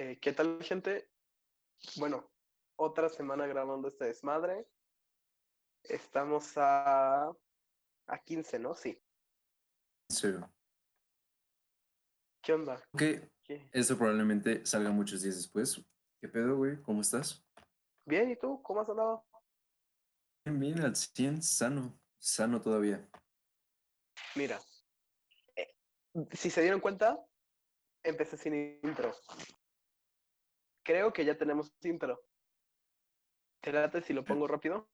Eh, 0.00 0.16
¿qué 0.20 0.32
tal, 0.32 0.62
gente? 0.62 1.10
Bueno, 1.96 2.30
otra 2.76 3.08
semana 3.08 3.48
grabando 3.48 3.88
este 3.88 4.04
desmadre. 4.04 4.68
Estamos 5.82 6.56
a, 6.56 7.36
a 8.06 8.18
15, 8.24 8.60
¿no? 8.60 8.76
Sí. 8.76 8.96
Sí. 10.08 10.28
¿Qué 12.40 12.52
onda? 12.52 12.80
Que 12.96 13.28
¿Qué? 13.42 13.68
esto 13.72 13.98
probablemente 13.98 14.64
salga 14.64 14.92
muchos 14.92 15.22
días 15.22 15.34
después. 15.34 15.84
¿Qué 16.20 16.28
pedo, 16.28 16.56
güey? 16.58 16.80
¿Cómo 16.82 17.00
estás? 17.00 17.44
Bien, 18.06 18.30
¿y 18.30 18.36
tú? 18.36 18.62
¿Cómo 18.62 18.82
has 18.82 18.88
andado? 18.88 19.26
Bien, 20.44 20.60
bien, 20.60 20.80
al 20.80 20.94
100, 20.94 21.42
sano, 21.42 21.98
sano 22.18 22.62
todavía. 22.62 23.04
Mira, 24.36 24.60
eh, 25.56 25.74
si 26.30 26.50
se 26.50 26.62
dieron 26.62 26.78
cuenta, 26.78 27.18
empecé 28.04 28.36
sin 28.36 28.78
intro. 28.84 29.12
Creo 30.88 31.12
que 31.12 31.22
ya 31.22 31.36
tenemos 31.36 31.70
intro. 31.82 32.24
¿Te 33.60 33.70
late 33.74 34.00
si 34.00 34.14
lo 34.14 34.24
pongo 34.24 34.46
rápido? 34.48 34.88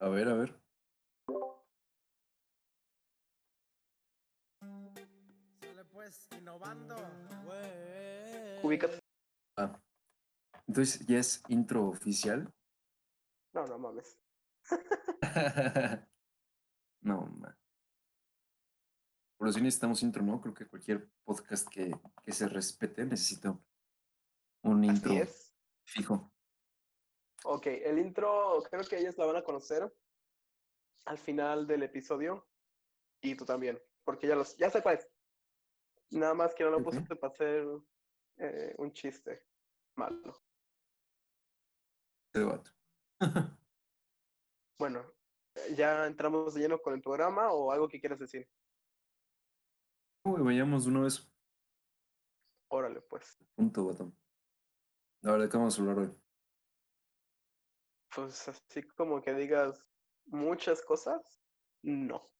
A 0.00 0.08
ver, 0.08 0.26
a 0.26 0.34
ver. 0.36 0.58
Sale 5.60 5.84
pues 5.92 6.28
innovando. 6.38 6.96
Ubicas. 8.62 8.98
Ah. 9.58 9.78
Entonces, 10.66 11.06
¿ya 11.06 11.18
es 11.18 11.42
intro 11.48 11.86
oficial? 11.86 12.50
No, 13.52 13.66
no 13.66 13.78
mames. 13.78 14.18
no, 17.02 17.26
ma. 17.26 17.54
Por 19.36 19.52
si 19.52 19.60
necesitamos 19.60 20.02
intro, 20.02 20.22
¿no? 20.22 20.40
Creo 20.40 20.54
que 20.54 20.66
cualquier 20.66 21.06
podcast 21.22 21.68
que, 21.68 21.94
que 22.22 22.32
se 22.32 22.48
respete 22.48 23.04
necesita 23.04 23.60
un 24.62 24.84
intro 24.84 25.12
es. 25.12 25.54
fijo. 25.84 26.32
Ok, 27.44 27.66
el 27.66 27.98
intro 27.98 28.62
creo 28.70 28.84
que 28.84 28.98
ellos 28.98 29.16
la 29.16 29.26
van 29.26 29.36
a 29.36 29.44
conocer 29.44 29.92
al 31.06 31.18
final 31.18 31.66
del 31.66 31.82
episodio 31.82 32.46
y 33.22 33.34
tú 33.34 33.44
también, 33.44 33.80
porque 34.04 34.26
ya 34.26 34.36
los, 34.36 34.56
ya 34.56 34.70
sé 34.70 34.82
cuál 34.82 34.98
es. 34.98 35.08
Nada 36.10 36.34
más 36.34 36.54
que 36.54 36.64
no 36.64 36.70
lo 36.70 36.82
puse 36.82 37.00
para 37.02 37.32
hacer 37.32 37.66
eh, 38.36 38.74
un 38.78 38.92
chiste 38.92 39.46
malo. 39.96 40.42
Este 42.26 42.44
vato. 42.44 42.70
Bueno, 44.78 45.04
ya 45.76 46.06
entramos 46.06 46.54
de 46.54 46.62
lleno 46.62 46.80
con 46.80 46.94
el 46.94 47.02
programa 47.02 47.52
o 47.52 47.70
algo 47.70 47.86
que 47.86 48.00
quieras 48.00 48.18
decir. 48.18 48.48
Uy, 50.24 50.40
vayamos 50.40 50.84
de 50.84 50.90
una 50.90 51.00
vez. 51.02 51.30
Órale, 52.68 53.02
pues. 53.02 53.36
Punto, 53.56 53.84
vato. 55.20 55.26
La 55.26 55.32
verdad, 55.32 55.50
¿qué 55.50 55.56
vamos 55.56 55.78
a 55.78 55.82
hablar 55.82 55.98
hoy? 55.98 56.14
Pues 58.14 58.48
así 58.48 58.82
como 58.96 59.22
que 59.22 59.34
digas 59.34 59.88
muchas 60.26 60.82
cosas, 60.82 61.40
no. 61.82 62.30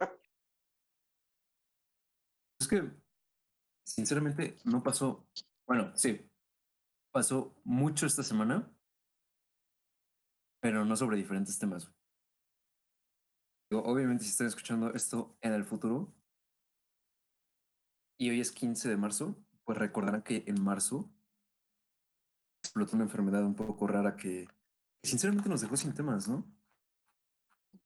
Es 2.60 2.68
que, 2.68 2.90
sinceramente, 3.84 4.58
no 4.64 4.82
pasó. 4.82 5.26
Bueno, 5.66 5.96
sí, 5.96 6.30
pasó 7.10 7.54
mucho 7.64 8.06
esta 8.06 8.22
semana, 8.22 8.70
pero 10.60 10.84
no 10.84 10.94
sobre 10.94 11.16
diferentes 11.16 11.58
temas. 11.58 11.90
Digo, 13.70 13.82
obviamente, 13.84 14.24
si 14.24 14.30
están 14.30 14.48
escuchando 14.48 14.92
esto 14.92 15.38
en 15.40 15.54
el 15.54 15.64
futuro 15.64 16.12
y 18.18 18.28
hoy 18.28 18.40
es 18.40 18.52
15 18.52 18.90
de 18.90 18.96
marzo, 18.98 19.36
pues 19.64 19.78
recordarán 19.78 20.22
que 20.22 20.44
en 20.46 20.62
marzo 20.62 21.10
explotó 22.62 22.96
una 22.96 23.04
enfermedad 23.04 23.44
un 23.44 23.54
poco 23.54 23.86
rara 23.86 24.16
que, 24.16 24.46
sinceramente 25.02 25.48
nos 25.48 25.60
dejó 25.60 25.76
sin 25.76 25.94
temas, 25.94 26.28
¿no? 26.28 26.44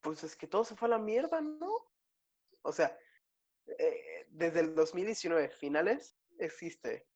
Pues 0.01 0.25
es 0.25 0.37
que 0.37 0.47
todo 0.47 0.65
se 0.65 0.77
fue 0.77 0.89
a 0.89 0.91
la 0.91 0.99
mierda, 0.99 1.41
¿no? 1.41 1.71
O 2.63 2.73
sea, 2.73 2.97
eh, 3.79 4.27
desde 4.31 4.61
el 4.61 4.75
2019, 4.75 5.49
finales, 5.51 6.17
existe, 6.39 7.07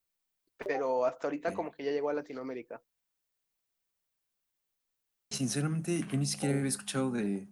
pero 0.57 1.05
hasta 1.05 1.27
ahorita 1.27 1.49
Sí. 1.49 1.55
como 1.55 1.71
que 1.71 1.83
ya 1.83 1.91
llegó 1.91 2.09
a 2.09 2.13
Latinoamérica. 2.13 2.81
Sinceramente, 5.29 6.01
yo 6.07 6.17
ni 6.17 6.25
siquiera 6.25 6.55
había 6.57 6.69
escuchado 6.69 7.11
de 7.11 7.47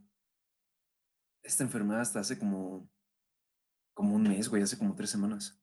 esta 1.43 1.63
enfermedad 1.63 2.01
hasta 2.01 2.19
hace 2.19 2.39
como, 2.39 2.89
como 3.93 4.15
un 4.15 4.23
mes, 4.23 4.49
güey, 4.49 4.63
hace 4.63 4.77
como 4.77 4.95
tres 4.95 5.09
semanas. 5.09 5.61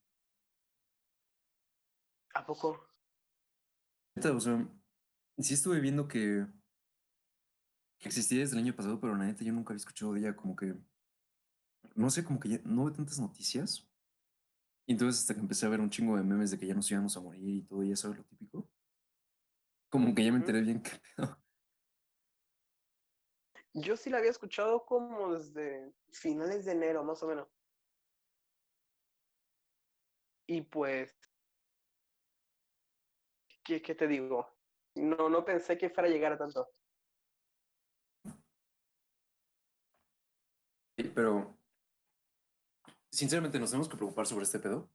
¿A 2.35 2.45
poco? 2.47 2.94
O 4.17 4.41
sea, 4.41 4.69
sí 5.39 5.55
estuve 5.55 5.81
viendo 5.81 6.07
que, 6.07 6.47
que 7.99 8.09
existía 8.09 8.41
desde 8.41 8.57
el 8.57 8.63
año 8.63 8.77
pasado, 8.77 9.01
pero 9.01 9.17
la 9.17 9.25
neta 9.25 9.45
yo 9.45 9.53
nunca 9.53 9.73
había 9.73 9.79
escuchado 9.79 10.13
de 10.13 10.21
ella, 10.21 10.37
como 10.37 10.55
que, 10.55 10.75
no 11.97 12.11
sé, 12.11 12.25
como 12.25 12.39
que 12.39 12.49
ya 12.51 12.61
no 12.65 12.85
veo 12.85 12.95
tantas 12.95 13.19
noticias. 13.19 13.91
Y 14.87 14.93
entonces 14.93 15.23
hasta 15.23 15.35
que 15.35 15.41
empecé 15.41 15.67
a 15.67 15.71
ver 15.71 15.81
un 15.81 15.91
chingo 15.91 16.17
de 16.17 16.23
memes 16.23 16.51
de 16.51 16.59
que 16.59 16.67
ya 16.67 16.75
nos 16.75 16.91
íbamos 16.91 17.17
a 17.17 17.21
morir 17.21 17.57
y 17.57 17.63
todo, 17.63 17.83
y 17.83 17.89
ya 17.89 17.97
sabes 17.97 18.19
lo 18.19 18.25
típico. 18.25 18.71
Como 19.89 20.15
que 20.15 20.25
ya 20.25 20.31
me 20.31 20.39
enteré 20.39 20.61
bien 20.61 20.83
qué 20.83 20.91
pedo. 21.17 21.43
Yo 23.73 23.97
sí 23.97 24.11
la 24.11 24.19
había 24.19 24.31
escuchado 24.31 24.87
como 24.87 25.35
desde 25.35 25.93
finales 26.13 26.65
de 26.65 26.73
enero, 26.73 27.03
más 27.03 27.21
o 27.25 27.27
menos. 27.27 27.49
Y 30.47 30.61
pues, 30.61 31.17
¿qué, 33.65 33.83
qué 33.83 33.95
te 33.95 34.07
digo? 34.07 34.55
No, 34.95 35.29
no 35.29 35.45
pensé 35.45 35.77
que 35.77 35.91
fuera 35.91 36.09
a 36.09 36.13
llegar 36.13 36.33
a 36.33 36.39
tanto. 36.39 36.69
Pero, 40.97 41.59
sinceramente, 43.11 43.59
nos 43.59 43.71
tenemos 43.71 43.89
que 43.89 43.97
preocupar 43.97 44.27
sobre 44.27 44.45
este 44.45 44.61
pedo. 44.61 44.91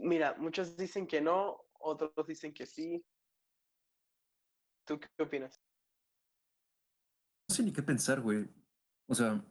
Mira, 0.00 0.34
muchos 0.38 0.76
dicen 0.76 1.06
que 1.06 1.20
no, 1.20 1.66
otros 1.78 2.26
dicen 2.26 2.52
que 2.52 2.66
sí. 2.66 3.04
¿Tú 4.84 4.98
qué 4.98 5.22
opinas? 5.22 5.60
No 7.48 7.54
sé 7.54 7.62
ni 7.62 7.72
qué 7.72 7.82
pensar, 7.82 8.20
güey. 8.20 8.48
O 9.08 9.14
sea, 9.14 9.44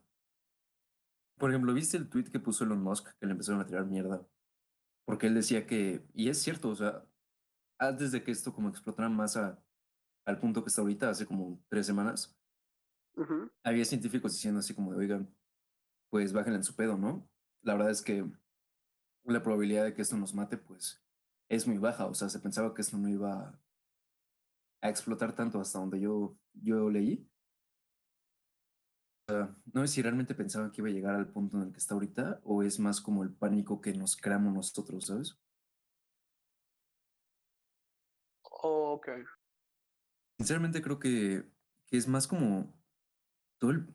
por 1.37 1.49
ejemplo, 1.49 1.73
¿viste 1.73 1.97
el 1.97 2.09
tweet 2.09 2.25
que 2.25 2.39
puso 2.39 2.63
Elon 2.63 2.81
Musk 2.81 3.17
que 3.17 3.25
le 3.25 3.33
empezaron 3.33 3.61
a 3.61 3.65
tirar 3.65 3.85
mierda? 3.85 4.25
Porque 5.05 5.27
él 5.27 5.35
decía 5.35 5.67
que, 5.67 6.07
y 6.13 6.29
es 6.29 6.41
cierto, 6.41 6.69
o 6.69 6.75
sea, 6.75 7.05
antes 7.79 8.11
de 8.13 8.23
que 8.23 8.31
esto 8.31 8.53
como 8.53 8.69
explotara 8.69 9.09
más 9.09 9.37
a- 9.37 9.63
al 10.25 10.39
punto 10.39 10.63
que 10.63 10.69
está 10.69 10.81
ahorita, 10.81 11.09
hace 11.09 11.25
como 11.27 11.63
tres 11.69 11.87
semanas, 11.87 12.37
Ujú. 13.17 13.49
había 13.63 13.85
científicos 13.85 14.33
diciendo 14.33 14.59
así 14.59 14.73
como 14.73 14.91
de, 14.93 14.99
oigan, 14.99 15.35
pues 16.09 16.33
bájenle 16.33 16.57
en 16.59 16.63
su 16.63 16.75
pedo, 16.75 16.97
¿no? 16.97 17.29
La 17.63 17.75
verdad 17.75 17.91
es 17.91 18.01
que 18.01 18.25
la 19.25 19.43
probabilidad 19.43 19.85
de 19.85 19.93
que 19.93 20.01
esto 20.01 20.17
nos 20.17 20.33
mate, 20.33 20.57
pues, 20.57 21.03
es 21.49 21.67
muy 21.67 21.77
baja. 21.77 22.07
O 22.07 22.13
sea, 22.15 22.29
se 22.29 22.39
pensaba 22.39 22.73
que 22.73 22.81
esto 22.81 22.97
no 22.97 23.09
iba 23.09 23.33
a, 23.49 23.61
a 24.81 24.89
explotar 24.89 25.33
tanto 25.35 25.59
hasta 25.59 25.79
donde 25.79 25.99
yo, 25.99 26.37
yo 26.53 26.89
leí. 26.89 27.29
No 29.27 29.81
sé 29.81 29.87
si 29.87 30.01
realmente 30.03 30.35
pensaban 30.35 30.71
que 30.71 30.81
iba 30.81 30.89
a 30.89 30.93
llegar 30.93 31.15
al 31.15 31.31
punto 31.31 31.57
en 31.57 31.63
el 31.63 31.71
que 31.71 31.79
está 31.79 31.95
ahorita 31.95 32.41
o 32.43 32.61
es 32.61 32.79
más 32.79 33.01
como 33.01 33.23
el 33.23 33.33
pánico 33.33 33.81
que 33.81 33.93
nos 33.93 34.15
creamos 34.15 34.53
nosotros, 34.53 35.07
¿sabes? 35.07 35.39
Ok. 38.43 39.09
Sinceramente 40.37 40.81
creo 40.81 40.99
que, 40.99 41.49
que 41.87 41.97
es 41.97 42.07
más 42.07 42.27
como 42.27 42.79
todo 43.59 43.71
el, 43.71 43.87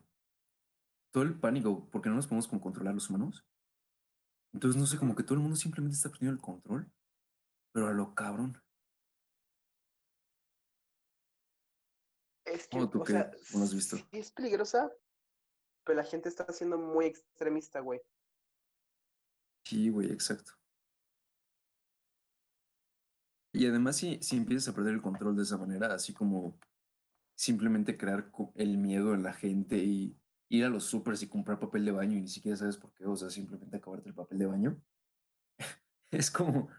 todo 1.11 1.23
el 1.23 1.39
pánico, 1.39 1.89
porque 1.91 2.09
no 2.09 2.15
nos 2.15 2.27
podemos 2.27 2.47
como 2.47 2.61
controlar 2.61 2.93
los 2.93 3.09
humanos. 3.09 3.45
Entonces, 4.53 4.79
no 4.79 4.85
sé, 4.85 4.97
como 4.97 5.15
que 5.15 5.23
todo 5.23 5.35
el 5.35 5.41
mundo 5.41 5.55
simplemente 5.55 5.95
está 5.95 6.09
perdiendo 6.09 6.35
el 6.35 6.41
control, 6.41 6.91
pero 7.71 7.87
a 7.87 7.93
lo 7.93 8.13
cabrón. 8.13 8.61
Es 12.43 12.67
que, 12.67 12.79
¿O 12.79 13.05
sea, 13.05 13.31
¿Cómo 13.51 13.63
has 13.63 13.73
visto? 13.73 13.97
es 14.11 14.31
peligrosa, 14.31 14.91
pero 15.83 15.97
la 15.97 16.03
gente 16.03 16.29
está 16.29 16.45
siendo 16.51 16.77
muy 16.77 17.05
extremista, 17.05 17.79
güey. 17.79 18.01
Sí, 19.63 19.89
güey, 19.89 20.11
exacto. 20.11 20.53
Y 23.53 23.65
además, 23.65 23.97
si, 23.97 24.21
si 24.21 24.37
empiezas 24.37 24.69
a 24.69 24.75
perder 24.75 24.93
el 24.93 25.01
control 25.01 25.35
de 25.35 25.43
esa 25.43 25.57
manera, 25.57 25.93
así 25.93 26.13
como 26.13 26.57
simplemente 27.35 27.97
crear 27.97 28.31
el 28.55 28.77
miedo 28.77 29.13
en 29.13 29.23
la 29.23 29.33
gente 29.33 29.77
y 29.77 30.17
ir 30.49 30.65
a 30.65 30.69
los 30.69 30.85
supers 30.85 31.23
y 31.23 31.27
comprar 31.27 31.59
papel 31.59 31.85
de 31.85 31.91
baño 31.91 32.17
y 32.17 32.21
ni 32.21 32.27
siquiera 32.27 32.57
sabes 32.57 32.77
por 32.77 32.93
qué, 32.93 33.05
o 33.05 33.15
sea, 33.15 33.29
simplemente 33.29 33.77
acabarte 33.77 34.09
el 34.09 34.15
papel 34.15 34.39
de 34.39 34.45
baño, 34.45 34.81
es 36.11 36.29
como, 36.29 36.69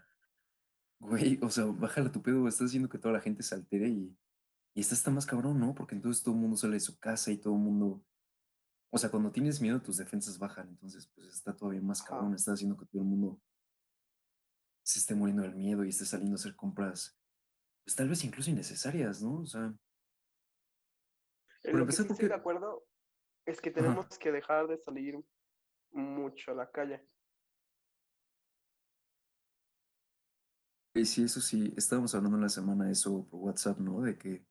güey, 0.99 1.39
o 1.41 1.49
sea, 1.49 1.65
bájale 1.65 2.09
tu 2.09 2.21
pedo, 2.21 2.47
estás 2.47 2.67
haciendo 2.67 2.89
que 2.89 2.97
toda 2.97 3.13
la 3.13 3.21
gente 3.21 3.43
se 3.43 3.55
altere 3.55 3.89
y, 3.89 4.17
y 4.75 4.81
esta 4.81 4.95
está 4.95 5.11
más 5.11 5.25
cabrón, 5.25 5.59
¿no? 5.59 5.75
Porque 5.75 5.95
entonces 5.95 6.23
todo 6.23 6.35
el 6.35 6.41
mundo 6.41 6.57
sale 6.57 6.73
de 6.73 6.79
su 6.79 6.97
casa 6.99 7.31
y 7.31 7.37
todo 7.37 7.55
el 7.55 7.61
mundo 7.61 8.03
O 8.93 8.97
sea, 8.99 9.09
cuando 9.09 9.31
tienes 9.31 9.59
miedo, 9.59 9.81
tus 9.81 9.97
defensas 9.97 10.37
bajan. 10.37 10.69
Entonces, 10.69 11.07
pues 11.15 11.27
está 11.27 11.55
todavía 11.55 11.81
más 11.81 12.03
cabrón. 12.03 12.35
Está 12.35 12.53
haciendo 12.53 12.77
que 12.77 12.85
todo 12.85 13.01
el 13.01 13.07
mundo 13.07 13.41
se 14.83 14.99
esté 14.99 15.15
muriendo 15.15 15.41
del 15.41 15.55
miedo 15.55 15.83
y 15.83 15.89
esté 15.89 16.05
saliendo 16.05 16.35
a 16.35 16.39
hacer 16.39 16.55
compras, 16.55 17.17
pues 17.83 17.95
tal 17.95 18.07
vez 18.07 18.23
incluso 18.23 18.51
innecesarias, 18.51 19.23
¿no? 19.23 19.39
O 19.39 19.45
sea, 19.47 19.73
En 21.63 21.71
Por 21.71 21.79
lo 21.79 21.85
que 21.87 21.91
sí 21.93 22.03
¿por 22.03 22.11
estoy 22.11 22.27
de 22.29 22.35
acuerdo 22.35 22.85
es 23.47 23.59
que 23.61 23.69
Ajá. 23.69 23.81
tenemos 23.81 24.17
que 24.19 24.31
dejar 24.31 24.67
de 24.67 24.77
salir 24.77 25.15
mucho 25.91 26.51
a 26.51 26.55
la 26.55 26.69
calle. 26.69 27.03
y 30.95 31.05
sí, 31.05 31.23
eso 31.23 31.41
sí, 31.41 31.73
estábamos 31.75 32.13
hablando 32.13 32.37
en 32.37 32.43
la 32.43 32.49
semana 32.49 32.91
eso 32.91 33.27
por 33.27 33.39
WhatsApp, 33.39 33.79
¿no? 33.79 34.01
De 34.01 34.15
que 34.15 34.45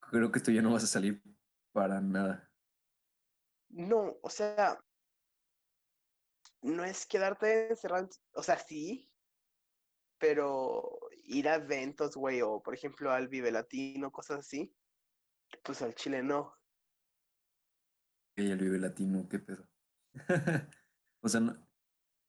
creo 0.00 0.32
que 0.32 0.40
tú 0.40 0.50
ya 0.50 0.62
no 0.62 0.72
vas 0.72 0.84
a 0.84 0.86
salir 0.86 1.22
para 1.72 2.00
nada. 2.00 2.50
No, 3.76 4.16
o 4.22 4.30
sea, 4.30 4.82
no 6.62 6.82
es 6.82 7.04
quedarte 7.06 7.68
encerrado, 7.68 8.04
en- 8.04 8.10
o 8.34 8.42
sea, 8.42 8.58
sí, 8.58 9.10
pero 10.18 10.98
ir 11.24 11.46
a 11.48 11.56
eventos, 11.56 12.16
güey, 12.16 12.40
o 12.40 12.62
por 12.62 12.72
ejemplo 12.74 13.10
al 13.12 13.28
Vive 13.28 13.52
Latino, 13.52 14.10
cosas 14.10 14.38
así, 14.38 14.74
pues 15.62 15.82
al 15.82 15.94
Chile 15.94 16.22
no. 16.22 16.54
Ella 18.34 18.54
el 18.54 18.60
vive 18.60 18.78
latino, 18.78 19.28
qué 19.28 19.38
pedo. 19.38 19.68
o 21.22 21.28
sea, 21.28 21.40
no- 21.40 21.68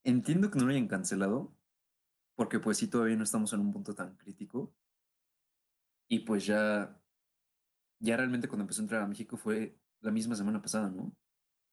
entiendo 0.04 0.52
que 0.52 0.60
no 0.60 0.66
lo 0.66 0.72
hayan 0.72 0.88
cancelado, 0.90 1.56
porque 2.36 2.60
pues 2.60 2.78
sí, 2.78 2.90
todavía 2.90 3.16
no 3.16 3.24
estamos 3.24 3.54
en 3.54 3.62
un 3.62 3.72
punto 3.72 3.96
tan 3.96 4.18
crítico. 4.18 4.74
Y 6.10 6.20
pues 6.20 6.46
ya, 6.46 7.02
ya 8.00 8.18
realmente 8.18 8.48
cuando 8.50 8.64
empezó 8.64 8.82
a 8.82 8.84
entrar 8.84 9.02
a 9.02 9.08
México 9.08 9.38
fue 9.38 9.78
la 10.02 10.12
misma 10.12 10.36
semana 10.36 10.62
pasada, 10.62 10.90
¿no? 10.90 11.14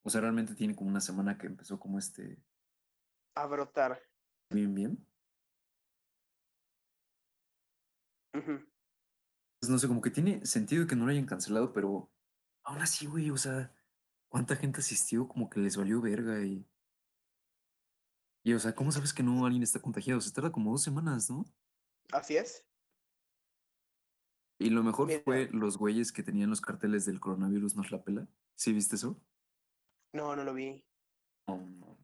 O 0.04 0.10
sea, 0.10 0.20
realmente 0.20 0.54
tiene 0.54 0.76
como 0.76 0.90
una 0.90 1.00
semana 1.00 1.38
que 1.38 1.46
empezó 1.46 1.80
como 1.80 1.98
este, 1.98 2.38
A 3.34 3.46
brotar. 3.46 4.00
bien, 4.50 4.74
bien. 4.74 5.06
Pues 8.32 9.70
no 9.70 9.78
sé, 9.78 9.88
como 9.88 10.02
que 10.02 10.10
tiene 10.10 10.44
sentido 10.44 10.86
que 10.86 10.94
no 10.94 11.06
lo 11.06 11.10
hayan 11.10 11.24
cancelado, 11.24 11.72
pero 11.72 12.12
aún 12.64 12.82
así, 12.82 13.06
güey, 13.06 13.30
o 13.30 13.36
sea, 13.38 13.72
¿cuánta 14.28 14.56
gente 14.56 14.80
asistió? 14.80 15.26
Como 15.26 15.48
que 15.48 15.60
les 15.60 15.76
valió 15.76 16.00
verga 16.00 16.44
y... 16.44 16.68
Y, 18.46 18.52
o 18.52 18.58
sea, 18.58 18.74
¿cómo 18.74 18.92
sabes 18.92 19.14
que 19.14 19.22
no 19.22 19.46
alguien 19.46 19.62
está 19.62 19.80
contagiado? 19.80 20.20
Se 20.20 20.30
tarda 20.30 20.52
como 20.52 20.70
dos 20.72 20.82
semanas, 20.82 21.30
¿no? 21.30 21.46
Así 22.12 22.36
es. 22.36 22.66
Y 24.58 24.68
lo 24.68 24.82
mejor 24.82 25.06
Mira. 25.06 25.22
fue 25.24 25.48
los 25.50 25.78
güeyes 25.78 26.12
que 26.12 26.22
tenían 26.22 26.50
los 26.50 26.60
carteles 26.60 27.06
del 27.06 27.20
coronavirus 27.20 27.74
nos 27.74 27.90
la 27.90 28.04
pela. 28.04 28.28
¿Sí 28.54 28.74
viste 28.74 28.96
eso? 28.96 29.18
No, 30.14 30.34
no 30.34 30.44
lo 30.44 30.54
vi. 30.54 30.82
No, 31.48 31.56
no. 31.56 31.96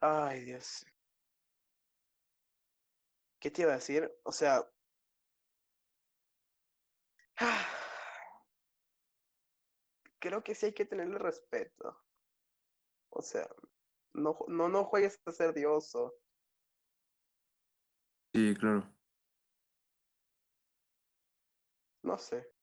Ay, 0.00 0.44
Dios. 0.44 0.84
¿Qué 3.40 3.50
te 3.50 3.62
iba 3.62 3.72
a 3.72 3.76
decir? 3.76 4.10
O 4.24 4.32
sea, 4.32 4.64
creo 10.18 10.42
que 10.42 10.54
sí 10.54 10.66
hay 10.66 10.72
que 10.74 10.86
tenerle 10.86 11.18
respeto. 11.18 12.00
O 13.10 13.22
sea, 13.22 13.46
no, 14.14 14.36
no, 14.48 14.68
no 14.68 14.84
juegues 14.84 15.20
a 15.26 15.32
ser 15.32 15.54
Dios 15.54 15.94
o 15.94 16.14
Sí, 18.34 18.54
claro. 18.58 18.94
no 22.04 22.18
sé. 22.18 22.53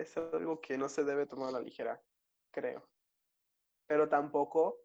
Es 0.00 0.16
algo 0.16 0.60
que 0.60 0.78
no 0.78 0.88
se 0.88 1.04
debe 1.04 1.26
tomar 1.26 1.50
a 1.50 1.52
la 1.52 1.60
ligera, 1.60 2.02
creo. 2.50 2.88
Pero 3.86 4.08
tampoco 4.08 4.78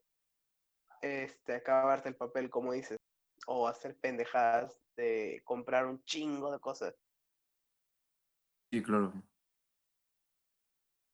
este, 1.01 1.55
acabarte 1.55 2.09
el 2.09 2.15
papel, 2.15 2.49
como 2.49 2.73
dices, 2.73 2.97
o 3.45 3.67
hacer 3.67 3.97
pendejadas 3.97 4.81
de 4.95 5.41
comprar 5.45 5.85
un 5.85 6.03
chingo 6.03 6.51
de 6.51 6.59
cosas. 6.59 6.95
Sí, 8.71 8.81
claro. 8.83 9.13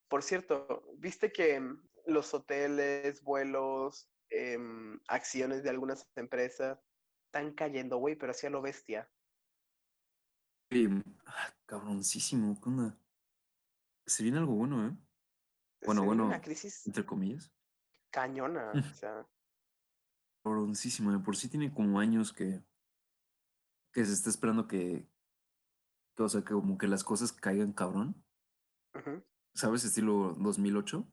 Por 0.07 0.24
cierto, 0.24 0.86
¿viste 0.98 1.31
que 1.31 1.60
mm, 1.60 1.90
los 2.07 2.34
hoteles, 2.34 3.22
vuelos, 3.24 4.10
em, 4.30 5.00
acciones 5.07 5.63
de 5.63 5.69
algunas 5.69 6.07
empresas 6.16 6.80
están 7.25 7.54
cayendo, 7.54 7.98
güey, 7.98 8.16
pero 8.16 8.31
así 8.31 8.48
a 8.48 8.50
lo 8.50 8.62
bestia? 8.62 9.10
Sí, 10.72 10.88
ah, 11.25 11.54
cabroncísimo, 11.66 12.60
¿qué 12.62 12.69
onda? 12.69 12.98
Se 14.06 14.24
viene 14.24 14.38
algo 14.40 14.56
bueno, 14.56 14.88
¿eh? 14.88 14.98
Bueno, 15.86 16.02
Se 16.02 16.08
bueno, 16.08 16.26
una 16.28 16.42
crisis 16.42 16.86
entre 16.88 17.06
comillas. 17.06 17.52
cañona, 18.12 18.72
o 18.72 18.82
sea, 18.96 19.28
Cabroncísimo, 20.44 21.12
de 21.12 21.20
por 21.20 21.38
sí 21.38 21.48
tiene 21.48 21.74
como 21.74 22.00
años 22.00 22.34
que, 22.34 22.62
que 23.94 24.04
se 24.06 24.12
está 24.14 24.30
esperando 24.30 24.68
que, 24.68 25.08
que, 26.16 26.24
o 26.24 26.30
sea, 26.30 26.42
que 26.42 26.54
como 26.54 26.78
que 26.78 26.88
las 26.88 27.04
cosas 27.04 27.32
caigan 27.32 27.72
cabrón. 27.74 28.26
ujú, 28.94 29.24
¿Sabes? 29.56 29.86
Estilo 29.86 30.34
2008. 30.38 31.08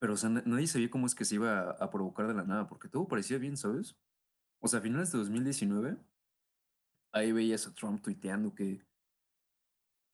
Pero, 0.00 0.14
o 0.14 0.16
sea, 0.16 0.30
na- 0.30 0.42
nadie 0.46 0.66
sabía 0.66 0.90
cómo 0.90 1.06
es 1.06 1.14
que 1.14 1.24
se 1.24 1.34
iba 1.36 1.60
a, 1.60 1.70
a 1.72 1.90
provocar 1.90 2.26
de 2.28 2.34
la 2.34 2.44
nada, 2.44 2.66
porque 2.68 2.88
todo 2.88 3.06
parecía 3.06 3.38
bien, 3.38 3.56
¿sabes? 3.56 3.96
O 4.60 4.68
sea, 4.68 4.78
a 4.78 4.82
finales 4.82 5.12
de 5.12 5.18
2019, 5.18 5.98
ahí 7.12 7.32
veías 7.32 7.66
a 7.66 7.74
Trump 7.74 8.02
tuiteando 8.02 8.54
que, 8.54 8.84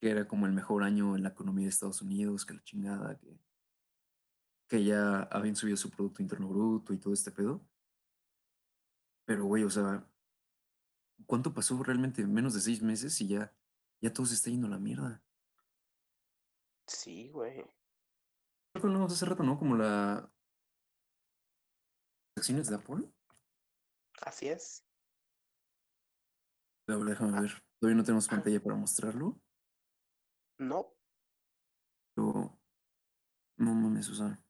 que 0.00 0.10
era 0.10 0.26
como 0.28 0.46
el 0.46 0.52
mejor 0.52 0.82
año 0.84 1.16
en 1.16 1.22
la 1.22 1.30
economía 1.30 1.64
de 1.64 1.70
Estados 1.70 2.02
Unidos, 2.02 2.46
que 2.46 2.54
la 2.54 2.62
chingada, 2.62 3.18
que, 3.18 3.38
que 4.68 4.84
ya 4.84 5.22
habían 5.24 5.56
subido 5.56 5.76
su 5.76 5.90
Producto 5.90 6.22
Interno 6.22 6.48
Bruto 6.48 6.92
y 6.92 6.98
todo 6.98 7.12
este 7.14 7.30
pedo. 7.32 7.66
Pero, 9.24 9.44
güey, 9.44 9.64
o 9.64 9.70
sea, 9.70 10.08
¿cuánto 11.26 11.52
pasó 11.52 11.82
realmente? 11.82 12.26
Menos 12.26 12.54
de 12.54 12.60
seis 12.60 12.80
meses 12.82 13.20
y 13.20 13.28
ya, 13.28 13.52
ya 14.00 14.12
todo 14.12 14.26
se 14.26 14.34
está 14.34 14.50
yendo 14.50 14.66
a 14.66 14.70
la 14.70 14.78
mierda. 14.78 15.22
sí, 16.86 17.28
güey. 17.30 17.56
Creo 18.72 18.82
que 18.82 18.86
hablamos 18.86 19.12
hace 19.12 19.26
rato, 19.26 19.42
¿no? 19.42 19.58
Como 19.58 19.76
la... 19.76 20.32
acciones 22.36 22.68
de 22.68 22.76
Apple. 22.76 23.10
Así 24.22 24.48
es. 24.48 24.86
A 26.88 26.96
ver, 26.96 27.04
déjame 27.04 27.36
Ah. 27.36 27.40
ver. 27.42 27.50
Todavía 27.80 27.96
no 27.96 28.04
tenemos 28.04 28.28
pantalla 28.28 28.60
para 28.62 28.76
mostrarlo, 28.76 29.40
No, 30.58 30.99
pero... 32.19 32.58
No 33.58 33.75
mames, 33.75 34.06
sea... 34.06 34.43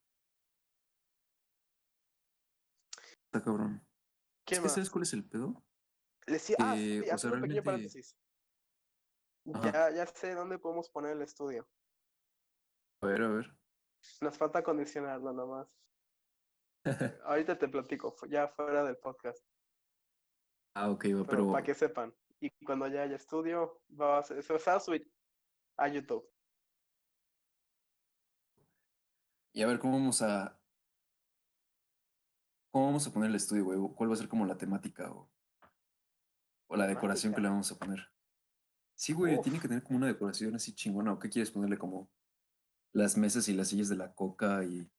Está 3.26 3.44
cabrón. 3.44 3.86
¿qué 4.46 4.54
Es 4.54 4.60
que, 4.60 4.68
¿sabes 4.70 4.88
cuál 4.88 5.02
es 5.02 5.12
el 5.12 5.28
pedo? 5.28 5.62
Le 6.26 6.34
decía, 6.34 6.56
ah, 6.60 6.74
que, 6.74 6.80
sí, 6.80 7.00
o 7.00 7.04
sea, 7.04 7.14
haciendo 7.14 7.36
un 7.36 7.42
pequeño 7.42 7.62
paréntesis. 7.62 8.16
Ya, 9.44 9.90
ya 9.90 10.06
sé 10.06 10.34
dónde 10.34 10.58
podemos 10.58 10.88
poner 10.88 11.12
el 11.12 11.22
estudio. 11.22 11.68
A 13.02 13.06
ver, 13.06 13.22
a 13.22 13.28
ver. 13.28 13.54
Nos 14.22 14.38
falta 14.38 14.60
acondicionarlo 14.60 15.32
nomás. 15.34 15.68
Ahorita 17.24 17.58
te 17.58 17.68
platico, 17.68 18.16
ya 18.28 18.48
fuera 18.48 18.82
del 18.82 18.96
podcast, 18.96 19.44
Ah, 20.74 20.90
ok, 20.90 21.04
va, 21.04 21.08
pero, 21.08 21.26
pero... 21.26 21.52
para 21.52 21.64
que 21.64 21.74
sepan. 21.74 22.14
Y 22.40 22.50
cuando 22.64 22.86
ya 22.86 23.02
haya 23.02 23.16
estudio, 23.16 23.82
va 24.00 24.18
a 24.18 24.22
ser, 24.22 24.42
se 24.42 24.52
va 24.52 24.76
a 24.76 24.80
subir 24.80 25.10
a 25.78 25.88
YouTube. 25.88 26.28
Y 29.52 29.62
a 29.62 29.66
ver, 29.66 29.78
¿cómo 29.78 29.94
vamos 29.94 30.22
a... 30.22 30.60
¿Cómo 32.70 32.86
vamos 32.86 33.06
a 33.06 33.12
poner 33.12 33.30
el 33.30 33.36
estudio, 33.36 33.64
güey? 33.64 33.78
¿Cuál 33.94 34.10
va 34.10 34.14
a 34.14 34.18
ser 34.18 34.28
como 34.28 34.44
la 34.44 34.58
temática 34.58 35.10
o, 35.10 35.30
o 36.68 36.76
la 36.76 36.86
decoración 36.86 37.32
que 37.32 37.40
le 37.40 37.48
vamos 37.48 37.72
a 37.72 37.78
poner? 37.78 38.12
Sí, 38.94 39.14
güey, 39.14 39.40
tiene 39.40 39.58
que 39.58 39.68
tener 39.68 39.82
como 39.82 39.96
una 39.96 40.06
decoración 40.06 40.54
así 40.54 40.74
chingona. 40.74 41.12
¿O 41.12 41.18
qué 41.18 41.30
quieres 41.30 41.50
ponerle 41.50 41.78
como 41.78 42.10
las 42.92 43.16
mesas 43.16 43.48
y 43.48 43.54
las 43.54 43.68
sillas 43.68 43.88
de 43.88 43.96
la 43.96 44.14
coca 44.14 44.64
y, 44.64 44.90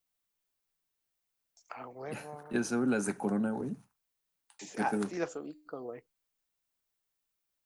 Ah, 1.70 1.88
huevo. 1.88 2.44
ya 2.52 2.64
sabes, 2.64 2.88
las 2.90 3.06
de 3.06 3.18
Corona, 3.18 3.52
güey? 3.52 3.78
¿Qué 4.58 4.82
Ah, 4.82 4.92
sí 5.08 5.18
las 5.18 5.36
ubico, 5.36 5.82
güey. 5.82 6.04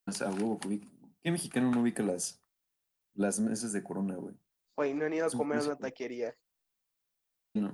O 0.05 0.11
sea, 0.11 0.29
huevo, 0.29 0.59
¿qué 0.59 1.31
mexicano 1.31 1.71
no 1.71 1.81
ubica 1.81 2.03
las, 2.03 2.42
las 3.13 3.39
mesas 3.39 3.73
de 3.73 3.83
Corona, 3.83 4.15
güey? 4.15 4.35
Güey, 4.75 4.93
no 4.93 5.05
han 5.05 5.13
ido 5.13 5.27
a 5.27 5.29
comer 5.29 5.59
a 5.59 5.63
una 5.63 5.77
taquería. 5.77 6.35
No. 7.53 7.73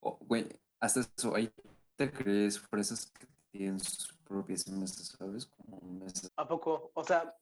Güey, 0.00 0.48
hasta 0.80 1.00
eso, 1.00 1.34
hay 1.34 1.52
te 1.96 2.10
crees 2.10 2.58
fresas 2.58 3.10
que 3.12 3.26
tienen 3.50 3.78
sus 3.78 4.12
propias 4.24 4.66
mesas, 4.68 5.08
¿sabes? 5.08 5.46
Como 5.46 5.80
mesas. 5.80 6.32
¿A 6.36 6.48
poco? 6.48 6.90
O 6.94 7.04
sea, 7.04 7.36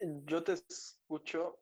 yo 0.00 0.42
te 0.42 0.52
escucho, 0.52 1.60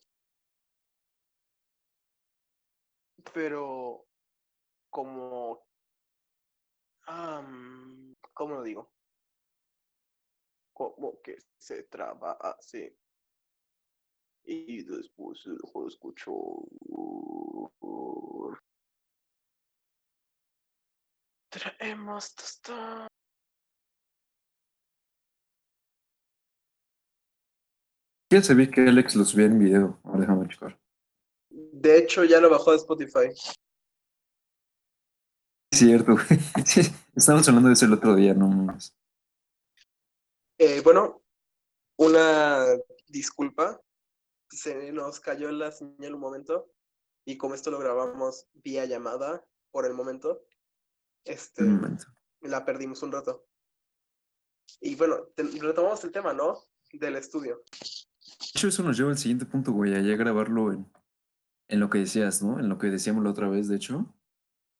pero 3.35 4.07
como, 4.89 5.67
am, 7.07 8.17
¿cómo 8.33 8.55
lo 8.55 8.63
digo? 8.63 8.93
Como 10.73 11.21
que 11.21 11.37
se 11.59 11.83
traba 11.83 12.33
así. 12.33 12.97
Y 14.45 14.83
después 14.83 15.41
dejó 15.45 15.83
de 15.83 15.89
escuchar. 15.89 16.35
Traemos 21.51 22.35
tostón. 22.35 23.07
Ya 28.33 28.43
sabía 28.43 28.71
que 28.71 28.83
Alex 28.83 29.17
lo 29.17 29.25
subía 29.25 29.47
en 29.47 29.59
video. 29.59 29.99
Ahora 30.05 30.21
déjame 30.21 30.49
checar. 30.49 30.79
De 31.51 31.99
hecho, 31.99 32.25
ya 32.25 32.41
lo 32.41 32.49
bajó 32.49 32.71
de 32.71 32.77
Spotify. 32.77 33.29
Cierto, 35.73 36.15
Estábamos 37.17 37.49
hablando 37.49 37.69
de 37.69 37.75
eso 37.75 37.87
el 37.87 37.93
otro 37.93 38.15
día, 38.15 38.35
no 38.35 38.49
mames. 38.49 38.97
Eh, 40.59 40.81
bueno, 40.83 41.23
una 41.97 42.67
disculpa. 43.09 43.81
Se 44.51 44.93
nos 44.93 45.21
cayó 45.21 45.51
la 45.53 45.71
señal 45.73 46.15
un 46.15 46.21
momento. 46.21 46.73
Y 47.25 47.37
como 47.37 47.55
esto 47.55 47.71
lo 47.71 47.79
grabamos 47.79 48.49
vía 48.55 48.85
llamada 48.87 49.47
por 49.71 49.87
el 49.87 49.95
momento, 49.95 50.43
este, 51.25 51.63
momento. 51.63 52.07
la 52.41 52.65
perdimos 52.65 53.03
un 53.03 53.13
rato. 53.13 53.47
Y 54.81 54.95
bueno, 54.97 55.25
te- 55.37 55.45
retomamos 55.45 56.03
el 56.05 56.13
tema, 56.13 56.33
¿no? 56.33 56.59
Del 56.93 57.17
estudio. 57.17 57.63
De 57.81 58.47
hecho, 58.55 58.69
eso 58.69 58.83
nos 58.83 58.97
lleva 58.97 59.11
al 59.11 59.19
siguiente 59.19 59.45
punto, 59.47 59.71
güey, 59.73 59.95
a 59.95 60.01
ya 60.01 60.17
grabarlo 60.17 60.73
en, 60.73 60.91
en 61.69 61.79
lo 61.81 61.89
que 61.91 61.99
decías, 61.99 62.43
¿no? 62.43 62.59
En 62.59 62.69
lo 62.69 62.79
que 62.79 62.89
decíamos 62.89 63.23
la 63.23 63.31
otra 63.31 63.49
vez, 63.49 63.69
de 63.69 63.77
hecho. 63.77 64.13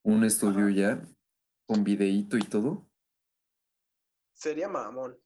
Un 0.03 0.23
estudio 0.25 0.65
Ajá. 0.65 0.71
ya 0.97 1.07
con 1.67 1.83
videíto 1.83 2.37
y 2.37 2.41
todo. 2.43 2.89
Sería 4.33 4.67
mamón. 4.67 5.17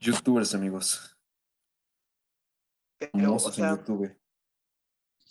Youtubers, 0.00 0.54
amigos. 0.54 1.16
Pero, 3.12 3.34
o 3.34 3.38
Famosos 3.38 3.58
en 3.58 3.64
sea, 3.64 3.76
YouTube. 3.76 4.16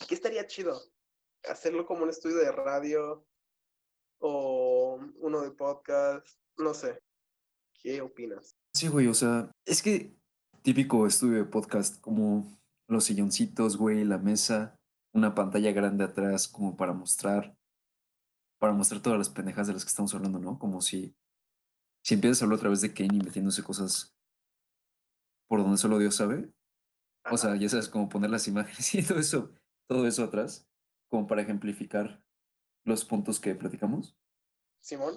¿qué 0.06 0.14
estaría 0.14 0.46
chido? 0.46 0.80
Hacerlo 1.48 1.86
como 1.86 2.02
un 2.02 2.10
estudio 2.10 2.36
de 2.36 2.52
radio 2.52 3.26
o 4.18 5.00
uno 5.16 5.40
de 5.42 5.50
podcast, 5.50 6.38
no 6.56 6.74
sé. 6.74 7.02
¿Qué 7.74 8.00
opinas? 8.00 8.56
Sí, 8.74 8.88
güey, 8.88 9.08
o 9.08 9.14
sea, 9.14 9.50
es 9.64 9.82
que 9.82 10.16
típico 10.62 11.06
estudio 11.06 11.38
de 11.38 11.44
podcast, 11.44 12.00
como 12.00 12.46
los 12.88 13.04
silloncitos, 13.04 13.76
güey, 13.76 14.04
la 14.04 14.18
mesa, 14.18 14.78
una 15.12 15.34
pantalla 15.34 15.72
grande 15.72 16.04
atrás 16.04 16.46
como 16.46 16.76
para 16.76 16.92
mostrar, 16.92 17.56
para 18.58 18.72
mostrar 18.72 19.02
todas 19.02 19.18
las 19.18 19.30
pendejas 19.30 19.66
de 19.66 19.72
las 19.72 19.84
que 19.84 19.88
estamos 19.88 20.14
hablando, 20.14 20.38
¿no? 20.38 20.58
Como 20.58 20.80
si, 20.80 21.16
si 22.04 22.14
empiezas 22.14 22.40
a 22.40 22.44
hablar 22.44 22.58
otra 22.58 22.70
vez 22.70 22.80
de 22.80 22.94
Kane 22.94 23.16
y 23.16 23.24
metiéndose 23.24 23.64
cosas 23.64 24.14
por 25.48 25.60
donde 25.60 25.78
solo 25.78 25.98
Dios 25.98 26.14
sabe. 26.14 26.52
O 27.30 27.36
sea, 27.36 27.56
ya 27.56 27.68
sabes, 27.68 27.88
como 27.88 28.08
poner 28.08 28.30
las 28.30 28.48
imágenes 28.48 28.94
y 28.94 29.02
todo 29.02 29.18
eso, 29.18 29.50
todo 29.88 30.06
eso 30.06 30.24
atrás, 30.24 30.68
como 31.08 31.26
para 31.26 31.42
ejemplificar 31.42 32.24
los 32.84 33.04
puntos 33.04 33.38
que 33.38 33.54
platicamos. 33.54 34.16
Simón, 34.80 35.14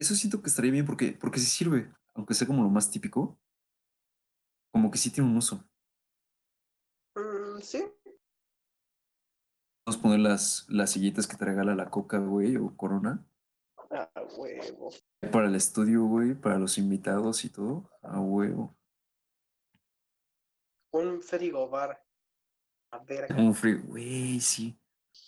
Eso 0.00 0.14
siento 0.14 0.42
que 0.42 0.48
estaría 0.48 0.72
bien 0.72 0.86
porque, 0.86 1.12
porque 1.12 1.38
sí 1.38 1.46
sirve, 1.46 1.92
aunque 2.14 2.34
sea 2.34 2.46
como 2.46 2.64
lo 2.64 2.70
más 2.70 2.90
típico, 2.90 3.38
como 4.72 4.90
que 4.90 4.98
sí 4.98 5.10
tiene 5.10 5.30
un 5.30 5.36
uso. 5.36 5.64
Mm, 7.14 7.60
sí, 7.60 7.84
Vamos 9.86 10.00
a 10.00 10.02
poner 10.02 10.18
las, 10.18 10.66
las 10.68 10.90
sillitas 10.90 11.28
que 11.28 11.36
te 11.36 11.44
regala 11.44 11.76
la 11.76 11.90
Coca, 11.90 12.18
güey, 12.18 12.56
o 12.56 12.76
Corona. 12.76 13.24
a 13.90 14.10
huevo. 14.36 14.90
Para 15.30 15.46
el 15.46 15.54
estudio, 15.54 16.04
güey, 16.06 16.34
para 16.34 16.58
los 16.58 16.76
invitados 16.76 17.44
y 17.44 17.50
todo. 17.50 17.88
A 18.02 18.20
huevo. 18.20 18.76
Un 20.98 21.22
frigobar. 21.22 22.02
A 22.92 22.98
ver, 22.98 23.32
Un 23.36 23.54
frigo, 23.54 23.82
güey, 23.88 24.40
sí. 24.40 24.78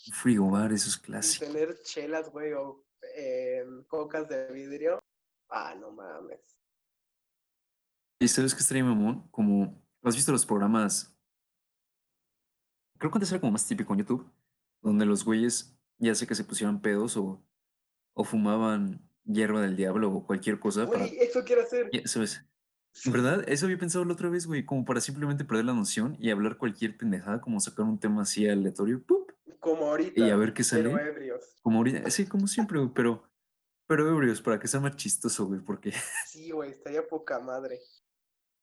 Un 0.07 0.13
frigobar, 0.13 0.71
eso 0.71 0.89
es 0.89 0.97
clásico. 0.97 1.45
tener 1.45 1.81
chelas, 1.83 2.29
güey, 2.31 2.53
o 2.53 2.85
eh, 3.15 3.63
cocas 3.87 4.27
de 4.27 4.51
vidrio. 4.51 4.99
Ah, 5.49 5.75
no 5.79 5.91
mames. 5.91 6.39
¿Y 8.19 8.27
sabes 8.27 8.53
qué 8.53 8.61
estaría 8.61 8.83
mamón? 8.83 9.27
Como, 9.29 9.81
¿has 10.03 10.15
visto 10.15 10.31
los 10.31 10.45
programas? 10.45 11.15
Creo 12.97 13.11
que 13.11 13.17
antes 13.17 13.31
era 13.31 13.39
como 13.39 13.53
más 13.53 13.67
típico 13.67 13.93
en 13.93 13.99
YouTube, 13.99 14.29
donde 14.81 15.05
los 15.05 15.23
güeyes 15.23 15.77
ya 15.97 16.13
sé 16.15 16.27
que 16.27 16.35
se 16.35 16.43
pusieran 16.43 16.81
pedos 16.81 17.15
o, 17.17 17.41
o 18.13 18.23
fumaban 18.23 19.09
hierba 19.23 19.61
del 19.61 19.75
diablo 19.75 20.11
o 20.11 20.25
cualquier 20.25 20.59
cosa 20.59 20.85
para... 20.85 21.05
Güey, 21.05 21.17
eso 21.19 21.43
quiero 21.45 21.61
hacer. 21.61 21.89
ya 21.93 22.05
¿Sabes? 22.07 22.43
¿Verdad? 23.05 23.43
Eso 23.47 23.65
había 23.65 23.77
pensado 23.77 24.03
la 24.05 24.13
otra 24.13 24.29
vez, 24.29 24.45
güey, 24.45 24.65
como 24.65 24.85
para 24.85 25.01
simplemente 25.01 25.45
perder 25.45 25.65
la 25.65 25.73
noción 25.73 26.15
y 26.19 26.31
hablar 26.31 26.57
cualquier 26.57 26.97
pendejada, 26.97 27.41
como 27.41 27.59
sacar 27.59 27.85
un 27.85 27.99
tema 27.99 28.23
así 28.23 28.47
aleatorio, 28.47 29.03
¡pup! 29.05 29.31
Como 29.59 29.85
ahorita. 29.89 30.25
Y 30.25 30.29
a 30.29 30.35
ver 30.37 30.53
qué 30.53 30.63
Pero 30.71 30.91
sale. 30.91 31.01
ebrios. 31.01 31.61
Como 31.61 31.77
ahorita, 31.79 32.09
sí, 32.11 32.27
como 32.27 32.47
siempre, 32.47 32.79
güey, 32.79 32.91
pero, 32.93 33.23
pero 33.87 34.09
ebrios, 34.09 34.41
para 34.41 34.59
que 34.59 34.67
sea 34.67 34.79
más 34.81 34.95
chistoso, 34.97 35.47
güey, 35.47 35.61
porque 35.61 35.91
Sí, 36.25 36.51
güey, 36.51 36.71
estaría 36.71 37.07
poca 37.07 37.39
madre. 37.39 37.79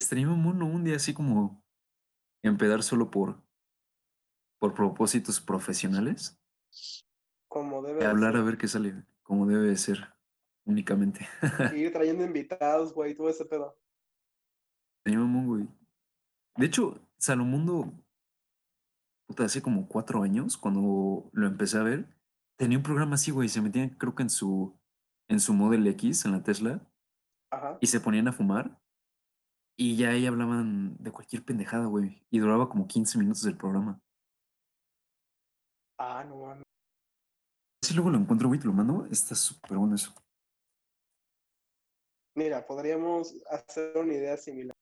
estaría 0.01 0.27
mono 0.29 0.67
un 0.67 0.85
día 0.85 0.97
así 0.97 1.13
como 1.15 1.65
empedar 2.43 2.83
solo 2.83 3.11
por, 3.11 3.43
por 4.59 4.75
propósitos 4.75 5.41
profesionales 5.41 6.39
Como 7.49 7.83
debe 7.83 8.03
y 8.03 8.05
hablar 8.05 8.37
a 8.37 8.43
ver 8.43 8.59
qué 8.59 8.69
sale, 8.69 9.05
como 9.23 9.47
debe 9.47 9.67
de 9.69 9.77
ser, 9.77 10.15
únicamente. 10.65 11.27
Y 11.75 11.77
ir 11.85 11.93
trayendo 11.93 12.25
invitados, 12.25 12.93
güey, 12.95 13.15
todo 13.15 13.29
ese 13.29 13.45
pedo. 13.45 13.79
Estaría 15.07 15.25
mamón, 15.25 15.47
güey. 15.47 15.69
De 16.57 16.67
hecho, 16.67 17.01
Salomundo, 17.17 17.93
puta, 19.29 19.45
hace 19.45 19.63
como 19.63 19.87
cuatro 19.87 20.25
años, 20.25 20.57
cuando 20.57 21.31
lo 21.33 21.47
empecé 21.47 21.79
a 21.79 21.85
ver, 21.85 22.09
tenía 22.59 22.77
un 22.77 22.83
programa 22.83 23.15
así, 23.15 23.31
güey, 23.31 23.49
se 23.49 23.63
metían, 23.63 23.91
creo 23.91 24.17
que 24.17 24.25
en 24.25 24.31
su, 24.31 24.77
en 25.29 25.39
su 25.39 25.55
Model 25.55 25.87
X, 25.87 26.25
en 26.25 26.33
la 26.33 26.43
Tesla, 26.43 26.85
Ajá. 27.53 27.79
y 27.81 27.87
se 27.87 28.01
ponían 28.01 28.27
a 28.27 28.33
fumar, 28.33 28.83
y 29.79 29.97
ya 29.97 30.11
ahí 30.11 30.27
hablaban 30.27 30.97
de 30.99 31.13
cualquier 31.13 31.45
pendejada, 31.45 31.87
güey, 31.87 32.27
y 32.29 32.41
duraba 32.41 32.69
como 32.69 32.89
15 32.89 33.17
minutos 33.19 33.45
del 33.45 33.57
programa. 33.57 34.01
Ah, 36.01 36.25
no 36.25 36.41
mames. 36.41 36.65
Si 37.81 37.95
luego 37.95 38.11
lo 38.11 38.19
encuentro, 38.19 38.49
güey, 38.49 38.59
te 38.59 38.67
lo 38.67 38.73
mando, 38.73 39.07
está 39.07 39.37
súper 39.37 39.79
bueno 39.79 39.95
eso. 39.95 40.13
Mira, 42.35 42.67
podríamos 42.67 43.37
hacer 43.49 43.97
una 43.97 44.13
idea 44.13 44.37
similar. 44.37 44.76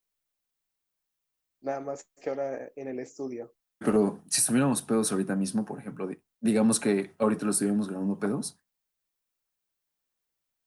Nada 1.64 1.80
más 1.80 2.04
que 2.20 2.28
ahora 2.28 2.70
en 2.76 2.88
el 2.88 3.00
estudio. 3.00 3.52
Pero 3.78 4.22
si 4.28 4.40
estuviéramos 4.40 4.82
pedos 4.82 5.10
ahorita 5.10 5.34
mismo, 5.34 5.64
por 5.64 5.78
ejemplo, 5.78 6.06
di- 6.06 6.22
digamos 6.40 6.78
que 6.78 7.14
ahorita 7.18 7.44
lo 7.46 7.50
estuviéramos 7.52 7.88
grabando 7.88 8.18
pedos, 8.18 8.60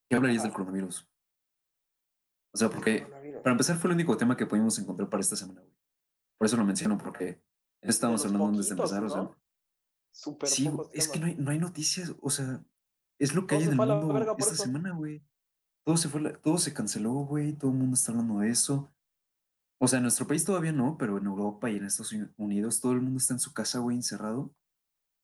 ¿qué 0.09 0.15
hablarías 0.15 0.43
del 0.43 0.51
coronavirus? 0.53 1.07
O 2.53 2.57
sea, 2.57 2.69
porque. 2.69 3.05
Para 3.43 3.51
empezar, 3.51 3.77
fue 3.77 3.89
el 3.91 3.95
único 3.95 4.17
tema 4.17 4.35
que 4.35 4.47
pudimos 4.47 4.77
encontrar 4.79 5.09
para 5.09 5.21
esta 5.21 5.35
semana, 5.35 5.61
güey. 5.61 5.73
Por 6.39 6.47
eso 6.47 6.57
lo 6.57 6.65
menciono, 6.65 6.97
porque 6.97 7.41
estábamos 7.81 8.21
los 8.21 8.25
hablando 8.33 8.47
antes 8.49 8.65
de 8.69 8.71
empezar, 8.75 9.03
o 9.03 9.09
sea. 9.09 9.21
¿no? 9.21 9.39
Súper 10.11 10.49
Sí, 10.49 10.69
es 10.93 11.07
que 11.09 11.19
no 11.19 11.27
hay, 11.27 11.35
no 11.35 11.51
hay 11.51 11.59
noticias, 11.59 12.15
o 12.21 12.29
sea, 12.31 12.65
es 13.19 13.35
lo 13.35 13.41
que 13.45 13.55
Todo 13.55 13.59
hay 13.59 13.63
en 13.65 13.71
el 13.71 13.77
mundo 13.77 14.35
esta 14.39 14.53
eso. 14.53 14.63
semana, 14.63 14.91
güey. 14.95 15.23
Todo 15.85 15.95
se 15.97 16.09
fue, 16.09 16.21
la- 16.21 16.33
todo 16.33 16.57
se 16.57 16.73
canceló, 16.73 17.11
güey, 17.13 17.53
todo 17.53 17.69
el 17.71 17.77
mundo 17.77 17.93
está 17.93 18.11
hablando 18.11 18.39
de 18.39 18.49
eso. 18.49 18.91
O 19.79 19.87
sea, 19.87 19.97
en 19.97 20.03
nuestro 20.03 20.25
país 20.25 20.43
todavía 20.43 20.71
no, 20.71 20.97
pero 20.97 21.17
en 21.17 21.25
Europa 21.25 21.69
y 21.69 21.77
en 21.77 21.85
Estados 21.85 22.11
Uni- 22.11 22.33
Unidos 22.37 22.81
todo 22.81 22.93
el 22.93 23.01
mundo 23.01 23.19
está 23.19 23.33
en 23.33 23.39
su 23.39 23.53
casa, 23.53 23.79
güey, 23.79 23.95
encerrado. 23.95 24.51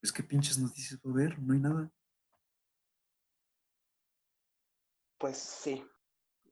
Es 0.01 0.11
que 0.11 0.21
pinches 0.21 0.59
noticias 0.59 0.99
va 0.99 1.09
a 1.09 1.13
haber, 1.13 1.39
no 1.39 1.53
hay 1.53 1.59
nada. 1.59 1.91
Pues 5.17 5.37
sí. 5.37 5.83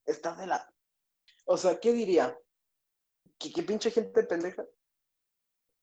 Está 0.05 0.35
de 0.35 0.47
la. 0.47 0.73
O 1.45 1.57
sea, 1.57 1.79
¿qué 1.79 1.93
diría? 1.93 2.35
¿Qué, 3.37 3.51
qué 3.51 3.61
pinche 3.63 3.91
gente 3.91 4.23
pendeja? 4.23 4.65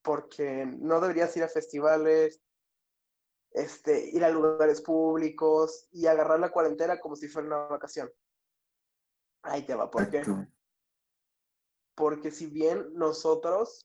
Porque 0.03 0.67
no 0.67 1.01
deberías 1.01 1.37
ir 1.37 1.45
a 1.45 1.49
festivales, 1.49 2.41
este, 3.53 4.11
ir 4.11 4.25
a 4.25 4.31
lugares 4.31 4.81
públicos 4.81 5.89
y 5.93 6.07
agarrar 6.07 6.41
la 6.41 6.51
cuarentena 6.51 6.99
como 6.99 7.15
si 7.17 7.29
fuera 7.29 7.47
una 7.49 7.59
vacación. 7.59 8.11
Ahí 9.43 9.65
te 9.65 9.75
va, 9.75 9.91
¿por 9.91 10.09
qué? 10.11 10.23
Porque 11.99 12.31
si 12.31 12.47
bien 12.47 12.95
nosotros 12.95 13.83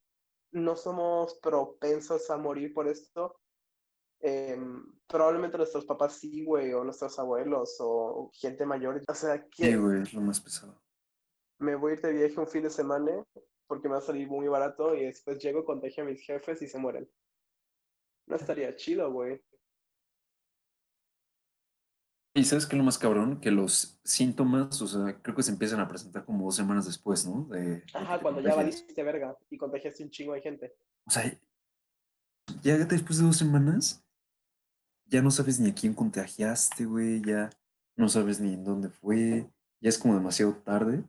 no 0.52 0.76
somos 0.78 1.40
propensos 1.42 2.30
a 2.30 2.38
morir 2.38 2.74
por 2.74 2.88
esto, 2.88 3.36
em, 4.22 4.86
probablemente 5.08 5.58
nuestros 5.58 5.86
papás 5.86 6.14
sí, 6.20 6.46
güey, 6.46 6.74
o 6.74 6.84
nuestros 6.84 7.18
abuelos, 7.20 7.78
o 7.80 8.30
gente 8.34 8.66
mayor. 8.66 9.02
O 9.08 9.16
sea, 9.16 9.48
Sí, 9.60 9.66
que 9.66 9.78
güey, 9.78 10.02
es 10.04 10.14
lo 10.14 10.22
más 10.22 10.40
pesado. 10.42 10.80
me 11.60 11.76
voy 11.76 11.92
a 11.92 11.96
ir 11.96 12.02
de 12.02 12.14
viaje 12.14 12.40
un 12.40 12.48
fin 12.48 12.64
de 12.64 12.70
semana 12.70 13.24
porque 13.68 13.88
me 13.88 13.94
va 13.96 14.00
a 14.00 14.02
salir 14.02 14.28
muy 14.28 14.48
barato 14.48 14.96
y 14.96 15.06
después 15.06 15.40
llego, 15.40 15.66
contagio 15.66 16.04
a 16.04 16.08
mis 16.08 16.22
jefes 16.22 16.62
y 16.62 16.68
se 16.68 16.78
mueren. 16.78 17.10
No 18.28 18.36
estaría 18.36 18.76
chido, 18.76 19.12
güey. 19.12 19.42
Y 22.36 22.46
sabes 22.46 22.66
qué 22.66 22.76
es 22.76 22.78
lo 22.80 22.84
más 22.84 22.98
cabrón? 22.98 23.40
Que 23.40 23.52
los 23.52 24.00
síntomas, 24.04 24.82
o 24.82 24.88
sea, 24.88 25.22
creo 25.22 25.36
que 25.36 25.44
se 25.44 25.52
empiezan 25.52 25.80
a 25.80 25.88
presentar 25.88 26.26
como 26.26 26.46
dos 26.46 26.56
semanas 26.56 26.86
después, 26.86 27.28
¿no? 27.28 27.46
De, 27.46 27.84
que 27.84 27.98
Ajá, 27.98 28.20
cuando 28.20 28.42
ya 28.42 28.56
valiste 28.56 29.04
verga 29.04 29.38
y 29.52 29.58
contagiaste 29.58 30.04
un 30.04 30.10
chingo 30.10 30.34
de 30.34 30.42
gente. 30.42 30.76
O 31.06 31.12
sea, 31.12 31.32
ya 32.64 32.78
después 32.78 33.20
de 33.20 33.26
dos 33.26 33.38
semanas, 33.38 34.04
ya 35.06 35.22
no 35.22 35.30
sabes 35.30 35.60
ni 35.60 35.70
a 35.70 35.76
quién 35.76 35.94
contagiaste, 35.94 36.86
güey, 36.86 37.22
ya 37.24 37.52
no 37.96 38.10
sabes 38.10 38.40
ni 38.40 38.54
en 38.54 38.64
dónde 38.64 38.90
fue, 38.90 39.48
ya 39.80 39.90
es 39.90 40.00
como 40.00 40.16
demasiado 40.16 40.56
tarde. 40.56 41.04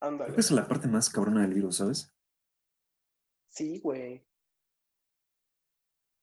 Creo 0.00 0.12
Ándale. 0.12 0.34
que 0.34 0.40
esa 0.40 0.54
es 0.54 0.60
la 0.60 0.66
parte 0.66 0.88
más 0.88 1.08
cabrona 1.08 1.42
del 1.42 1.54
virus, 1.54 1.76
¿sabes? 1.76 2.12
Sí, 3.48 3.78
güey. 3.78 4.26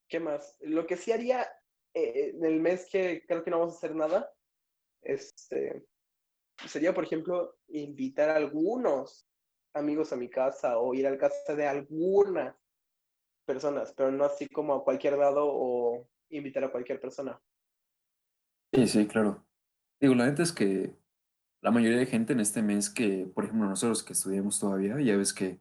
¿Qué 0.08 0.20
más? 0.20 0.58
Lo 0.60 0.86
que 0.86 0.98
sí 0.98 1.10
haría 1.10 1.46
eh, 1.94 2.32
en 2.34 2.44
el 2.44 2.60
mes 2.60 2.86
que 2.90 3.24
creo 3.26 3.42
que 3.44 3.50
no 3.50 3.60
vamos 3.60 3.74
a 3.74 3.78
hacer 3.78 3.94
nada, 3.94 4.32
este, 5.02 5.84
sería, 6.66 6.94
por 6.94 7.04
ejemplo, 7.04 7.56
invitar 7.68 8.30
a 8.30 8.36
algunos 8.36 9.26
amigos 9.74 10.12
a 10.12 10.16
mi 10.16 10.28
casa 10.28 10.78
o 10.78 10.94
ir 10.94 11.06
al 11.06 11.18
casa 11.18 11.54
de 11.54 11.66
algunas 11.66 12.54
personas, 13.46 13.92
pero 13.96 14.10
no 14.10 14.24
así 14.24 14.48
como 14.48 14.74
a 14.74 14.84
cualquier 14.84 15.18
lado 15.18 15.44
o 15.44 16.08
invitar 16.30 16.64
a 16.64 16.70
cualquier 16.70 17.00
persona. 17.00 17.40
Sí, 18.72 18.86
sí, 18.88 19.06
claro. 19.06 19.44
Digo, 20.00 20.14
la 20.14 20.26
neta 20.26 20.42
es 20.42 20.52
que 20.52 20.96
la 21.60 21.70
mayoría 21.70 21.98
de 21.98 22.06
gente 22.06 22.32
en 22.32 22.40
este 22.40 22.62
mes 22.62 22.90
que, 22.90 23.30
por 23.34 23.44
ejemplo, 23.44 23.68
nosotros 23.68 24.02
que 24.02 24.14
estudiamos 24.14 24.58
todavía, 24.58 25.00
ya 25.00 25.16
ves 25.16 25.32
que 25.32 25.60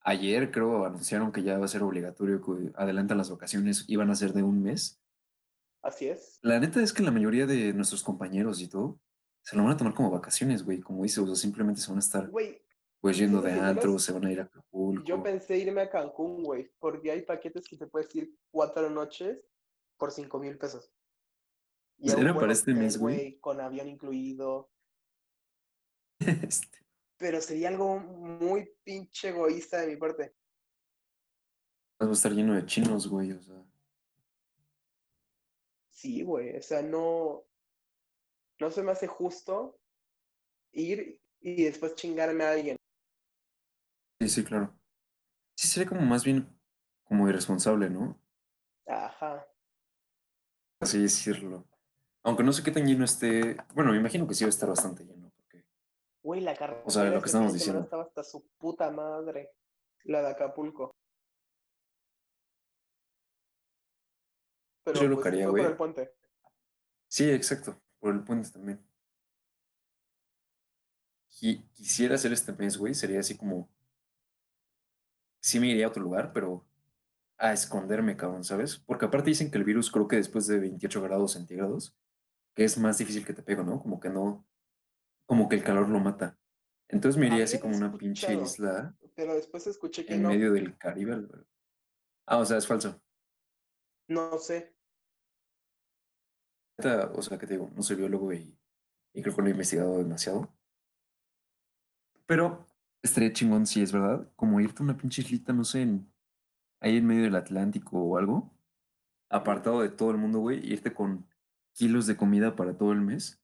ayer 0.00 0.52
creo 0.52 0.84
anunciaron 0.84 1.32
que 1.32 1.42
ya 1.42 1.58
va 1.58 1.64
a 1.64 1.68
ser 1.68 1.82
obligatorio 1.82 2.40
que 2.40 2.72
adelantan 2.76 3.18
las 3.18 3.30
vacaciones, 3.30 3.84
iban 3.88 4.10
a 4.10 4.14
ser 4.14 4.32
de 4.32 4.42
un 4.42 4.62
mes. 4.62 5.00
Así 5.86 6.08
es. 6.08 6.40
La 6.42 6.58
neta 6.58 6.82
es 6.82 6.92
que 6.92 7.04
la 7.04 7.12
mayoría 7.12 7.46
de 7.46 7.72
nuestros 7.72 8.02
compañeros 8.02 8.60
y 8.60 8.66
todo 8.66 9.00
se 9.40 9.54
lo 9.56 9.62
van 9.62 9.72
a 9.72 9.76
tomar 9.76 9.94
como 9.94 10.10
vacaciones, 10.10 10.64
güey, 10.64 10.80
como 10.80 11.04
dices, 11.04 11.18
o 11.18 11.26
sea, 11.26 11.36
simplemente 11.36 11.80
se 11.80 11.86
van 11.86 11.98
a 11.98 12.00
estar 12.00 12.28
Güey, 12.28 12.60
pues 13.00 13.16
yendo 13.16 13.40
de 13.40 13.52
antro, 13.52 13.96
se 14.00 14.12
van 14.12 14.24
a 14.24 14.32
ir 14.32 14.40
a 14.40 14.42
Acapulco. 14.42 15.04
yo 15.04 15.22
pensé 15.22 15.58
irme 15.58 15.82
a 15.82 15.88
Cancún, 15.88 16.42
güey, 16.42 16.72
porque 16.80 17.12
hay 17.12 17.22
paquetes 17.22 17.68
que 17.68 17.76
te 17.76 17.86
puedes 17.86 18.12
ir 18.16 18.34
cuatro 18.50 18.90
noches 18.90 19.38
por 19.96 20.10
cinco 20.10 20.40
mil 20.40 20.58
pesos. 20.58 20.92
Y 21.98 22.10
un 22.10 22.18
¿Era 22.18 22.34
para 22.34 22.52
este 22.52 22.74
mes, 22.74 22.98
güey? 22.98 23.38
con 23.38 23.60
avión 23.60 23.86
incluido. 23.86 24.68
Este, 26.48 26.78
Pero 27.16 27.40
sería 27.40 27.68
algo 27.68 28.00
muy 28.00 28.68
pinche 28.82 29.28
egoísta 29.28 29.80
de 29.82 29.86
mi 29.86 29.96
parte. 29.96 30.34
va 32.02 32.08
a 32.08 32.12
estar 32.12 32.32
lleno 32.32 32.54
de 32.54 32.66
chinos, 32.66 33.06
güey, 33.06 33.30
o 33.30 33.40
sea. 33.40 33.64
Sí, 35.96 36.22
güey. 36.22 36.54
O 36.56 36.62
sea, 36.62 36.82
no. 36.82 37.42
No 38.60 38.70
se 38.70 38.82
me 38.82 38.92
hace 38.92 39.06
justo 39.06 39.78
ir 40.72 41.20
y 41.40 41.64
después 41.64 41.94
chingarme 41.94 42.44
a 42.44 42.50
alguien. 42.50 42.76
Sí, 44.20 44.28
sí, 44.28 44.44
claro. 44.44 44.74
Sí, 45.56 45.68
sería 45.68 45.88
como 45.88 46.02
más 46.02 46.22
bien 46.22 46.48
como 47.04 47.28
irresponsable, 47.28 47.88
¿no? 47.88 48.20
Ajá. 48.86 49.46
Así 50.80 51.00
decirlo. 51.00 51.66
Aunque 52.24 52.42
no 52.42 52.52
sé 52.52 52.62
qué 52.62 52.70
tan 52.70 52.86
lleno 52.86 53.04
esté. 53.04 53.56
Bueno, 53.74 53.92
me 53.92 53.98
imagino 53.98 54.26
que 54.26 54.34
sí 54.34 54.44
va 54.44 54.48
a 54.48 54.50
estar 54.50 54.68
bastante 54.68 55.04
lleno. 55.04 55.30
Porque... 55.34 55.64
Güey, 56.22 56.42
la 56.42 56.56
carretera. 56.56 56.86
O 56.86 56.90
sea, 56.90 57.04
lo 57.04 57.20
que 57.20 57.26
estamos 57.26 57.54
diciendo. 57.54 57.82
Estaba 57.82 58.02
hasta 58.02 58.22
su 58.22 58.46
puta 58.58 58.90
madre. 58.90 59.52
La 60.04 60.20
de 60.20 60.28
Acapulco. 60.28 60.95
Pero 64.86 65.00
Yo 65.00 65.08
lo 65.08 65.16
pues, 65.16 65.26
haría, 65.26 65.48
güey. 65.48 65.64
por 65.64 65.70
el 65.72 65.76
puente. 65.76 66.14
Sí, 67.08 67.28
exacto. 67.28 67.82
Por 67.98 68.14
el 68.14 68.22
puente 68.22 68.50
también. 68.50 68.80
Y 71.40 71.58
quisiera 71.74 72.14
hacer 72.14 72.32
este 72.32 72.52
mes, 72.52 72.78
güey. 72.78 72.94
Sería 72.94 73.18
así 73.20 73.36
como. 73.36 73.68
Sí 75.40 75.58
me 75.60 75.66
iría 75.68 75.86
a 75.86 75.88
otro 75.88 76.02
lugar, 76.02 76.32
pero 76.32 76.64
a 77.36 77.52
esconderme, 77.52 78.16
cabrón, 78.16 78.44
¿sabes? 78.44 78.78
Porque 78.78 79.04
aparte 79.06 79.30
dicen 79.30 79.50
que 79.50 79.58
el 79.58 79.64
virus, 79.64 79.90
creo 79.90 80.08
que 80.08 80.16
después 80.16 80.46
de 80.46 80.58
28 80.58 81.02
grados 81.02 81.32
centígrados, 81.32 81.96
que 82.54 82.64
es 82.64 82.78
más 82.78 82.96
difícil 82.98 83.26
que 83.26 83.34
te 83.34 83.42
pegue, 83.42 83.62
¿no? 83.64 83.80
Como 83.82 83.98
que 84.00 84.08
no. 84.08 84.46
Como 85.26 85.48
que 85.48 85.56
el 85.56 85.64
calor 85.64 85.88
lo 85.88 85.98
mata. 85.98 86.38
Entonces 86.88 87.18
me 87.20 87.26
iría 87.26 87.42
así 87.44 87.58
como 87.58 87.76
una 87.76 87.92
pinche 87.92 88.32
isla 88.34 88.96
Pero 89.16 89.34
después 89.34 89.66
escuché 89.66 90.06
que 90.06 90.14
en 90.14 90.22
no. 90.22 90.28
medio 90.28 90.52
del 90.52 90.78
Caribe. 90.78 91.14
al- 91.14 91.46
Ah, 92.26 92.38
o 92.38 92.44
sea, 92.44 92.58
es 92.58 92.66
falso. 92.66 93.00
No 94.08 94.38
sé. 94.38 94.75
Neta, 96.78 97.10
O 97.14 97.22
sea, 97.22 97.38
que 97.38 97.46
te 97.46 97.54
digo, 97.54 97.70
no 97.74 97.82
soy 97.82 97.96
biólogo 97.96 98.32
y, 98.32 98.58
y 99.14 99.22
creo 99.22 99.34
que 99.34 99.42
no 99.42 99.48
he 99.48 99.52
investigado 99.52 99.98
demasiado. 99.98 100.52
Pero 102.26 102.66
estaría 103.02 103.32
chingón 103.32 103.66
si 103.66 103.82
es 103.82 103.92
verdad, 103.92 104.30
como 104.36 104.60
irte 104.60 104.82
a 104.82 104.84
una 104.84 104.96
pinche 104.96 105.22
islita, 105.22 105.52
no 105.52 105.64
sé, 105.64 105.82
en- 105.82 106.12
ahí 106.80 106.96
en 106.98 107.06
medio 107.06 107.22
del 107.22 107.36
Atlántico 107.36 107.98
o 107.98 108.18
algo, 108.18 108.52
apartado 109.30 109.80
de 109.80 109.88
todo 109.88 110.10
el 110.10 110.18
mundo, 110.18 110.40
güey, 110.40 110.58
e 110.58 110.74
irte 110.74 110.92
con 110.92 111.26
kilos 111.72 112.06
de 112.06 112.16
comida 112.16 112.56
para 112.56 112.76
todo 112.76 112.92
el 112.92 113.00
mes. 113.00 113.42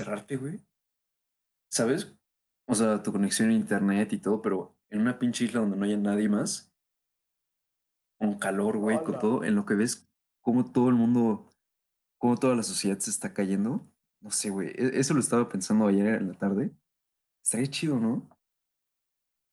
Cerrarte, 0.00 0.36
güey. 0.36 0.64
¿Sabes? 1.70 2.16
O 2.66 2.74
sea, 2.74 3.02
tu 3.02 3.12
conexión 3.12 3.50
a 3.50 3.54
internet 3.54 4.12
y 4.12 4.18
todo, 4.18 4.40
pero 4.40 4.76
en 4.90 5.00
una 5.00 5.18
pinche 5.18 5.44
isla 5.44 5.60
donde 5.60 5.76
no 5.76 5.84
haya 5.84 5.96
nadie 5.96 6.28
más, 6.28 6.72
con 8.18 8.38
calor, 8.38 8.78
güey, 8.78 9.02
con 9.02 9.18
todo, 9.18 9.44
en 9.44 9.54
lo 9.54 9.64
que 9.64 9.74
ves 9.74 10.07
cómo 10.40 10.70
todo 10.72 10.88
el 10.88 10.94
mundo, 10.94 11.50
cómo 12.18 12.36
toda 12.36 12.54
la 12.56 12.62
sociedad 12.62 12.98
se 12.98 13.10
está 13.10 13.32
cayendo. 13.32 13.90
No 14.20 14.30
sé, 14.30 14.50
güey. 14.50 14.68
e- 14.68 14.98
Eso 14.98 15.14
lo 15.14 15.20
estaba 15.20 15.48
pensando 15.48 15.86
ayer 15.86 16.06
en 16.06 16.28
la 16.28 16.38
tarde. 16.38 16.70
Estaría 17.42 17.68
chido, 17.68 17.98
¿no? 17.98 18.28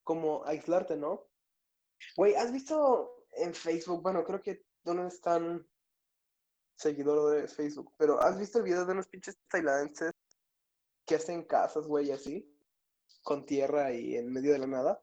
Como 0.04 0.44
aislarte, 0.44 0.96
¿no? 0.96 1.28
Güey, 2.16 2.34
¿has 2.34 2.52
visto 2.52 3.26
en 3.32 3.54
Facebook? 3.54 4.02
Bueno, 4.02 4.24
creo 4.24 4.42
que 4.42 4.66
tú 4.84 4.94
no 4.94 5.02
eres 5.02 5.20
tan 5.20 5.66
seguidor 6.76 7.34
de 7.34 7.48
Facebook, 7.48 7.92
pero 7.96 8.20
¿has 8.20 8.38
visto 8.38 8.58
el 8.58 8.64
video 8.64 8.84
de 8.84 8.92
unos 8.92 9.08
pinches 9.08 9.38
tailandeses 9.48 10.12
que 11.06 11.14
hacen 11.14 11.44
casas, 11.44 11.86
güey, 11.86 12.10
así? 12.10 12.52
Con 13.22 13.46
tierra 13.46 13.92
y 13.92 14.16
en 14.16 14.32
medio 14.32 14.52
de 14.52 14.58
la 14.58 14.66
nada. 14.66 15.02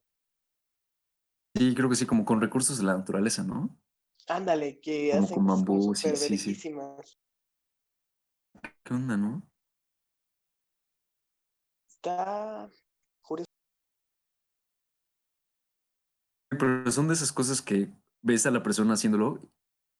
Sí, 1.56 1.74
creo 1.76 1.89
que 1.89 1.96
sí, 1.96 2.06
como 2.06 2.26
con 2.26 2.41
recursos 2.41 2.78
de 2.78 2.84
la 2.84 2.98
naturaleza, 2.98 3.43
¿no? 3.43 3.76
Ándale, 4.27 4.79
que 4.79 5.12
Como 5.12 5.23
hacen 5.23 5.36
con 5.36 5.45
bambú, 5.47 5.95
sí, 5.95 6.15
sí, 6.15 6.38
sí. 6.38 6.75
¿Qué 8.83 8.93
onda, 8.93 9.17
no? 9.17 9.43
Está 11.88 12.69
curioso. 13.21 13.49
Pero 16.49 16.91
son 16.91 17.07
de 17.07 17.13
esas 17.13 17.31
cosas 17.31 17.62
que 17.62 17.91
ves 18.21 18.45
a 18.45 18.51
la 18.51 18.63
persona 18.63 18.93
haciéndolo 18.93 19.41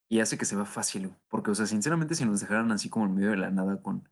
y 0.10 0.20
hace 0.20 0.38
que 0.38 0.46
se 0.46 0.56
vea 0.56 0.66
fácil. 0.66 1.16
Porque, 1.28 1.52
o 1.52 1.56
sea, 1.56 1.66
sinceramente, 1.66 2.16
si 2.16 2.26
nos 2.26 2.42
dejaran 2.42 2.72
así 2.72 2.90
como 2.90 3.06
en 3.06 3.16
medio 3.16 3.32
de 3.32 3.38
la 3.38 3.52
nada 3.52 3.82
con, 3.82 4.10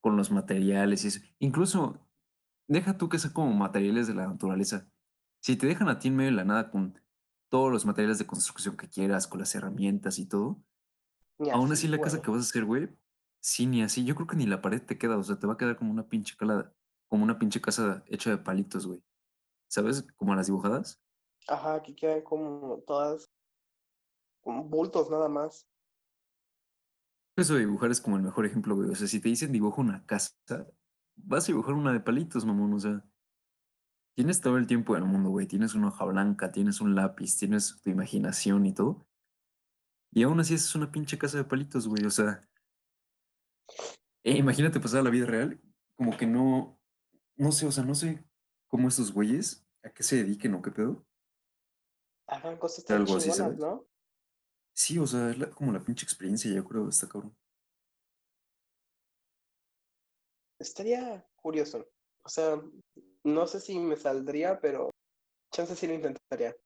con 0.00 0.16
los 0.16 0.30
materiales 0.30 1.04
y 1.04 1.08
eso, 1.08 1.20
incluso 1.38 2.00
deja 2.68 2.96
tú 2.96 3.08
que 3.08 3.18
sea 3.18 3.32
como 3.32 3.52
materiales 3.52 4.06
de 4.06 4.14
la 4.14 4.26
naturaleza. 4.26 4.88
Si 5.42 5.56
te 5.56 5.66
dejan 5.66 5.88
a 5.88 5.98
ti 5.98 6.08
en 6.08 6.16
medio 6.16 6.30
de 6.30 6.36
la 6.36 6.44
nada 6.44 6.70
con 6.70 6.98
todos 7.52 7.70
los 7.70 7.84
materiales 7.84 8.18
de 8.18 8.26
construcción 8.26 8.78
que 8.78 8.88
quieras, 8.88 9.26
con 9.26 9.38
las 9.38 9.54
herramientas 9.54 10.18
y 10.18 10.24
todo, 10.24 10.64
aún 11.52 11.70
así, 11.70 11.84
así 11.84 11.88
la 11.88 12.00
casa 12.00 12.22
que 12.22 12.30
vas 12.30 12.40
a 12.40 12.48
hacer, 12.48 12.64
güey, 12.64 12.88
sí, 13.42 13.66
ni 13.66 13.82
así. 13.82 14.06
Yo 14.06 14.14
creo 14.14 14.26
que 14.26 14.36
ni 14.36 14.46
la 14.46 14.62
pared 14.62 14.80
te 14.80 14.96
queda, 14.96 15.18
o 15.18 15.22
sea, 15.22 15.38
te 15.38 15.46
va 15.46 15.52
a 15.52 15.56
quedar 15.58 15.76
como 15.76 15.90
una 15.90 16.08
pinche 16.08 16.34
cala, 16.34 16.72
como 17.08 17.24
una 17.24 17.38
pinche 17.38 17.60
casa 17.60 18.02
hecha 18.06 18.30
de 18.30 18.38
palitos, 18.38 18.86
güey. 18.86 19.04
¿Sabes? 19.68 20.02
Como 20.16 20.34
las 20.34 20.46
dibujadas. 20.46 20.98
Ajá, 21.46 21.74
aquí 21.74 21.94
quedan 21.94 22.22
como 22.22 22.82
todas 22.86 23.30
como 24.40 24.64
bultos 24.64 25.10
nada 25.10 25.28
más. 25.28 25.68
Eso 27.36 27.52
de 27.52 27.60
dibujar 27.60 27.90
es 27.90 28.00
como 28.00 28.16
el 28.16 28.22
mejor 28.22 28.46
ejemplo, 28.46 28.74
güey. 28.74 28.88
O 28.88 28.94
sea, 28.94 29.06
si 29.06 29.20
te 29.20 29.28
dicen 29.28 29.52
dibuja 29.52 29.82
una 29.82 30.06
casa, 30.06 30.32
vas 31.16 31.44
a 31.44 31.46
dibujar 31.48 31.74
una 31.74 31.92
de 31.92 32.00
palitos, 32.00 32.46
mamón. 32.46 32.72
O 32.72 32.80
sea, 32.80 33.04
tienes 34.14 34.40
todo 34.40 34.58
el 34.58 34.66
tiempo 34.66 34.94
del 34.94 35.04
mundo, 35.04 35.30
güey. 35.30 35.46
Tienes 35.46 35.74
una 35.74 35.88
hoja 35.88 36.04
blanca, 36.04 36.52
tienes 36.52 36.80
un 36.80 36.94
lápiz, 36.94 37.36
tienes 37.38 37.80
tu 37.82 37.90
imaginación 37.90 38.66
y 38.66 38.74
todo. 38.74 39.06
Y 40.12 40.22
aún 40.24 40.40
así 40.40 40.54
es 40.54 40.74
una 40.74 40.90
pinche 40.92 41.18
casa 41.18 41.38
de 41.38 41.44
palitos, 41.44 41.88
güey. 41.88 42.04
O 42.04 42.10
sea, 42.10 42.40
eh, 44.24 44.36
imagínate 44.36 44.80
pasar 44.80 45.00
a 45.00 45.02
la 45.04 45.10
vida 45.10 45.26
real, 45.26 45.60
como 45.96 46.16
que 46.16 46.26
no, 46.26 46.78
no 47.36 47.52
sé, 47.52 47.66
o 47.66 47.72
sea, 47.72 47.84
no 47.84 47.94
sé 47.94 48.24
cómo 48.68 48.88
estos 48.88 49.12
güeyes, 49.12 49.66
a 49.82 49.90
qué 49.90 50.02
se 50.02 50.16
dediquen 50.16 50.54
o 50.54 50.62
qué 50.62 50.70
pedo. 50.70 51.06
Hagan 52.26 52.58
cosas 52.58 52.84
tan 52.84 52.98
Algo 52.98 53.16
así, 53.16 53.30
¿sabes? 53.30 53.58
¿no? 53.58 53.86
Sí, 54.74 54.98
o 54.98 55.06
sea, 55.06 55.30
es 55.30 55.38
la- 55.38 55.50
como 55.50 55.72
la 55.72 55.82
pinche 55.82 56.04
experiencia, 56.04 56.50
yo 56.52 56.64
creo, 56.64 56.88
está 56.88 57.08
cabrón. 57.08 57.36
Estaría 60.58 61.26
curioso. 61.36 61.88
O 62.22 62.28
sea, 62.28 62.60
no 63.24 63.46
sé 63.46 63.60
si 63.60 63.78
me 63.78 63.96
saldría, 63.96 64.60
pero 64.60 64.90
chance 65.52 65.76
sí 65.76 65.86
lo 65.86 65.94
intentaría. 65.94 66.56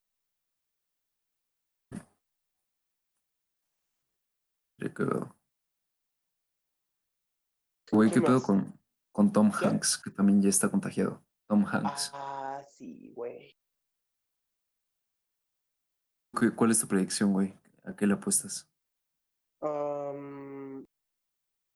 Ya 4.79 4.93
cagado. 4.93 5.35
Güey, 7.91 8.11
¿Qué 8.11 8.15
¿qué 8.17 8.23
pedo 8.27 8.43
con, 8.43 8.79
con 9.13 9.33
Tom 9.33 9.51
¿Qué? 9.51 9.65
Hanks? 9.67 9.99
Que 9.99 10.11
también 10.11 10.43
ya 10.43 10.49
está 10.49 10.71
contagiado. 10.71 11.25
Tom 11.49 11.65
Hanks. 11.65 12.11
Ah, 12.15 12.63
sí, 12.69 13.13
güey. 13.15 13.57
¿Qué- 16.39 16.55
¿Cuál 16.55 16.73
es 16.73 16.81
tu 16.81 16.89
predicción, 16.89 17.33
güey? 17.33 17.59
¿A 17.85 17.95
qué 17.97 18.07
le 18.07 18.15
apuestas? 18.15 18.69
Um, 19.61 20.85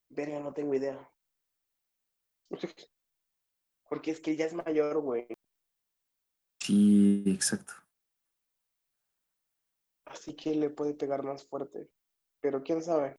verga, 0.09 0.39
no 0.39 0.53
tengo 0.53 0.73
idea. 0.75 1.09
Porque 3.91 4.11
es 4.11 4.21
que 4.21 4.37
ya 4.37 4.45
es 4.45 4.53
mayor, 4.53 5.01
güey. 5.01 5.27
Sí, 6.61 7.25
exacto. 7.27 7.73
Así 10.05 10.33
que 10.33 10.55
le 10.55 10.69
puede 10.69 10.93
pegar 10.93 11.23
más 11.23 11.45
fuerte. 11.45 11.91
Pero 12.39 12.63
quién 12.63 12.81
sabe. 12.81 13.17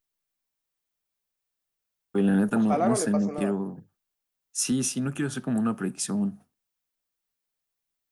Güey, 2.15 2.25
la 2.25 2.37
neta 2.37 2.57
no, 2.57 2.65
Ojalá 2.65 2.87
no 2.87 2.95
no 2.95 2.97
le 2.97 3.05
sé, 3.05 3.11
no 3.11 3.19
nada. 3.19 3.35
quiero. 3.35 3.85
Sí, 4.51 4.83
sí, 4.83 5.03
no 5.03 5.13
quiero 5.13 5.29
hacer 5.29 5.43
como 5.43 5.61
una 5.61 5.77
predicción 5.77 6.43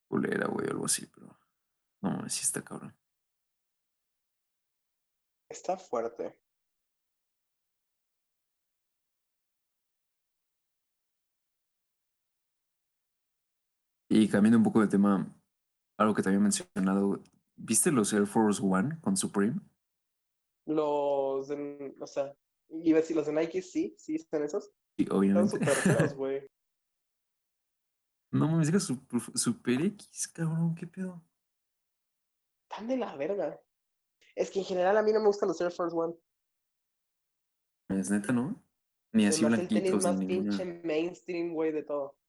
culera, 0.07 0.47
güey, 0.49 0.67
o 0.67 0.71
algo 0.73 0.85
así, 0.85 1.07
pero. 1.07 1.35
No, 2.03 2.29
sí 2.29 2.43
está 2.43 2.63
cabrón. 2.63 2.95
Está 5.49 5.79
fuerte. 5.79 6.39
Y 14.13 14.29
cambiando 14.29 14.59
un 14.59 14.65
poco 14.65 14.81
de 14.81 14.89
tema, 14.89 15.33
algo 15.97 16.15
que 16.15 16.23
te 16.23 16.29
había 16.31 16.41
mencionado, 16.41 17.23
¿viste 17.57 17.93
los 17.93 18.13
Air 18.13 18.27
Force 18.27 18.61
One 18.61 19.01
con 19.01 19.17
Supreme? 19.17 19.61
Los 20.67 21.47
de, 21.47 21.95
o 22.01 22.07
sea, 22.09 22.35
iba 22.71 22.99
a 22.99 23.01
decir 23.03 23.15
los 23.15 23.27
de 23.27 23.33
Nike, 23.33 23.63
sí, 23.63 23.95
sí, 23.97 24.17
están 24.17 24.43
esos. 24.43 24.73
Sí, 24.97 25.05
Están 25.05 25.17
obviamente. 25.17 25.51
súper 25.53 25.69
feos, 25.69 26.15
güey. 26.15 26.47
No 28.33 28.47
mames, 28.47 28.69
diga 28.69 28.79
Super, 28.79 29.21
Super 29.35 29.83
X, 29.87 30.29
cabrón, 30.29 30.77
¿qué 30.77 30.87
pedo? 30.87 31.21
Están 32.71 32.87
de 32.87 32.97
la 32.97 33.17
verga. 33.17 33.61
Es 34.37 34.53
que 34.53 34.61
en 34.61 34.67
general 34.67 34.97
a 34.97 35.03
mí 35.03 35.13
no 35.13 35.19
me 35.19 35.27
gustan 35.27 35.49
los 35.49 35.61
Air 35.61 35.73
Force 35.73 35.97
One. 35.97 36.15
Es 37.89 38.09
neta, 38.09 38.33
¿no? 38.33 38.63
Ni 39.13 39.23
Se 39.25 39.29
así 39.31 39.45
me 39.45 39.55
hace 39.55 39.63
el 39.63 39.69
tenis 39.69 39.83
blanquitos, 39.91 40.05
más 40.05 40.19
ni 40.21 40.27
pinche 40.27 40.81
mainstream, 40.85 41.53
güey, 41.55 41.73
de 41.73 41.83
todo. 41.83 42.20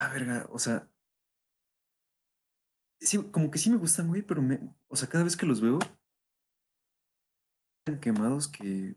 Ah, 0.00 0.08
verga, 0.08 0.48
o 0.50 0.58
sea. 0.58 0.88
Sí, 3.00 3.18
como 3.30 3.50
que 3.50 3.58
sí 3.58 3.70
me 3.70 3.76
gustan, 3.76 4.08
güey, 4.08 4.22
pero 4.22 4.40
me. 4.42 4.58
O 4.88 4.96
sea, 4.96 5.08
cada 5.08 5.24
vez 5.24 5.36
que 5.36 5.46
los 5.46 5.60
veo. 5.60 5.78
Tan 7.84 8.00
quemados 8.00 8.48
que. 8.48 8.96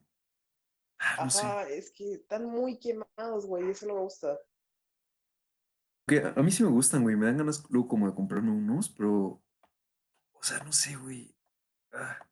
Ah, 1.00 1.26
no 1.26 1.30
sé. 1.30 1.46
Ajá, 1.46 1.70
es 1.70 1.92
que 1.92 2.14
están 2.14 2.46
muy 2.46 2.80
quemados, 2.80 3.46
güey, 3.46 3.70
eso 3.70 3.86
no 3.86 3.96
me 3.96 4.02
gusta. 4.02 4.40
Que 6.08 6.20
a 6.20 6.30
a 6.30 6.44
mí 6.44 6.52
sí 6.52 6.64
me 6.64 6.70
gustan, 6.70 7.04
güey. 7.04 7.18
Me 7.18 7.26
dan 7.26 7.38
ganas 7.38 7.70
luego 7.70 7.90
como 7.90 8.08
de 8.08 8.16
comprarme 8.16 8.52
unos, 8.52 8.90
pero. 8.90 9.42
O 10.34 10.42
sea, 10.44 10.60
no 10.64 10.72
sé, 10.72 10.96
güey. 10.96 11.36
Ah, 11.92 12.26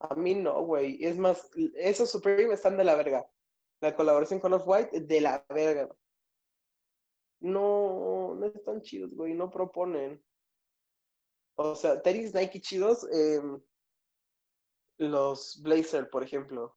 A 0.00 0.14
mí 0.14 0.34
no, 0.34 0.62
güey. 0.62 1.04
Es 1.04 1.18
más, 1.18 1.50
esos 1.76 2.10
Supreme 2.10 2.54
están 2.54 2.76
de 2.78 2.84
la 2.84 2.94
verga. 2.94 3.26
La 3.80 3.94
colaboración 3.94 4.40
con 4.40 4.54
Off-White, 4.54 5.00
de 5.00 5.20
la 5.20 5.44
verga. 5.50 5.94
No, 7.40 8.34
no 8.34 8.46
están 8.46 8.80
chidos, 8.82 9.14
güey, 9.14 9.34
no 9.34 9.50
proponen. 9.50 10.22
O 11.56 11.74
sea, 11.74 12.00
tenis 12.02 12.34
Nike 12.34 12.60
chidos, 12.60 13.06
em, 13.10 13.60
los 14.98 15.60
Blazer, 15.62 16.08
por 16.10 16.22
ejemplo. 16.22 16.76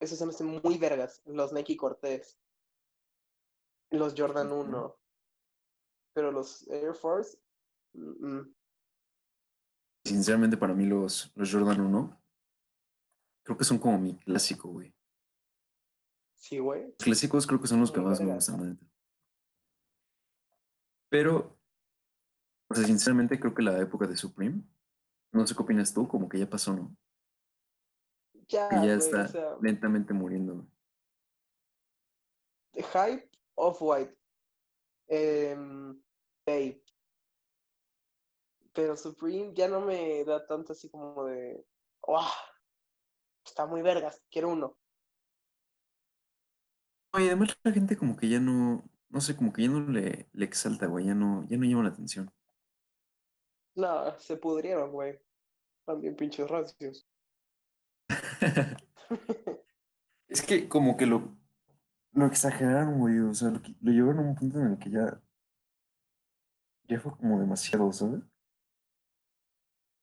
Esos 0.00 0.18
se 0.18 0.26
me 0.26 0.30
hacen 0.30 0.46
muy 0.46 0.78
vergas. 0.78 1.22
Los 1.24 1.52
Nike 1.52 1.76
Cortez. 1.76 2.38
Los 3.90 4.14
Jordan 4.16 4.50
Ujú. 4.50 4.60
1. 4.62 4.98
Pero 6.14 6.32
los 6.32 6.66
Air 6.68 6.94
Force. 6.94 7.38
mm, 7.94 8.26
mm. 8.26 8.54
sinceramente, 10.04 10.56
para 10.56 10.74
mí, 10.74 10.84
los, 10.86 11.30
los 11.36 11.52
Jordan 11.52 11.80
1. 11.80 12.22
Creo 13.44 13.56
que 13.56 13.64
son 13.64 13.78
como 13.78 13.98
mi 13.98 14.16
clásico, 14.18 14.68
güey. 14.68 14.94
Sí, 16.36 16.58
güey. 16.58 16.86
Los 16.86 16.96
clásicos 16.96 17.46
creo 17.46 17.60
que 17.60 17.68
son 17.68 17.80
los 17.80 17.92
que 17.92 18.00
más 18.00 18.20
me 18.20 18.34
gustan. 18.34 18.78
Pero. 21.12 21.58
O 22.70 22.74
sea, 22.74 22.84
sinceramente, 22.86 23.38
creo 23.38 23.54
que 23.54 23.60
la 23.62 23.78
época 23.78 24.06
de 24.06 24.16
Supreme. 24.16 24.62
No 25.30 25.46
sé 25.46 25.54
qué 25.54 25.62
opinas 25.62 25.92
tú, 25.92 26.08
como 26.08 26.26
que 26.26 26.38
ya 26.38 26.48
pasó, 26.48 26.74
¿no? 26.74 26.96
Ya, 28.48 28.68
Que 28.70 28.76
ya 28.76 28.96
güey, 28.96 28.98
está 28.98 29.24
o 29.24 29.28
sea, 29.28 29.56
lentamente 29.60 30.14
muriendo. 30.14 30.54
güey. 30.54 30.66
Hype, 32.92 33.28
Off-White. 33.56 34.16
em, 35.08 36.02
Babe. 36.46 36.82
Pero 38.72 38.96
Supreme 38.96 39.52
ya 39.54 39.68
no 39.68 39.82
me 39.82 40.24
da 40.24 40.46
tanto 40.46 40.72
así 40.72 40.88
como 40.88 41.26
de. 41.26 41.62
¡Wow! 42.06 42.22
Está 43.44 43.66
muy 43.66 43.82
vergas, 43.82 44.22
quiero 44.30 44.48
uno. 44.48 44.78
Oye, 47.14 47.26
además 47.26 47.58
la 47.62 47.72
gente 47.72 47.96
como 47.98 48.16
que 48.16 48.28
ya 48.30 48.40
no, 48.40 48.82
no 49.12 49.20
sé, 49.20 49.36
como 49.36 49.52
que 49.52 49.62
ya 49.62 49.68
no 49.68 49.80
le, 49.80 50.28
le 50.32 50.44
exalta, 50.44 50.86
güey, 50.86 51.06
ya 51.06 51.14
no, 51.14 51.46
ya 51.48 51.58
no 51.58 51.64
llama 51.64 51.82
la 51.84 51.90
atención. 51.90 52.32
No, 53.74 54.18
se 54.18 54.36
pudrieron, 54.36 54.90
güey. 54.90 55.20
También 55.84 56.16
pinches 56.16 56.48
rancios. 56.48 57.06
Es 60.28 60.40
que 60.40 60.66
como 60.66 60.96
que 60.96 61.04
lo, 61.04 61.36
lo 62.12 62.24
exageraron, 62.24 62.98
güey, 62.98 63.18
o 63.18 63.34
sea, 63.34 63.50
lo, 63.50 63.60
llevaron 63.92 64.20
a 64.20 64.28
un 64.30 64.34
punto 64.34 64.58
en 64.60 64.68
el 64.68 64.78
que 64.78 64.88
ya, 64.88 65.20
ya 66.88 66.98
fue 66.98 67.14
como 67.18 67.38
demasiado, 67.38 67.92
¿sabes? 67.92 68.22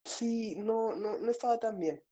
Sí, 0.05 0.55
no, 0.57 0.95
no, 0.95 1.17
no 1.17 1.31
estaba 1.31 1.59
tan 1.59 1.79
bien. 1.79 2.03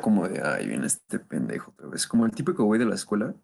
Como 0.00 0.28
de, 0.28 0.40
ay, 0.42 0.66
viene 0.66 0.86
este 0.86 1.18
pendejo 1.18 1.70
otra 1.72 1.88
vez, 1.88 2.06
como 2.06 2.26
el 2.26 2.32
típico 2.32 2.64
güey 2.64 2.78
de 2.78 2.86
la 2.86 2.94
escuela, 2.94 3.34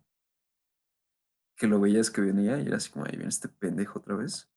que 1.57 1.66
lo 1.66 1.81
veías 1.81 2.11
que 2.11 2.21
venía 2.21 2.59
y 2.61 2.66
era 2.66 2.77
así 2.77 2.90
como, 2.90 3.05
ay, 3.07 3.12
viene 3.12 3.29
este 3.29 3.49
pendejo 3.49 3.99
otra 3.99 4.16
vez. 4.16 4.51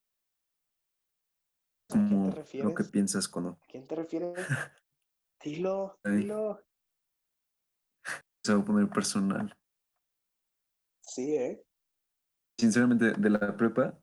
¿A 1.91 1.93
quién 1.93 2.09
te 2.09 2.15
Como 2.15 2.25
lo 2.27 2.33
que 2.33 2.39
refieres? 2.41 2.89
piensas 2.91 3.27
cuando 3.27 3.51
¿A 3.51 3.67
quién 3.67 3.87
te 3.87 3.95
refieres? 3.95 4.33
Dilo, 5.43 5.99
dilo. 6.03 6.61
se 8.43 8.53
va 8.53 8.61
a 8.61 8.65
poner 8.65 8.89
personal. 8.89 9.57
Sí, 11.01 11.35
¿eh? 11.35 11.65
Sinceramente, 12.57 13.13
de 13.13 13.29
la 13.29 13.55
prepa, 13.55 13.99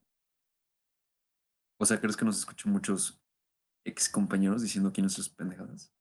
o 1.79 1.85
sea, 1.85 2.01
¿crees 2.01 2.17
que 2.17 2.25
nos 2.25 2.39
escuchan 2.39 2.73
muchos 2.73 3.23
ex 3.85 4.09
compañeros 4.09 4.63
diciendo 4.63 4.93
quiénes 4.93 5.13
sus 5.13 5.29
pendejadas? 5.29 5.93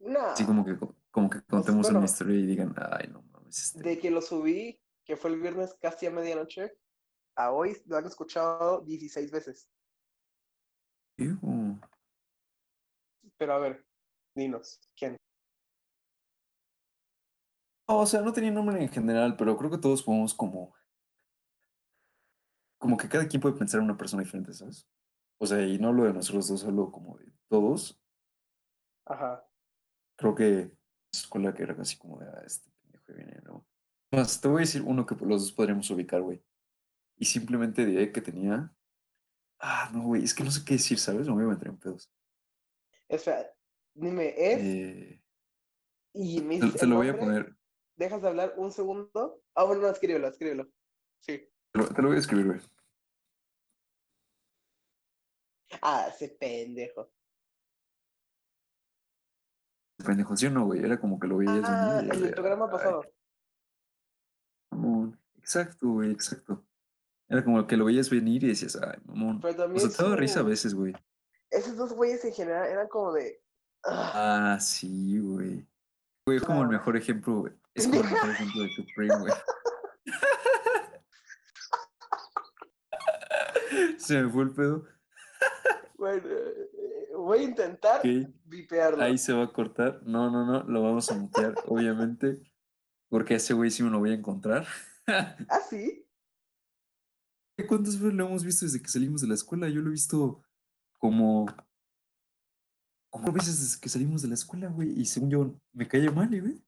No, 0.00 0.20
Así 0.26 0.44
como 0.44 0.64
que, 0.64 0.76
como 1.16 1.30
que 1.30 1.40
contemos 1.44 1.86
una 1.86 2.00
bueno. 2.00 2.04
historia 2.04 2.36
y 2.36 2.44
digan, 2.44 2.74
ay, 2.76 3.08
no 3.08 3.22
mames, 3.22 3.74
este. 3.74 3.82
de 3.82 3.98
que 3.98 4.10
lo 4.10 4.20
subí, 4.20 4.78
que 5.02 5.16
fue 5.16 5.30
el 5.30 5.40
viernes 5.40 5.74
casi 5.80 6.04
a 6.04 6.10
medianoche, 6.10 6.76
a 7.36 7.52
hoy 7.52 7.74
lo 7.86 7.96
han 7.96 8.04
escuchado 8.04 8.82
16 8.82 9.30
veces. 9.30 9.66
Ew. 11.16 11.80
Pero 13.38 13.54
a 13.54 13.58
ver, 13.58 13.86
dinos, 14.34 14.78
¿quién? 14.94 15.16
O 17.86 18.04
sea, 18.04 18.20
no 18.20 18.34
tenía 18.34 18.50
nombre 18.50 18.82
en 18.82 18.90
general, 18.90 19.38
pero 19.38 19.56
creo 19.56 19.70
que 19.70 19.78
todos 19.78 20.02
podemos 20.02 20.34
como. 20.34 20.74
Como 22.78 22.98
que 22.98 23.08
cada 23.08 23.26
quien 23.26 23.40
puede 23.40 23.56
pensar 23.56 23.78
en 23.78 23.86
una 23.86 23.96
persona 23.96 24.22
diferente, 24.22 24.52
¿sabes? 24.52 24.86
O 25.38 25.46
sea, 25.46 25.62
y 25.62 25.78
no 25.78 25.88
hablo 25.88 26.04
de 26.04 26.12
nosotros 26.12 26.46
dos, 26.48 26.64
hablo 26.66 26.92
como 26.92 27.16
de 27.16 27.32
todos. 27.48 27.98
Ajá. 29.06 29.48
Creo 30.18 30.34
que 30.34 30.76
escuela 31.12 31.54
que 31.54 31.62
era 31.62 31.74
así 31.80 31.96
como 31.96 32.18
de, 32.18 32.26
ah, 32.26 32.42
este 32.44 32.70
pendejo 32.70 33.12
viene, 33.14 33.40
¿no? 33.44 33.66
Más, 34.12 34.40
te 34.40 34.48
voy 34.48 34.58
a 34.58 34.60
decir 34.60 34.82
uno 34.82 35.04
que 35.04 35.14
los 35.14 35.42
dos 35.42 35.52
podríamos 35.52 35.90
ubicar, 35.90 36.22
güey. 36.22 36.42
Y 37.16 37.24
simplemente 37.24 37.84
diré 37.84 38.12
que 38.12 38.20
tenía. 38.20 38.72
Ah, 39.58 39.90
no, 39.92 40.02
güey, 40.02 40.22
es 40.24 40.34
que 40.34 40.44
no 40.44 40.50
sé 40.50 40.64
qué 40.64 40.74
decir, 40.74 40.98
¿sabes? 40.98 41.26
No 41.26 41.34
me 41.34 41.44
voy 41.44 41.52
a 41.52 41.54
meter 41.54 41.68
en 41.68 41.78
pedos. 41.78 42.12
Espera, 43.08 43.46
dime, 43.94 44.34
es 44.36 44.58
Eh, 44.62 45.22
y 46.12 46.40
me 46.42 46.58
te, 46.58 46.70
te 46.70 46.86
lo 46.86 46.96
voy 46.96 47.08
a 47.08 47.18
poner. 47.18 47.56
dejas 47.96 48.22
de 48.22 48.28
hablar 48.28 48.54
un 48.56 48.70
segundo. 48.72 49.42
Ah, 49.54 49.64
bueno, 49.64 49.82
no, 49.82 49.88
escríbelo, 49.88 50.28
escríbelo. 50.28 50.70
Sí. 51.20 51.48
Te 51.72 51.78
lo, 51.78 51.88
te 51.88 52.02
lo 52.02 52.08
voy 52.08 52.16
a 52.16 52.20
escribir, 52.20 52.46
güey. 52.46 52.60
Ah, 55.82 56.08
ese 56.08 56.28
pendejo. 56.28 57.10
Pendejo, 60.04 60.36
¿sí 60.36 60.46
o 60.46 60.50
no, 60.50 60.66
güey? 60.66 60.84
Era 60.84 60.98
como 61.00 61.18
que 61.18 61.26
lo 61.26 61.38
veías 61.38 61.62
Ah, 61.64 62.00
el 62.02 62.34
programa 62.34 62.66
"Ay, 62.66 62.70
pasado. 62.70 63.02
mamón". 64.70 65.18
Exacto, 65.38 65.88
güey, 65.88 66.10
exacto. 66.10 66.64
Era 67.28 67.44
como 67.44 67.66
que 67.66 67.76
lo 67.76 67.86
veías 67.86 68.10
venir 68.10 68.44
y 68.44 68.48
decías, 68.48 68.76
ay, 68.76 68.98
mamón. 69.04 69.40
Pero 69.40 69.54
O 69.54 69.56
también 69.56 69.80
sea, 69.88 69.96
te 69.96 70.02
daba 70.02 70.16
risa 70.16 70.40
a 70.40 70.44
veces, 70.44 70.74
güey. 70.74 70.94
Esos 71.50 71.76
dos 71.76 71.92
güeyes 71.92 72.24
en 72.24 72.32
general 72.32 72.66
eran 72.68 72.88
como 72.88 73.12
de. 73.12 73.42
ah, 73.84 74.54
Ah, 74.54 74.60
sí, 74.60 75.18
güey. 75.18 75.66
Güey, 76.26 76.38
es 76.38 76.44
como 76.44 76.62
el 76.62 76.68
mejor 76.68 76.96
ejemplo, 76.96 77.40
güey. 77.40 77.52
Es 77.74 77.86
como 77.86 78.00
el 78.02 78.10
mejor 78.10 78.30
ejemplo 78.30 78.62
de 78.62 78.68
Supreme, 78.70 79.18
güey. 79.20 79.32
Se 83.98 84.22
me 84.22 84.30
fue 84.30 84.44
el 84.44 84.50
pedo. 84.50 84.84
Bueno, 85.96 86.22
voy 87.16 87.38
a 87.38 87.42
intentar 87.42 88.00
Ok, 88.00 88.06
vipearlo. 88.44 89.02
Ahí 89.02 89.18
se 89.18 89.32
va 89.32 89.44
a 89.44 89.52
cortar. 89.52 90.02
No, 90.04 90.30
no, 90.30 90.44
no, 90.44 90.62
lo 90.64 90.82
vamos 90.82 91.10
a 91.10 91.14
mutear, 91.14 91.54
obviamente. 91.66 92.40
Porque 93.08 93.34
a 93.34 93.36
ese 93.36 93.54
güey 93.54 93.70
sí 93.70 93.82
me 93.82 93.90
lo 93.90 93.98
voy 93.98 94.10
a 94.10 94.14
encontrar. 94.14 94.66
¿Ah, 95.06 95.60
sí? 95.68 96.02
¿Cuántas 97.68 97.98
veces 97.98 98.12
lo 98.14 98.26
hemos 98.26 98.44
visto 98.44 98.66
desde 98.66 98.82
que 98.82 98.88
salimos 98.88 99.22
de 99.22 99.28
la 99.28 99.34
escuela? 99.34 99.68
Yo 99.68 99.80
lo 99.80 99.88
he 99.88 99.92
visto 99.92 100.42
como. 100.98 101.46
Como 103.10 103.32
veces 103.32 103.60
desde 103.60 103.80
que 103.80 103.88
salimos 103.88 104.22
de 104.22 104.28
la 104.28 104.34
escuela, 104.34 104.68
güey. 104.68 104.90
Y 105.00 105.06
según 105.06 105.30
yo, 105.30 105.54
me 105.72 105.88
cae 105.88 106.10
mal, 106.10 106.32
¿eh, 106.34 106.40
güey. 106.40 106.62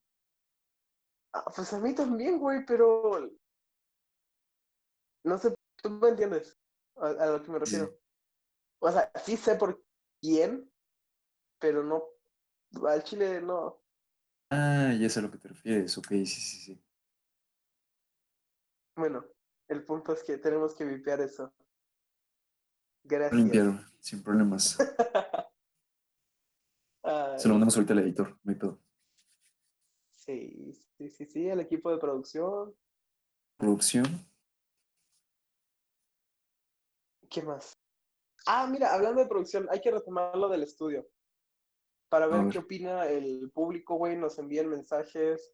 Ah, 1.33 1.45
pues 1.55 1.71
a 1.73 1.79
mí 1.79 1.93
también, 1.93 2.39
güey, 2.39 2.65
pero... 2.65 3.29
No 5.23 5.37
sé, 5.37 5.53
tú 5.83 5.91
me 5.91 6.09
entiendes 6.09 6.57
a, 6.95 7.07
a 7.07 7.25
lo 7.27 7.43
que 7.43 7.51
me 7.51 7.59
Sí. 7.59 7.75
refiero. 7.77 7.99
O 8.81 8.91
sea, 8.91 9.11
sí 9.23 9.37
sé 9.37 9.55
por 9.55 9.83
quién, 10.21 10.71
pero 11.59 11.83
no... 11.83 12.03
Al 12.87 13.03
chile 13.03 13.41
no. 13.41 13.81
Ah, 14.51 14.93
ya 14.99 15.09
sé 15.09 15.19
a 15.19 15.23
lo 15.23 15.31
que 15.31 15.37
te 15.37 15.47
refieres. 15.49 15.97
Ok, 15.97 16.07
sí, 16.09 16.25
sí, 16.25 16.57
sí. 16.61 16.83
Bueno, 18.95 19.25
el 19.67 19.83
punto 19.85 20.13
es 20.13 20.23
que 20.23 20.37
tenemos 20.37 20.75
que 20.75 20.85
vipear 20.85 21.21
eso. 21.21 21.53
Gracias. 23.03 23.39
Limpiaron, 23.39 23.85
sin 23.99 24.21
problemas. 24.23 24.77
Ay, 27.03 27.39
Se 27.39 27.47
lo 27.47 27.53
mandamos 27.55 27.75
ahorita 27.75 27.93
al 27.93 27.99
editor, 27.99 28.37
no 28.43 28.51
hay 28.51 28.57
pedo. 28.57 28.79
sí, 30.13 30.73
sí, 30.73 31.09
sí, 31.09 31.25
sí, 31.25 31.47
el 31.47 31.59
equipo 31.61 31.91
de 31.91 31.97
producción. 31.97 32.75
Producción. 33.57 34.05
¿Qué 37.29 37.41
más? 37.43 37.78
Ah, 38.51 38.65
mira, 38.65 38.91
hablando 38.95 39.21
de 39.21 39.27
producción, 39.27 39.67
hay 39.69 39.79
que 39.79 39.91
retomar 39.91 40.35
lo 40.35 40.49
del 40.49 40.63
estudio. 40.63 41.07
Para 42.09 42.25
ver, 42.25 42.45
ver. 42.45 42.51
qué 42.51 42.57
opina 42.57 43.05
el 43.05 43.51
público, 43.51 43.93
güey, 43.93 44.17
nos 44.17 44.39
envían 44.39 44.67
mensajes. 44.67 45.53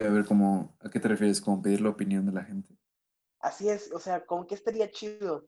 A 0.00 0.08
ver, 0.08 0.24
cómo, 0.24 0.74
¿a 0.80 0.88
qué 0.88 0.98
te 0.98 1.08
refieres? 1.08 1.42
¿Cómo 1.42 1.60
pedir 1.60 1.82
la 1.82 1.90
opinión 1.90 2.24
de 2.24 2.32
la 2.32 2.44
gente? 2.44 2.74
Así 3.40 3.68
es, 3.68 3.92
o 3.92 3.98
sea, 3.98 4.24
¿con 4.24 4.46
qué 4.46 4.54
estaría 4.54 4.90
chido? 4.90 5.46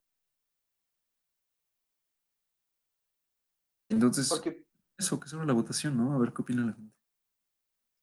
Entonces, 3.88 4.28
Porque, 4.28 4.66
eso, 4.98 5.18
que 5.18 5.28
sobre 5.28 5.46
la 5.46 5.54
votación, 5.54 5.96
¿no? 5.96 6.12
A 6.12 6.18
ver 6.18 6.34
qué 6.34 6.42
opina 6.42 6.66
la 6.66 6.74
gente. 6.74 6.94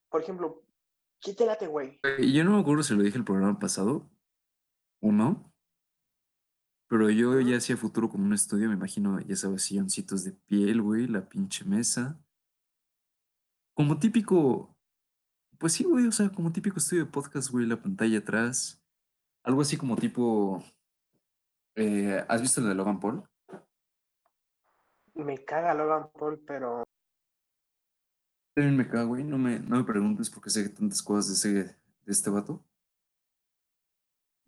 por 0.10 0.24
ejemplo, 0.24 0.64
¿qué 1.22 1.36
te 1.36 1.46
late, 1.46 1.68
güey? 1.68 2.02
Yo 2.34 2.44
no 2.44 2.54
me 2.54 2.62
acuerdo 2.62 2.82
si 2.82 2.96
lo 2.96 3.04
dije 3.04 3.20
el 3.20 3.24
programa 3.24 3.60
pasado 3.60 4.10
o 5.02 5.12
no, 5.12 5.56
pero 6.88 7.10
yo 7.10 7.40
ya 7.42 7.58
hacía 7.58 7.78
futuro 7.78 8.10
con 8.10 8.22
un 8.22 8.34
estudio, 8.34 8.68
me 8.68 8.76
imagino, 8.76 9.20
ya 9.22 9.36
sabes, 9.36 9.64
silloncitos 9.64 10.24
de 10.24 10.34
piel, 10.34 10.82
güey, 10.82 11.08
la 11.08 11.28
pinche 11.28 11.66
mesa. 11.66 12.20
Como 13.74 13.98
típico, 13.98 14.78
pues 15.58 15.74
sí, 15.74 15.84
güey, 15.84 16.06
o 16.08 16.12
sea, 16.12 16.30
como 16.30 16.52
típico 16.52 16.78
estudio 16.78 17.06
de 17.06 17.12
podcast, 17.12 17.50
güey, 17.50 17.66
la 17.66 17.82
pantalla 17.82 18.20
atrás. 18.20 18.82
Algo 19.44 19.62
así 19.62 19.78
como 19.78 19.96
tipo, 19.96 20.64
eh, 21.76 22.24
¿has 22.30 22.42
visto 22.42 22.62
el 22.62 22.68
de 22.68 22.76
Logan 22.76 23.00
Paul? 23.00 23.24
Me 25.16 25.44
caga 25.44 25.74
Logan 25.74 26.10
Paul, 26.14 26.40
pero 26.46 26.84
También 28.54 28.78
me 28.78 28.88
cago, 28.88 29.10
güey, 29.10 29.24
no 29.24 29.38
me, 29.38 29.60
no 29.60 29.78
me 29.78 29.84
preguntes 29.84 30.30
porque 30.30 30.50
sé 30.50 30.70
tantas 30.70 31.02
cosas 31.02 31.28
de, 31.28 31.34
ese, 31.34 31.64
de 32.06 32.12
este 32.12 32.30
vato. 32.30 32.64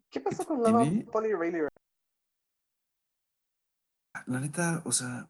¿Qué 0.09 0.19
pasó 0.19 0.45
con 0.45 0.63
tiene? 0.63 0.79
Logan 0.79 1.05
Paul 1.11 1.25
y 1.27 1.33
Rayleigh? 1.33 1.67
La 4.25 4.39
neta, 4.39 4.81
o 4.85 4.91
sea, 4.91 5.29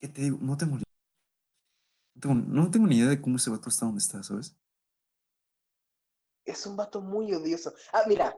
¿qué 0.00 0.08
te 0.08 0.22
digo? 0.22 0.38
No 0.40 0.56
tengo, 0.56 0.76
ni- 0.76 0.82
no 2.14 2.20
tengo, 2.20 2.34
no 2.34 2.70
tengo 2.70 2.86
ni 2.86 2.96
idea 2.98 3.08
de 3.10 3.20
cómo 3.20 3.36
ese 3.36 3.50
vato 3.50 3.68
está 3.68 3.86
donde 3.86 4.00
está, 4.00 4.22
¿sabes? 4.22 4.56
Es 6.44 6.66
un 6.66 6.76
vato 6.76 7.00
muy 7.00 7.32
odioso. 7.32 7.72
Ah, 7.92 8.02
mira, 8.06 8.36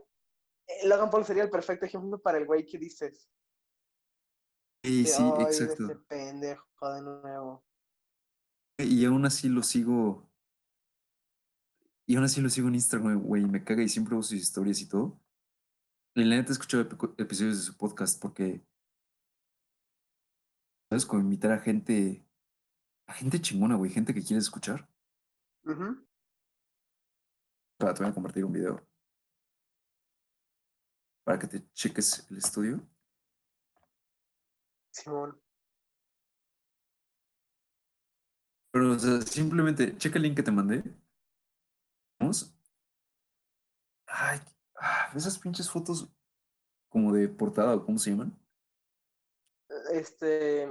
eh, 0.67 0.87
Logan 0.87 1.11
Paul 1.11 1.25
sería 1.25 1.43
el 1.45 1.51
perfecto 1.51 1.87
ejemplo 1.87 2.19
para 2.21 2.39
el 2.39 2.47
güey 2.47 2.65
que 2.67 2.79
dices. 2.79 3.29
Sí, 4.85 5.07
sí, 5.07 5.13
"Ay, 5.37 5.43
exacto. 5.45 5.85
Este 5.93 5.97
pendejo 6.07 6.93
de 6.95 7.03
nuevo. 7.03 7.65
Y 8.79 9.05
aún 9.07 9.25
así 9.27 9.49
lo 9.49 9.63
sigo. 9.63 10.29
Y 12.09 12.15
aún 12.15 12.25
así 12.25 12.41
lo 12.41 12.49
sigo 12.49 12.69
en 12.69 12.77
Instagram, 12.77 13.21
güey, 13.21 13.43
y 13.43 13.47
me 13.47 13.65
caga 13.65 13.83
y 13.83 13.89
siempre 13.89 14.15
veo 14.15 14.23
sus 14.23 14.39
historias 14.39 14.81
y 14.81 14.89
todo. 14.89 15.21
Y 16.15 16.25
la 16.25 16.37
neta 16.37 16.51
he 16.51 16.53
escuchado 16.53 16.89
episodios 17.19 17.57
de 17.57 17.63
su 17.63 17.77
podcast 17.77 18.23
porque. 18.23 18.65
¿Sabes? 20.89 21.05
Como 21.05 21.23
invitar 21.23 21.51
a 21.53 21.59
gente. 21.59 22.25
A 23.09 23.13
gente 23.13 23.41
chingona, 23.41 23.75
güey, 23.75 23.91
gente 23.91 24.15
que 24.15 24.23
quiere 24.23 24.39
escuchar. 24.39 24.89
Ujú. 25.65 26.07
Para 27.79 27.93
te 27.93 28.03
voy 28.03 28.11
a 28.11 28.15
compartir 28.15 28.45
un 28.45 28.53
video. 28.53 28.87
Para 31.25 31.39
que 31.39 31.49
te 31.49 31.69
cheques 31.73 32.27
el 32.31 32.39
estudio. 32.39 32.89
Simón. 34.93 35.39
Pero, 38.73 38.93
o 38.93 38.99
sea, 38.99 39.21
simplemente 39.23 39.97
checa 39.99 40.17
el 40.17 40.23
link 40.23 40.37
que 40.37 40.43
te 40.43 40.53
mandé. 40.53 40.85
Vamos. 42.19 42.55
Ay, 44.07 44.41
ah, 44.77 45.13
esas 45.15 45.39
pinches 45.39 45.71
fotos 45.71 46.09
como 46.89 47.13
de 47.13 47.29
portada 47.29 47.75
o 47.75 47.85
cómo 47.85 47.99
se 47.99 48.11
llaman. 48.11 48.39
Este. 49.93 50.69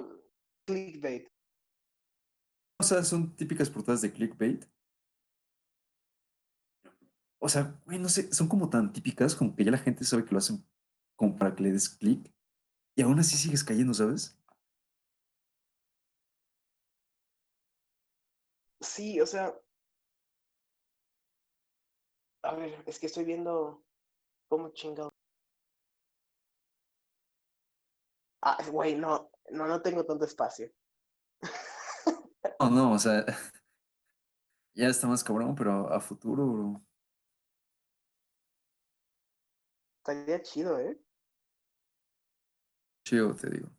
Clickbait. 0.65 1.27
O 2.79 2.83
sea, 2.83 3.03
son 3.03 3.35
típicas 3.35 3.69
portadas 3.69 4.01
de 4.01 4.11
clickbait. 4.11 4.65
O 7.39 7.47
sea, 7.47 7.79
güey, 7.85 7.99
no 7.99 8.09
sé, 8.09 8.33
son 8.33 8.47
como 8.47 8.69
tan 8.69 8.91
típicas 8.91 9.35
como 9.35 9.55
que 9.55 9.63
ya 9.63 9.71
la 9.71 9.77
gente 9.77 10.03
sabe 10.03 10.25
que 10.25 10.31
lo 10.31 10.39
hacen 10.39 10.67
como 11.15 11.37
para 11.37 11.55
que 11.55 11.63
le 11.63 11.71
des 11.71 11.89
clic. 11.89 12.33
Y 12.95 13.01
aún 13.03 13.19
así 13.19 13.37
sigues 13.37 13.63
cayendo, 13.63 13.93
¿sabes? 13.93 14.37
Sí, 18.81 19.19
o 19.19 19.25
sea. 19.25 19.53
A 22.45 22.53
ver, 22.53 22.83
es 22.85 22.99
que 22.99 23.07
estoy 23.07 23.25
viendo 23.25 23.83
cómo 24.47 24.69
chingado. 24.69 25.09
Ah, 28.41 28.57
güey, 28.69 28.95
no, 28.95 29.31
no, 29.49 29.65
no 29.65 29.81
tengo 29.81 30.05
tanto 30.05 30.25
espacio. 30.25 30.71
No, 32.59 32.69
no, 32.69 32.91
o 32.93 32.99
sea, 32.99 33.25
ya 34.75 34.87
está 34.87 35.07
más 35.07 35.23
cabrón, 35.23 35.55
pero 35.55 35.91
a 35.91 35.99
futuro, 35.99 36.45
bro. 36.45 36.85
Estaría 39.97 40.39
chido, 40.43 40.79
¿eh? 40.79 41.01
Chido, 43.03 43.35
te 43.35 43.49
digo. 43.49 43.71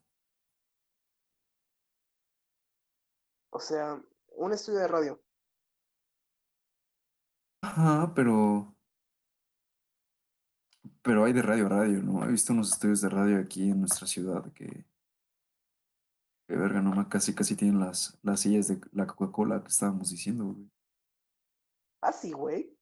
O 3.51 3.61
sea, 3.61 4.03
un 4.33 4.53
estudio 4.53 4.81
de 4.81 4.89
radio. 4.89 5.26
Ajá, 7.77 8.15
pero. 8.15 8.75
Pero 11.03 11.25
hay 11.25 11.35
de 11.35 11.43
radio 11.43 11.67
a 11.67 11.69
radio, 11.69 12.03
¿no? 12.03 12.25
He 12.25 12.29
visto 12.29 12.55
unos 12.55 12.73
estudios 12.73 13.03
de 13.03 13.11
radio 13.11 13.39
aquí 13.39 13.69
en 13.69 13.81
nuestra 13.81 14.07
ciudad 14.07 14.51
que. 14.55 14.87
Que 16.49 16.57
verga, 16.57 16.81
no 16.81 17.07
casi 17.11 17.35
casi 17.35 17.55
tienen 17.55 17.79
las, 17.81 18.19
las 18.23 18.41
sillas 18.41 18.69
de 18.69 18.81
la 18.93 19.07
Coca-Cola 19.07 19.63
que 19.63 19.69
estábamos 19.69 20.11
diciendo, 20.11 20.47
güey. 20.47 20.71
Ah, 22.01 22.13
sí, 22.13 22.33
güey. 22.33 22.75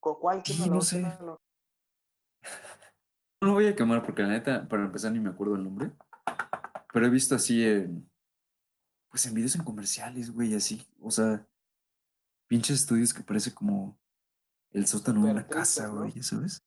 ¿Con 0.00 0.16
cuál? 0.16 0.42
Sí, 0.44 0.68
no 0.68 0.80
sé. 0.80 1.02
No 3.42 3.48
lo 3.48 3.52
voy 3.52 3.66
a 3.66 3.76
quemar 3.76 4.02
porque 4.02 4.22
la 4.22 4.28
neta, 4.28 4.66
para 4.66 4.86
empezar, 4.86 5.12
ni 5.12 5.20
me 5.20 5.28
acuerdo 5.28 5.56
el 5.56 5.64
nombre. 5.64 5.92
Pero 6.90 7.06
he 7.06 7.10
visto 7.10 7.34
así 7.34 7.62
en. 7.62 8.10
Pues 9.10 9.26
en 9.26 9.34
videos 9.34 9.56
en 9.56 9.62
comerciales, 9.62 10.30
güey, 10.30 10.54
así. 10.54 10.86
O 11.00 11.10
sea, 11.10 11.46
pinches 12.48 12.80
estudios 12.80 13.12
que 13.12 13.22
parece 13.22 13.52
como 13.52 13.98
el 14.76 14.86
sótano 14.86 15.24
de 15.24 15.32
una 15.32 15.46
casa, 15.46 15.88
¿no? 15.88 16.00
güey, 16.00 16.12
ya 16.12 16.22
sabes. 16.22 16.62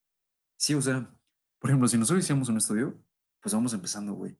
Sí, 0.57 0.73
o 0.73 0.81
sea, 0.81 1.15
por 1.59 1.69
ejemplo, 1.69 1.87
si 1.87 1.97
nosotros 1.97 2.23
hiciéramos 2.23 2.49
un 2.49 2.57
estudio, 2.57 2.99
pues 3.39 3.53
vamos 3.53 3.71
empezando, 3.73 4.13
güey. 4.13 4.35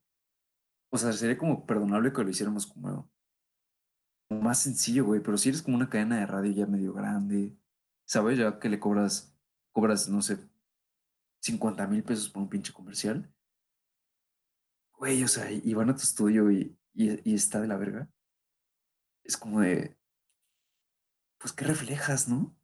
O 0.92 0.98
sea, 0.98 1.14
sería 1.14 1.38
como 1.38 1.68
perdonable 1.68 2.12
que 2.12 2.24
lo 2.24 2.30
hiciéramos 2.32 2.66
como, 2.66 3.12
como 4.28 4.42
más 4.42 4.60
sencillo, 4.64 5.06
güey. 5.06 5.22
Pero 5.22 5.38
si 5.38 5.50
eres 5.50 5.62
como 5.62 5.78
una 5.78 5.88
cadena 5.88 6.18
de 6.18 6.26
radio 6.26 6.52
ya 6.52 6.66
medio 6.66 6.94
grande, 6.94 7.56
¿sabes? 8.06 8.40
Ya 8.40 8.58
que 8.58 8.70
le 8.70 8.80
cobras, 8.80 9.38
cobras, 9.72 10.10
no 10.10 10.24
sé, 10.24 10.40
50 11.42 11.86
mil 11.86 12.04
pesos 12.04 12.28
por 12.30 12.42
un 12.42 12.50
pinche 12.50 12.74
comercial. 12.74 13.32
Güey, 14.98 15.24
o 15.24 15.28
sea, 15.28 15.52
y 15.52 15.62
y 15.64 15.74
van 15.76 15.92
a 15.92 15.96
tu 15.96 16.02
estudio 16.02 16.50
y, 16.50 16.76
y, 16.96 17.32
y 17.32 17.36
está 17.36 17.62
de 17.62 17.68
la 17.68 17.78
verga. 17.78 18.10
Es 19.24 19.38
como 19.38 19.62
de, 19.62 19.96
pues, 21.38 21.54
¿qué 21.54 21.66
reflejas, 21.66 22.28
no? 22.28 22.59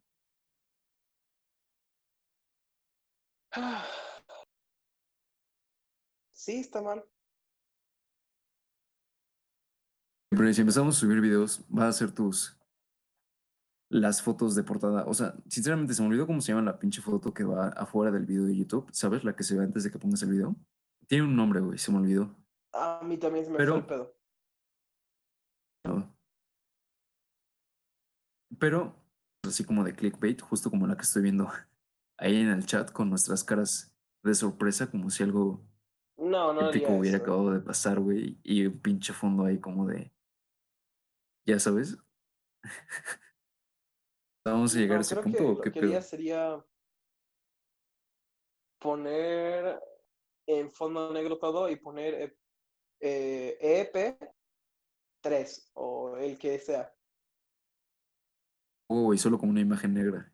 Sí, 6.32 6.60
está 6.60 6.80
mal. 6.82 7.04
Pero 10.30 10.52
si 10.52 10.60
empezamos 10.60 10.96
a 10.96 11.00
subir 11.00 11.20
videos, 11.20 11.64
va 11.76 11.88
a 11.88 11.92
ser 11.92 12.12
tus. 12.12 12.58
Las 13.88 14.20
fotos 14.20 14.54
de 14.56 14.64
portada. 14.64 15.04
O 15.06 15.14
sea, 15.14 15.34
sinceramente 15.48 15.94
se 15.94 16.02
me 16.02 16.08
olvidó 16.08 16.26
cómo 16.26 16.40
se 16.40 16.52
llama 16.52 16.62
la 16.70 16.78
pinche 16.78 17.00
foto 17.00 17.32
que 17.32 17.44
va 17.44 17.68
afuera 17.68 18.10
del 18.10 18.26
video 18.26 18.44
de 18.44 18.56
YouTube. 18.56 18.88
¿Sabes? 18.92 19.22
La 19.24 19.34
que 19.36 19.44
se 19.44 19.56
ve 19.56 19.64
antes 19.64 19.84
de 19.84 19.90
que 19.90 19.98
pongas 19.98 20.22
el 20.22 20.30
video. 20.30 20.56
Tiene 21.06 21.24
un 21.24 21.36
nombre, 21.36 21.60
güey, 21.60 21.78
se 21.78 21.92
me 21.92 21.98
olvidó. 21.98 22.34
A 22.72 23.00
mí 23.04 23.16
también 23.16 23.44
se 23.44 23.50
me 23.52 23.56
Pero- 23.58 23.72
fue 23.74 23.80
el 23.80 23.86
pedo. 23.86 24.16
No. 25.84 26.16
Pero, 28.58 28.96
así 29.44 29.64
como 29.64 29.84
de 29.84 29.94
clickbait, 29.94 30.40
justo 30.40 30.68
como 30.68 30.86
la 30.86 30.96
que 30.96 31.02
estoy 31.02 31.22
viendo 31.22 31.48
ahí 32.18 32.36
en 32.40 32.48
el 32.50 32.66
chat 32.66 32.90
con 32.92 33.10
nuestras 33.10 33.44
caras 33.44 33.94
de 34.22 34.34
sorpresa, 34.34 34.90
como 34.90 35.10
si 35.10 35.22
algo 35.22 35.66
No, 36.18 36.52
no 36.52 36.70
épico 36.70 36.92
hubiera 36.94 37.18
eso. 37.18 37.24
acabado 37.24 37.52
de 37.52 37.60
pasar, 37.60 38.00
güey, 38.00 38.40
y 38.42 38.66
un 38.66 38.80
pinche 38.80 39.12
fondo 39.14 39.44
ahí 39.44 39.60
como 39.60 39.86
de. 39.86 40.12
Ya 41.46 41.58
sabes. 41.60 41.96
¿Vamos 44.44 44.74
a 44.74 44.78
llegar 44.78 44.96
No, 44.96 44.98
a 44.98 45.02
ese 45.02 45.16
punto 45.16 45.44
que 45.44 45.44
o 45.48 45.54
lo 45.54 45.60
qué 45.60 45.70
que 45.70 45.80
pedo? 45.80 45.80
haría 45.80 46.02
sería 46.02 46.64
poner 48.78 49.80
en 50.46 50.70
fondo 50.70 51.12
negro 51.12 51.38
todo 51.38 51.68
y 51.68 51.76
poner 51.76 52.14
eh, 52.14 52.38
eh, 53.00 53.58
EP 53.82 54.18
3 55.22 55.70
o 55.74 56.16
el 56.18 56.38
que 56.38 56.58
sea. 56.60 56.94
Oh, 58.88 59.14
y 59.14 59.18
solo 59.18 59.38
como 59.38 59.52
una 59.52 59.60
imagen 59.60 59.94
negra. 59.94 60.32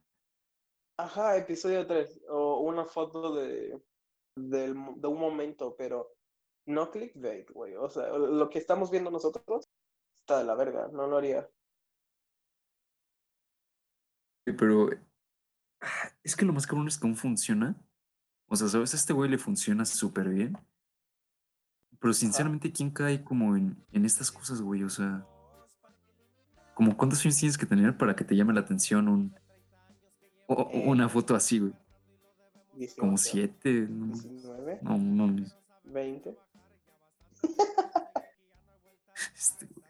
Ajá, 0.99 1.37
episodio 1.37 1.87
3 1.87 2.23
o 2.29 2.61
una 2.61 2.85
foto 2.85 3.35
de, 3.35 3.81
de 4.37 4.71
un 4.73 5.19
momento, 5.19 5.75
pero 5.77 6.15
no 6.67 6.91
clickbait, 6.91 7.51
güey. 7.51 7.75
O 7.77 7.89
sea, 7.89 8.09
lo 8.09 8.49
que 8.49 8.59
estamos 8.59 8.91
viendo 8.91 9.11
nosotros 9.11 9.69
está 10.21 10.39
de 10.39 10.45
la 10.45 10.55
verga, 10.55 10.89
no 10.93 11.07
lo 11.07 11.17
haría. 11.17 11.49
Sí, 14.47 14.53
Pero 14.53 14.91
ah, 15.81 16.11
es 16.23 16.37
que 16.37 16.45
lo 16.45 16.53
más 16.53 16.67
cabrón 16.67 16.89
es 16.89 16.99
cómo 16.99 17.15
funciona. 17.15 17.77
O 18.49 18.57
sea, 18.57 18.69
¿sabes? 18.69 18.93
A 18.93 18.97
este 18.97 19.13
güey 19.13 19.31
le 19.31 19.39
funciona 19.39 19.85
súper 19.85 20.29
bien. 20.29 20.59
Pero 21.99 22.13
sinceramente, 22.13 22.73
¿quién 22.73 22.91
cae 22.91 23.23
como 23.23 23.57
en, 23.57 23.85
en 23.93 24.05
estas 24.05 24.31
cosas, 24.31 24.61
güey? 24.61 24.83
O 24.83 24.91
sea, 24.91 25.27
como 26.75 26.97
cuántos 26.97 27.25
años 27.25 27.39
tienes 27.39 27.57
que 27.57 27.67
tener 27.67 27.97
para 27.97 28.17
que 28.17 28.25
te 28.25 28.35
llame 28.35 28.53
la 28.53 28.61
atención 28.61 29.09
un, 29.09 29.35
o- 30.55 30.71
Eh, 30.73 30.85
una 30.87 31.09
foto 31.09 31.35
así, 31.35 31.59
güey? 31.59 31.73
Como 32.99 33.13
18, 33.13 33.17
siete, 33.19 33.87
no, 33.89 34.07
19, 34.15 34.79
no, 34.83 34.97
no, 34.99 35.47
20. 35.85 36.37
este, 39.37 39.67
güey. 39.67 39.87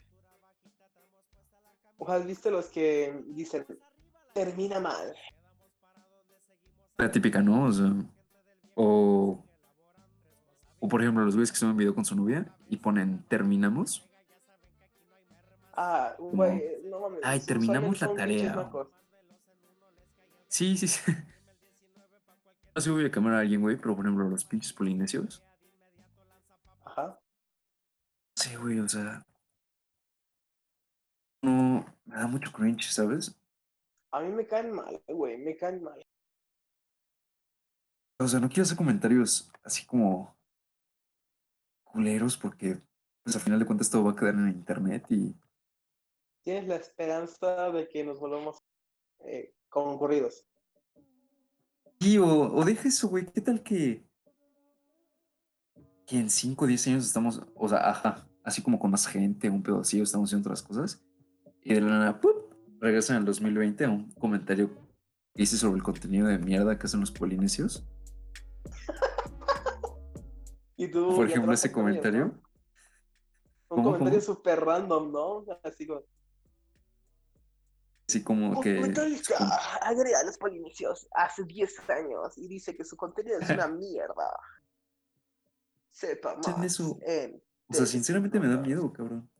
¿O 1.99 2.11
has 2.11 2.27
visto 2.27 2.51
los 2.51 2.67
que 2.67 3.23
dicen 3.29 3.65
termina 4.35 4.81
mal? 4.81 5.15
La 6.99 7.11
típica, 7.11 7.41
¿no? 7.41 7.67
O 7.67 7.73
sea, 7.73 7.93
o, 8.75 9.45
o 10.81 10.89
por 10.89 11.01
ejemplo, 11.03 11.25
los 11.25 11.35
güeyes 11.35 11.53
que 11.53 11.59
suben 11.59 11.77
video 11.77 11.95
con 11.95 12.05
su 12.05 12.17
novia 12.17 12.53
y 12.69 12.77
ponen 12.77 13.23
terminamos. 13.29 14.05
Ah, 15.75 16.15
güey, 16.19 16.63
no 16.85 17.01
mames. 17.01 17.21
Ay, 17.23 17.41
terminamos 17.41 18.01
la 18.01 18.13
tarea. 18.15 18.71
Sí, 20.63 20.77
sí, 20.77 20.87
sí. 20.87 21.13
No 22.75 22.81
sé 22.81 22.89
si 22.89 22.91
voy 22.91 23.05
a 23.05 23.11
cambiar 23.11 23.35
a 23.35 23.41
alguien, 23.41 23.61
güey, 23.61 23.77
pero 23.77 23.97
por 23.97 24.07
ejemplo, 24.07 24.29
los 24.29 24.45
pinches 24.45 24.73
polinesios. 24.73 25.45
Ajá. 26.85 27.21
Sí, 28.37 28.55
güey, 28.55 28.79
o 28.79 28.89
sea. 28.89 29.27
No, 31.43 31.85
me 32.05 32.17
da 32.17 32.29
mucho 32.29 32.53
cringe, 32.53 32.93
¿sabes? 32.93 33.37
A 34.13 34.21
mí 34.21 34.29
me 34.29 34.47
caen 34.47 34.71
mal, 34.71 35.03
güey, 35.09 35.37
me 35.37 35.57
caen 35.57 35.83
mal. 35.83 36.01
O 38.21 38.29
sea, 38.29 38.39
no 38.39 38.49
quiero 38.49 38.63
hacer 38.63 38.77
comentarios 38.77 39.51
así 39.65 39.85
como 39.85 40.35
culeros 41.83 42.39
porque, 42.39 42.81
pues 43.25 43.35
al 43.35 43.43
final 43.43 43.59
de 43.59 43.67
cuentas 43.67 43.91
todo 43.91 44.05
va 44.05 44.13
a 44.13 44.17
quedar 44.17 44.35
en 44.35 44.49
internet 44.49 45.07
y 45.11 45.35
Tienes 46.43 46.69
la 46.69 46.77
esperanza 46.77 47.71
de 47.73 47.89
que 47.89 48.05
nos 48.05 48.21
volvamos 48.21 48.63
eh, 49.25 49.55
concurridos. 49.69 50.47
Sí, 52.03 52.19
o, 52.19 52.27
o 52.27 52.65
deja 52.65 52.89
eso, 52.89 53.09
güey. 53.09 53.27
¿Qué 53.27 53.41
tal 53.41 53.63
que, 53.63 54.05
que 56.05 56.19
en 56.19 56.29
5 56.29 56.65
o 56.65 56.69
10 56.69 56.89
años 56.89 57.07
estamos, 57.07 57.41
o 57.55 57.69
sea, 57.69 57.89
ajá, 57.89 58.27
así 58.43 58.61
como 58.61 58.81
con 58.81 58.91
más 58.91 59.07
gente, 59.07 59.49
un 59.49 59.63
pedo 59.63 59.81
así, 59.81 60.01
o 60.01 60.03
estamos 60.03 60.29
haciendo 60.29 60.49
otras 60.49 60.63
cosas, 60.63 61.05
y 61.63 61.75
de 61.75 61.81
la 61.81 61.87
nada, 61.87 62.21
¡pup! 62.21 62.53
regresan 62.81 63.19
al 63.19 63.25
2020 63.25 63.85
a 63.85 63.91
un 63.91 64.11
comentario 64.13 64.69
que 65.33 65.43
dice 65.43 65.57
sobre 65.57 65.77
el 65.77 65.85
contenido 65.85 66.27
de 66.27 66.39
mierda 66.39 66.77
que 66.77 66.87
hacen 66.87 67.01
los 67.01 67.13
polinesios? 67.13 67.87
Y 70.75 70.89
tú 70.89 71.15
Por 71.15 71.29
ejemplo, 71.29 71.53
ese 71.53 71.71
comentario. 71.71 72.25
¿no? 72.25 72.33
Un 73.69 73.85
¿Cómo, 73.85 73.93
comentario 73.93 74.21
súper 74.21 74.59
random, 74.59 75.13
¿no? 75.13 75.45
Así 75.63 75.87
como. 75.87 76.03
Así 78.13 78.23
como 78.23 78.61
que. 78.61 78.77
como- 78.77 79.53
agrega 79.81 80.21
a 80.21 80.25
los 80.25 80.37
polinesios 80.37 81.09
hace 81.15 81.45
10 81.45 81.89
años 81.89 82.37
y 82.37 82.47
dice 82.47 82.77
que 82.77 82.85
su 82.85 82.97
contenido 82.97 83.39
es 83.39 83.49
una 83.49 83.69
mierda. 83.69 84.31
Sepa 85.91 86.37
más. 86.37 86.65
eso. 86.65 86.99
en 87.03 87.43
o 87.69 87.75
sea, 87.75 87.87
sinceramente 87.87 88.39
me 88.39 88.49
da 88.49 88.59
miedo, 88.59 88.93
cabrón. 88.93 89.31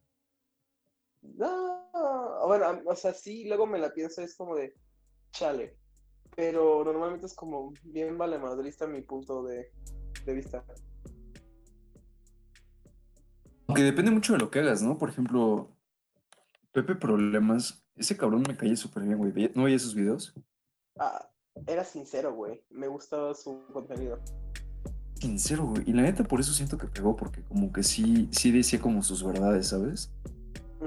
No, 1.21 2.47
bueno, 2.47 2.81
o 2.87 2.97
sea, 2.97 3.13
sí, 3.13 3.45
luego 3.47 3.67
me 3.67 3.79
la 3.79 3.93
pienso, 3.93 4.23
es 4.23 4.35
como 4.35 4.57
de 4.57 4.75
chale. 5.33 5.77
Pero 6.35 6.83
normalmente 6.83 7.27
es 7.27 7.35
como 7.35 7.75
bien 7.83 8.17
vale 8.17 8.39
madrista 8.39 8.87
mi 8.87 9.03
punto 9.03 9.43
de, 9.43 9.71
de 10.25 10.33
vista. 10.35 10.65
Aunque 13.67 13.83
depende 13.83 14.11
mucho 14.11 14.33
de 14.33 14.39
lo 14.39 14.51
que 14.51 14.61
hagas, 14.61 14.81
¿no? 14.81 14.97
Por 14.97 15.11
ejemplo, 15.11 15.77
Pepe 16.73 16.95
Problemas, 16.95 17.82
ese 17.97 18.17
cabrón 18.17 18.43
me 18.47 18.57
cae 18.57 18.77
súper 18.77 19.03
bien, 19.05 19.19
güey. 19.19 19.33
¿Veía- 19.33 19.51
¿No 19.55 19.65
veía 19.65 19.79
sus 19.79 19.95
videos? 19.95 20.35
Ah, 20.99 21.29
era 21.67 21.85
sincero, 21.85 22.35
güey. 22.35 22.63
Me 22.71 22.87
gustaba 22.89 23.35
su 23.35 23.65
contenido. 23.73 24.19
Sincero, 25.15 25.67
güey. 25.67 25.83
Y 25.89 25.93
la 25.93 26.03
neta, 26.03 26.25
por 26.25 26.41
eso 26.41 26.53
siento 26.53 26.79
que 26.79 26.87
pegó, 26.89 27.15
porque 27.17 27.43
como 27.43 27.73
que 27.73 27.83
sí, 27.83 28.29
sí 28.33 28.51
decía 28.51 28.81
como 28.81 29.03
sus 29.03 29.23
verdades, 29.25 29.69
¿sabes? 29.69 30.11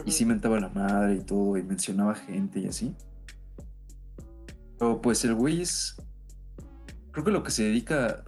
Y 0.05 0.11
sí 0.11 0.25
mentaba 0.25 0.57
a 0.57 0.59
la 0.61 0.69
madre 0.69 1.15
y 1.15 1.21
todo, 1.21 1.57
y 1.57 1.63
mencionaba 1.63 2.15
gente 2.15 2.59
y 2.59 2.67
así. 2.67 2.93
Pero 4.77 5.01
pues 5.01 5.23
el 5.23 5.35
güey 5.35 5.61
es. 5.61 5.95
Creo 7.11 7.23
que 7.23 7.31
lo 7.31 7.43
que 7.43 7.51
se 7.51 7.63
dedica 7.63 8.25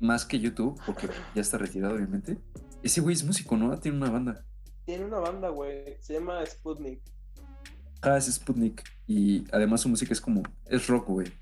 más 0.00 0.24
que 0.24 0.40
YouTube, 0.40 0.80
porque 0.86 1.08
ya 1.34 1.42
está 1.42 1.58
retirado, 1.58 1.94
obviamente. 1.96 2.38
Ese 2.82 3.02
güey 3.02 3.14
es 3.14 3.24
músico, 3.24 3.56
¿no? 3.56 3.78
Tiene 3.78 3.98
una 3.98 4.10
banda. 4.10 4.44
Tiene 4.86 5.04
una 5.04 5.18
banda, 5.18 5.50
güey. 5.50 5.96
Se 6.00 6.14
llama 6.14 6.44
Sputnik. 6.46 7.02
Ah, 8.02 8.16
es 8.16 8.26
Sputnik. 8.32 8.82
Y 9.06 9.44
además 9.52 9.80
su 9.82 9.88
música 9.88 10.12
es 10.12 10.20
como. 10.20 10.42
Es 10.66 10.86
rock, 10.88 11.06
güey. 11.08 11.32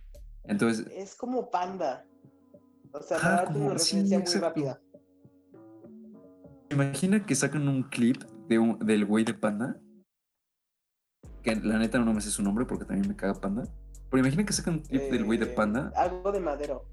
Entonces, 0.45 0.87
Es 0.95 1.15
como 1.15 1.51
Panda. 1.51 2.05
O 2.93 3.01
sea, 3.03 3.19
darte 3.19 3.53
como- 3.55 3.67
una 3.67 3.79
sí, 3.79 3.97
referencia 4.03 4.19
muy 4.19 4.43
rápida. 4.47 4.81
imagina 6.71 7.25
que 7.25 7.35
sacan 7.35 7.67
un 7.69 7.83
clip 7.85 8.23
de 8.49 8.59
un- 8.59 8.79
del 8.79 9.05
güey 9.07 9.25
de 9.25 9.35
Panda. 9.35 9.81
Que 11.43 11.57
la 11.57 11.79
neta 11.79 11.99
no 11.99 12.13
me 12.13 12.21
sé 12.21 12.31
su 12.31 12.43
nombre 12.43 12.65
porque 12.67 12.85
también 12.85 13.09
me 13.09 13.17
caga 13.17 13.35
Panda. 13.41 13.65
Pero 14.11 14.21
imagina 14.23 14.45
que 14.45 14.53
sacan 14.53 14.75
un 14.75 14.81
clip 14.81 15.03
del 15.11 15.25
güey 15.25 15.39
de 15.39 15.47
Eh, 15.47 15.55
Panda. 15.55 15.93
Algo 15.97 16.31
de 16.33 16.41
Madero. 16.41 16.85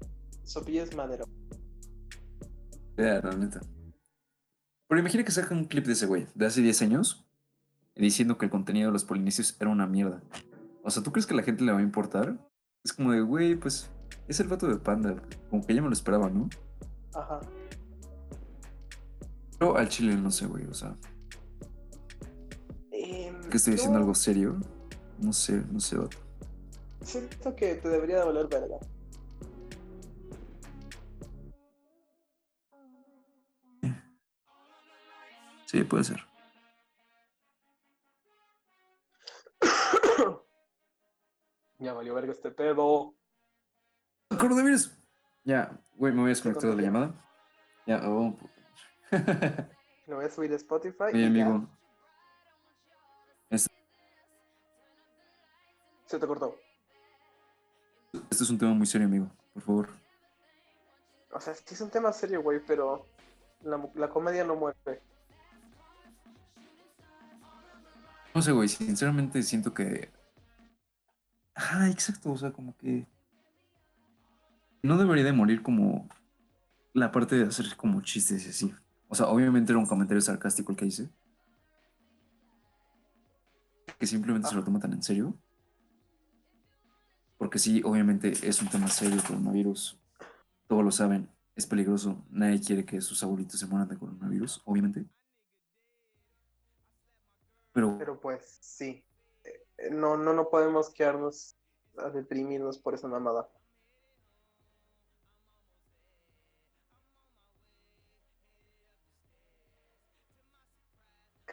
Su 0.44 0.60
apellido 0.60 0.84
es 0.84 0.94
Madero. 0.96 1.24
Ya, 2.96 3.20
la 3.20 3.36
neta. 3.36 3.60
Pero 4.88 5.00
imagina 5.00 5.22
que 5.24 5.30
sacan 5.32 5.58
un 5.58 5.64
clip 5.66 5.84
de 5.84 5.92
ese 5.92 6.06
güey 6.06 6.26
de 6.34 6.46
hace 6.46 6.62
10 6.62 6.80
años 6.82 7.27
diciendo 8.04 8.38
que 8.38 8.46
el 8.46 8.50
contenido 8.50 8.88
de 8.88 8.92
los 8.92 9.04
polinesios 9.04 9.56
era 9.60 9.70
una 9.70 9.86
mierda. 9.86 10.22
O 10.82 10.90
sea, 10.90 11.02
¿tú 11.02 11.12
crees 11.12 11.26
que 11.26 11.34
a 11.34 11.36
la 11.36 11.42
gente 11.42 11.64
le 11.64 11.72
va 11.72 11.78
a 11.78 11.82
importar? 11.82 12.38
Es 12.84 12.92
como 12.92 13.12
de, 13.12 13.20
güey, 13.20 13.56
pues 13.56 13.90
es 14.28 14.40
el 14.40 14.48
vato 14.48 14.66
de 14.66 14.76
Panda. 14.76 15.16
Como 15.50 15.66
que 15.66 15.74
ya 15.74 15.82
me 15.82 15.88
lo 15.88 15.94
esperaba, 15.94 16.30
¿no? 16.30 16.48
Ajá. 17.14 17.40
Pero 19.58 19.76
al 19.76 19.88
chile 19.88 20.14
no 20.14 20.30
sé, 20.30 20.46
güey. 20.46 20.64
O 20.66 20.74
sea, 20.74 20.96
Em, 23.00 23.40
que 23.48 23.56
estoy 23.56 23.74
diciendo 23.74 23.98
no, 23.98 24.04
algo 24.04 24.14
serio. 24.14 24.56
No 25.18 25.32
sé, 25.32 25.62
no 25.70 25.80
sé, 25.80 25.96
vato. 25.96 26.18
Siento 27.02 27.54
que 27.54 27.74
te 27.76 27.88
debería 27.88 28.18
de 28.18 28.24
valer 28.24 28.48
verga. 28.48 28.76
Sí, 35.66 35.84
puede 35.84 36.04
ser. 36.04 36.20
Ya 41.78 41.92
valió 41.92 42.14
verga 42.14 42.32
este 42.32 42.50
pedo. 42.50 43.14
Coronavirus. 44.28 44.96
Ya, 45.44 45.78
güey, 45.94 46.12
me 46.12 46.20
voy 46.20 46.28
a 46.28 46.30
desconectar 46.30 46.70
de 46.70 46.76
la 46.76 46.82
llamada. 46.82 47.14
Ya, 47.86 48.02
oh. 48.08 48.36
Lo 50.06 50.16
voy 50.16 50.24
a 50.24 50.30
subir 50.30 50.52
a 50.52 50.56
Spotify. 50.56 51.04
Oye, 51.12 51.26
amigo. 51.26 51.66
Se 56.08 56.18
te 56.18 56.26
cortó. 56.26 56.56
Este 58.30 58.44
es 58.44 58.50
un 58.50 58.56
tema 58.56 58.72
muy 58.72 58.86
serio, 58.86 59.06
amigo. 59.06 59.30
Por 59.52 59.62
favor. 59.62 59.88
O 61.32 61.40
sea, 61.40 61.54
sí 61.54 61.74
es 61.74 61.80
un 61.82 61.90
tema 61.90 62.12
serio, 62.12 62.42
güey, 62.42 62.60
pero 62.66 63.04
la, 63.62 63.90
la 63.94 64.08
comedia 64.08 64.42
no 64.42 64.56
muere. 64.56 65.02
No 68.34 68.40
sé, 68.40 68.52
güey, 68.52 68.68
sinceramente 68.68 69.42
siento 69.42 69.74
que. 69.74 70.10
Ah, 71.60 71.88
exacto, 71.90 72.30
o 72.30 72.36
sea, 72.36 72.52
como 72.52 72.76
que. 72.76 73.04
No 74.82 74.96
debería 74.96 75.24
de 75.24 75.32
morir 75.32 75.60
como 75.60 76.08
la 76.94 77.10
parte 77.10 77.36
de 77.36 77.46
hacer 77.46 77.76
como 77.76 78.00
chistes 78.00 78.46
y 78.46 78.50
así. 78.50 78.74
O 79.08 79.14
sea, 79.16 79.26
obviamente 79.26 79.72
era 79.72 79.78
un 79.78 79.86
comentario 79.86 80.20
sarcástico 80.20 80.70
el 80.70 80.78
que 80.78 80.86
hice. 80.86 81.10
Que 83.98 84.06
simplemente 84.06 84.48
se 84.48 84.54
lo 84.54 84.62
toma 84.62 84.78
tan 84.78 84.92
en 84.92 85.02
serio. 85.02 85.36
Porque 87.38 87.58
sí, 87.58 87.82
obviamente 87.84 88.32
es 88.46 88.62
un 88.62 88.68
tema 88.68 88.86
serio, 88.86 89.20
coronavirus. 89.26 90.00
Todos 90.68 90.84
lo 90.84 90.92
saben, 90.92 91.28
es 91.56 91.66
peligroso. 91.66 92.24
Nadie 92.30 92.60
quiere 92.60 92.84
que 92.84 93.00
sus 93.00 93.20
abuelitos 93.24 93.58
se 93.58 93.66
mueran 93.66 93.88
de 93.88 93.98
coronavirus, 93.98 94.62
obviamente. 94.64 95.04
Pero, 97.72 97.98
Pero 97.98 98.20
pues 98.20 98.58
sí. 98.60 99.02
No, 99.90 100.16
no, 100.16 100.32
no 100.32 100.48
podemos 100.48 100.90
quedarnos 100.90 101.56
a 101.96 102.10
deprimirnos 102.10 102.78
por 102.78 102.94
esa 102.94 103.08
mamada. 103.08 103.48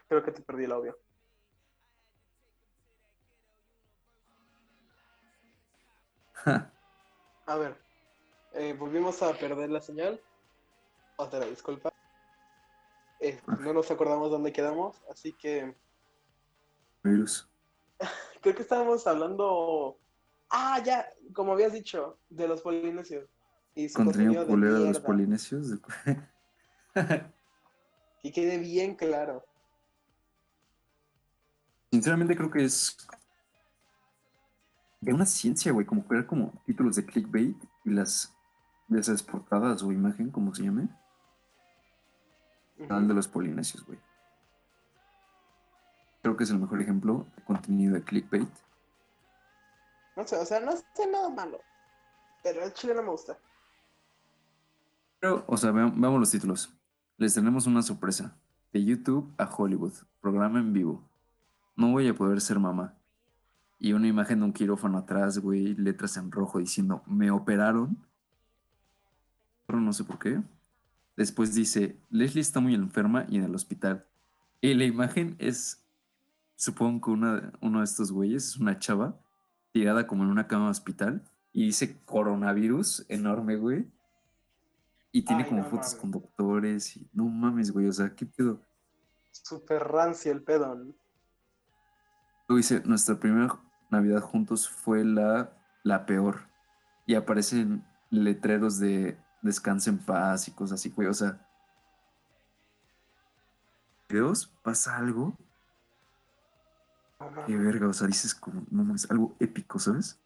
Creo 0.07 0.23
que 0.23 0.32
te 0.32 0.41
perdí 0.41 0.65
el 0.65 0.71
audio. 0.71 0.97
A 7.47 7.57
ver, 7.57 7.78
eh, 8.53 8.73
volvimos 8.73 9.21
a 9.21 9.34
perder 9.34 9.69
la 9.69 9.82
señal. 9.82 10.19
Otra 11.17 11.45
disculpa. 11.45 11.93
Eh, 13.19 13.39
no 13.59 13.73
nos 13.73 13.89
acordamos 13.91 14.32
dónde 14.32 14.51
quedamos, 14.51 15.01
así 15.09 15.34
que 15.34 15.76
virus. 17.03 17.47
creo 18.41 18.56
que 18.56 18.62
estábamos 18.62 19.06
hablando. 19.08 19.98
Ah, 20.50 20.82
ya, 20.84 21.08
como 21.34 21.54
habías 21.54 21.74
dicho, 21.74 22.20
de 22.30 22.48
los 22.48 22.62
polinesios. 22.62 23.30
Y 23.74 23.89
su 23.89 23.96
Contenido 23.96 24.41
de 24.41 24.48
culero 24.48 24.80
de 24.80 24.88
los 24.88 25.00
polinesios. 25.00 25.68
Que 26.93 28.32
quede 28.34 28.58
bien 28.58 28.96
claro. 28.96 29.43
Sinceramente 31.91 32.36
creo 32.36 32.52
que 32.52 32.64
es 32.64 32.98
de 35.02 35.14
una 35.14 35.26
ciencia, 35.26 35.72
güey, 35.72 35.86
como 35.86 36.06
crear 36.06 36.26
como 36.26 36.52
títulos 36.66 36.96
de 36.96 37.06
clickbait 37.06 37.58
y 37.84 37.89
las 37.91 38.34
de 38.88 39.00
esas 39.00 39.24
portadas 39.24 39.82
o 39.84 39.91
imagen, 39.91 40.32
como 40.32 40.54
se 40.54 40.64
llame, 40.64 40.89
canal 42.88 43.08
de 43.08 43.14
los 43.14 43.28
polinesios, 43.28 43.86
güey. 43.86 44.00
Creo 46.26 46.36
que 46.36 46.43
es 46.43 46.49
el 46.49 46.57
mejor 46.57 46.82
ejemplo 46.82 47.28
de 47.36 47.43
contenido 47.43 47.93
de 47.93 48.01
clickbait. 48.01 48.49
No 50.17 50.26
sé, 50.26 50.36
o 50.38 50.43
sea, 50.43 50.59
no 50.59 50.71
hace 50.71 51.05
nada 51.11 51.30
malo. 51.30 51.59
Pero 52.41 52.63
el 52.63 52.73
chile 52.73 52.95
no 52.95 53.03
me 53.03 53.09
gusta. 53.09 53.38
Pero, 55.19 55.43
o 55.45 55.55
sea, 55.55 55.69
veam- 55.71 55.93
veamos 55.95 56.19
los 56.19 56.32
títulos. 56.32 56.73
Les 57.17 57.36
tenemos 57.36 57.67
una 57.67 57.84
sorpresa. 57.84 58.36
De 58.73 58.84
YouTube 58.84 59.32
a 59.38 59.45
Hollywood. 59.45 59.93
Programa 60.19 60.57
en 60.57 60.73
vivo. 60.73 61.07
No 61.76 61.91
voy 61.91 62.07
a 62.07 62.15
poder 62.15 62.41
ser 62.41 62.57
mamá. 62.57 62.95
Y 63.78 63.93
una 63.93 64.07
imagen 64.07 64.39
de 64.39 64.45
un 64.45 64.53
quirófano 64.53 64.97
atrás, 64.97 65.38
güey. 65.38 65.76
Letras 65.76 66.17
en 66.17 66.32
rojo 66.32 66.57
diciendo, 66.57 67.03
me 67.05 67.30
operaron. 67.30 68.03
Pero 69.67 69.80
no 69.80 69.93
sé 69.93 70.03
por 70.03 70.17
qué. 70.17 70.41
Después 71.17 71.53
dice, 71.53 71.99
Leslie 72.09 72.41
está 72.41 72.59
muy 72.61 72.73
enferma 72.73 73.28
y 73.30 73.38
en 73.38 73.43
el 73.43 73.53
hospital. 73.53 74.07
Y 74.59 74.73
la 74.73 74.86
imagen 74.86 75.36
es, 75.38 75.85
supongo 76.56 77.06
que 77.06 77.12
una, 77.12 77.53
uno 77.62 77.80
de 77.80 77.86
estos 77.86 78.12
güeyes 78.12 78.47
es 78.49 78.58
una 78.58 78.80
chava 78.80 79.20
tirada 79.72 80.08
como 80.08 80.24
en 80.24 80.30
una 80.30 80.47
cama 80.47 80.66
de 80.66 80.72
hospital. 80.72 81.24
Y 81.51 81.66
dice 81.66 82.01
coronavirus 82.06 83.06
enorme, 83.10 83.56
güey. 83.56 83.89
Y 85.12 85.24
tiene 85.24 85.43
Ay, 85.43 85.49
como 85.49 85.62
no 85.62 85.70
fotos 85.70 85.88
mames. 85.88 85.95
con 86.01 86.12
doctores 86.12 86.97
y 86.97 87.10
no 87.14 87.26
mames, 87.26 87.72
güey, 87.72 87.88
o 87.88 87.93
sea, 87.93 88.14
¿qué 88.14 88.26
pedo? 88.26 88.62
Super 89.32 89.84
rancio 89.84 90.32
el 90.32 90.43
pedo. 90.43 90.76
¿no? 90.76 90.93
Luego 92.47 92.58
dice, 92.58 92.82
nuestra 92.86 93.20
primera 93.20 93.58
Navidad 93.89 94.22
juntos 94.22 94.68
fue 94.70 95.06
la, 95.06 95.51
la 95.84 96.06
peor. 96.06 96.47
Y 97.06 97.16
aparecen 97.16 97.86
letreros 98.10 98.80
de 98.80 99.18
descansa 99.41 99.89
en 99.89 99.99
paz 99.99 100.47
y 100.47 100.51
cosas 100.51 100.80
así, 100.80 100.89
güey, 100.89 101.08
o 101.08 101.14
sea. 101.14 101.39
Videos, 104.10 104.47
pasa 104.64 104.97
algo. 104.97 105.38
Qué 107.45 107.55
verga, 107.57 107.88
o 107.88 107.93
sea, 107.93 108.07
dices 108.07 108.34
como, 108.36 108.61
no 108.70 108.84
mames, 108.84 109.09
algo 109.09 109.36
épico, 109.39 109.80
¿sabes? 109.80 110.20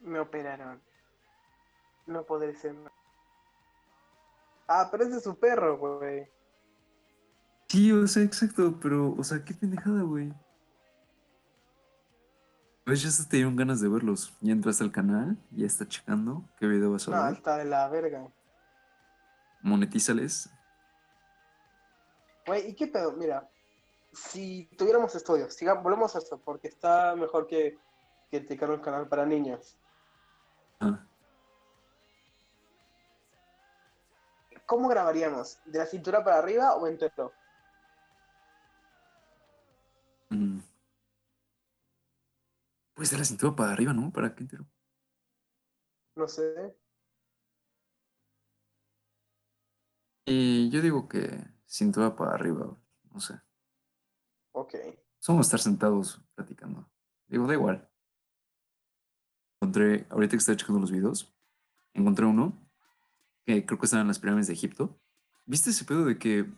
Me 0.00 0.18
operaron. 0.20 0.80
No 2.06 2.24
podré 2.24 2.54
ser. 2.54 2.74
ma- 2.74 2.92
Ah, 4.66 4.88
pero 4.90 5.04
es 5.04 5.10
de 5.12 5.20
su 5.20 5.38
perro, 5.38 5.76
güey. 5.78 6.28
Sí, 7.68 7.92
o 7.92 8.06
sea, 8.06 8.22
exacto, 8.22 8.78
pero, 8.80 9.14
o 9.18 9.24
sea, 9.24 9.44
qué 9.44 9.54
pendejada, 9.54 10.02
güey. 10.02 10.32
Pues 12.84 13.02
ya 13.02 13.10
se 13.10 13.24
te 13.26 13.36
dieron 13.36 13.56
ganas 13.56 13.80
de 13.80 13.88
verlos. 13.88 14.34
Ya 14.40 14.52
entraste 14.52 14.82
al 14.84 14.92
canal, 14.92 15.36
ya 15.50 15.66
está 15.66 15.86
checando 15.86 16.48
qué 16.58 16.66
video 16.66 16.92
vas 16.92 17.06
a 17.08 17.10
No, 17.10 17.24
ver. 17.24 17.34
está 17.34 17.56
de 17.58 17.64
la 17.66 17.88
verga. 17.88 18.26
Monetízales. 19.60 20.48
Güey, 22.48 22.70
¿y 22.70 22.74
qué 22.74 22.86
pedo? 22.86 23.12
Mira, 23.12 23.46
si 24.10 24.64
tuviéramos 24.78 25.14
estudios, 25.14 25.54
volvemos 25.82 26.16
a 26.16 26.18
esto, 26.18 26.40
porque 26.42 26.68
está 26.68 27.14
mejor 27.14 27.46
que, 27.46 27.78
que 28.30 28.40
te 28.40 28.64
un 28.64 28.80
canal 28.80 29.06
para 29.06 29.26
niños. 29.26 29.76
Ah, 30.80 31.06
¿Cómo 34.64 34.88
grabaríamos? 34.88 35.58
¿De 35.66 35.78
la 35.78 35.84
cintura 35.84 36.24
para 36.24 36.38
arriba 36.38 36.74
o 36.76 36.86
entero? 36.86 37.32
mm. 40.30 40.58
Pues 42.94 43.10
de 43.10 43.18
la 43.18 43.24
cintura 43.24 43.54
para 43.54 43.72
arriba, 43.72 43.92
¿no? 43.92 44.10
¿Para 44.10 44.34
qué 44.34 44.44
entero? 44.44 44.64
No 46.16 46.26
sé. 46.26 46.74
Y 50.24 50.70
yo 50.70 50.80
digo 50.80 51.08
que 51.08 51.57
cintura 51.68 52.16
para 52.16 52.32
arriba, 52.32 52.76
no 53.12 53.20
sé. 53.20 53.40
Ok. 54.52 54.74
Somos 55.18 55.46
estar 55.46 55.60
sentados 55.60 56.20
platicando. 56.34 56.90
Digo, 57.28 57.46
da 57.46 57.54
igual. 57.54 57.88
Encontré, 59.60 60.06
ahorita 60.10 60.30
que 60.30 60.36
estaba 60.36 60.56
checando 60.56 60.80
los 60.80 60.90
videos, 60.90 61.32
encontré 61.92 62.24
uno 62.24 62.56
que 63.44 63.64
creo 63.66 63.78
que 63.78 63.86
estaba 63.86 64.02
en 64.02 64.08
las 64.08 64.18
pirámides 64.18 64.46
de 64.46 64.54
Egipto. 64.54 64.98
¿Viste 65.46 65.70
ese 65.70 65.84
pedo 65.84 66.04
de 66.04 66.18
que 66.18 66.50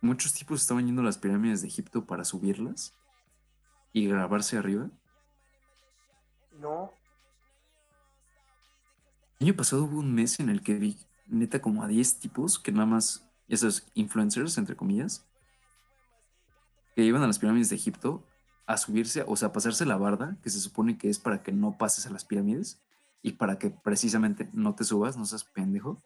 muchos 0.00 0.34
tipos 0.34 0.60
estaban 0.60 0.86
yendo 0.86 1.02
a 1.02 1.04
las 1.04 1.18
pirámides 1.18 1.62
de 1.62 1.68
Egipto 1.68 2.06
para 2.06 2.24
subirlas 2.24 2.94
y 3.92 4.06
grabarse 4.06 4.56
arriba? 4.56 4.90
No. 6.58 6.92
El 9.38 9.48
año 9.48 9.56
pasado 9.56 9.84
hubo 9.84 9.98
un 9.98 10.14
mes 10.14 10.40
en 10.40 10.50
el 10.50 10.62
que 10.62 10.74
vi 10.74 10.98
neta 11.26 11.62
como 11.62 11.82
a 11.82 11.88
10 11.88 12.18
tipos 12.18 12.58
que 12.58 12.72
nada 12.72 12.86
más, 12.86 13.29
esos 13.50 13.86
influencers, 13.94 14.56
entre 14.58 14.76
comillas, 14.76 15.26
que 16.94 17.04
iban 17.04 17.22
a 17.22 17.26
las 17.26 17.38
pirámides 17.38 17.68
de 17.68 17.76
Egipto 17.76 18.24
a 18.66 18.76
subirse, 18.76 19.24
o 19.26 19.36
sea, 19.36 19.48
a 19.48 19.52
pasarse 19.52 19.84
la 19.84 19.96
barda, 19.96 20.38
que 20.42 20.50
se 20.50 20.60
supone 20.60 20.96
que 20.96 21.10
es 21.10 21.18
para 21.18 21.42
que 21.42 21.52
no 21.52 21.76
pases 21.76 22.06
a 22.06 22.10
las 22.10 22.24
pirámides 22.24 22.80
y 23.22 23.32
para 23.32 23.58
que 23.58 23.70
precisamente 23.70 24.48
no 24.52 24.74
te 24.74 24.84
subas, 24.84 25.16
no 25.16 25.24
seas 25.24 25.44
pendejo. 25.44 26.02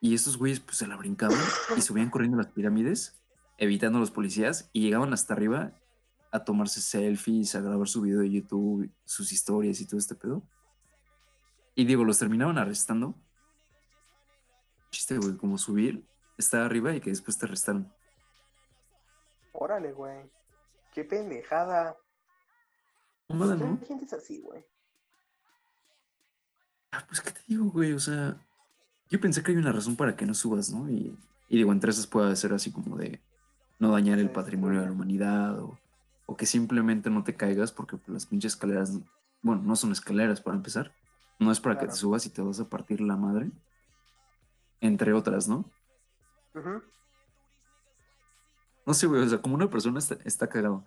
Y 0.00 0.14
estos 0.14 0.38
güeyes 0.38 0.60
pues 0.60 0.78
se 0.78 0.86
la 0.86 0.96
brincaban 0.96 1.38
y 1.76 1.80
subían 1.82 2.10
corriendo 2.10 2.38
las 2.38 2.48
pirámides, 2.48 3.20
evitando 3.58 3.98
a 3.98 4.00
los 4.00 4.10
policías 4.10 4.70
y 4.72 4.80
llegaban 4.82 5.12
hasta 5.12 5.34
arriba 5.34 5.72
a 6.30 6.44
tomarse 6.44 6.80
selfies, 6.80 7.54
a 7.54 7.60
grabar 7.60 7.88
su 7.88 8.00
video 8.02 8.20
de 8.20 8.30
YouTube, 8.30 8.90
sus 9.04 9.32
historias 9.32 9.80
y 9.80 9.86
todo 9.86 9.98
este 9.98 10.14
pedo. 10.14 10.42
Y 11.74 11.84
digo, 11.84 12.04
los 12.04 12.18
terminaban 12.18 12.58
arrestando. 12.58 13.14
Chiste, 14.90 15.18
güey, 15.18 15.36
como 15.36 15.58
subir, 15.58 16.04
estar 16.36 16.62
arriba 16.62 16.94
y 16.94 17.00
que 17.00 17.10
después 17.10 17.38
te 17.38 17.46
arrestaron. 17.46 17.92
Órale, 19.52 19.92
güey. 19.92 20.30
Qué 20.92 21.04
pendejada. 21.04 21.96
Mamada, 23.28 23.56
¿Por 23.56 23.58
qué 23.58 23.64
¿no? 23.64 23.78
la 23.80 23.86
gente 23.86 24.04
es 24.04 24.12
así, 24.12 24.40
güey? 24.40 24.64
Ah, 26.90 27.04
pues, 27.06 27.20
¿qué 27.20 27.30
te 27.30 27.40
digo, 27.46 27.66
güey? 27.66 27.92
O 27.92 27.98
sea, 27.98 28.36
yo 29.10 29.20
pensé 29.20 29.42
que 29.42 29.52
hay 29.52 29.58
una 29.58 29.72
razón 29.72 29.96
para 29.96 30.16
que 30.16 30.26
no 30.26 30.34
subas, 30.34 30.70
¿no? 30.70 30.88
Y, 30.88 31.16
y 31.48 31.56
digo, 31.56 31.72
entre 31.72 31.90
esas 31.90 32.06
puede 32.06 32.34
ser 32.36 32.52
así 32.52 32.72
como 32.72 32.96
de 32.96 33.20
no 33.78 33.92
dañar 33.92 34.18
el 34.18 34.30
patrimonio 34.30 34.80
de 34.80 34.86
la 34.86 34.92
humanidad 34.92 35.58
o, 35.60 35.78
o 36.26 36.36
que 36.36 36.46
simplemente 36.46 37.10
no 37.10 37.24
te 37.24 37.36
caigas 37.36 37.72
porque 37.72 37.96
pues, 37.96 38.08
las 38.08 38.26
pinches 38.26 38.52
escaleras, 38.52 38.98
bueno, 39.42 39.62
no 39.62 39.76
son 39.76 39.92
escaleras 39.92 40.40
para 40.40 40.56
empezar. 40.56 40.92
No 41.38 41.52
es 41.52 41.60
para 41.60 41.78
que 41.78 41.86
te 41.86 41.92
subas 41.92 42.26
y 42.26 42.30
te 42.30 42.42
vas 42.42 42.58
a 42.60 42.68
partir 42.68 43.00
la 43.00 43.16
madre. 43.16 43.50
Entre 44.80 45.12
otras, 45.12 45.48
¿no? 45.48 45.64
No 48.86 48.94
sé, 48.94 49.06
güey, 49.06 49.22
o 49.22 49.28
sea, 49.28 49.42
como 49.42 49.54
una 49.54 49.68
persona 49.68 49.98
está, 49.98 50.16
está 50.24 50.48
cagado. 50.48 50.84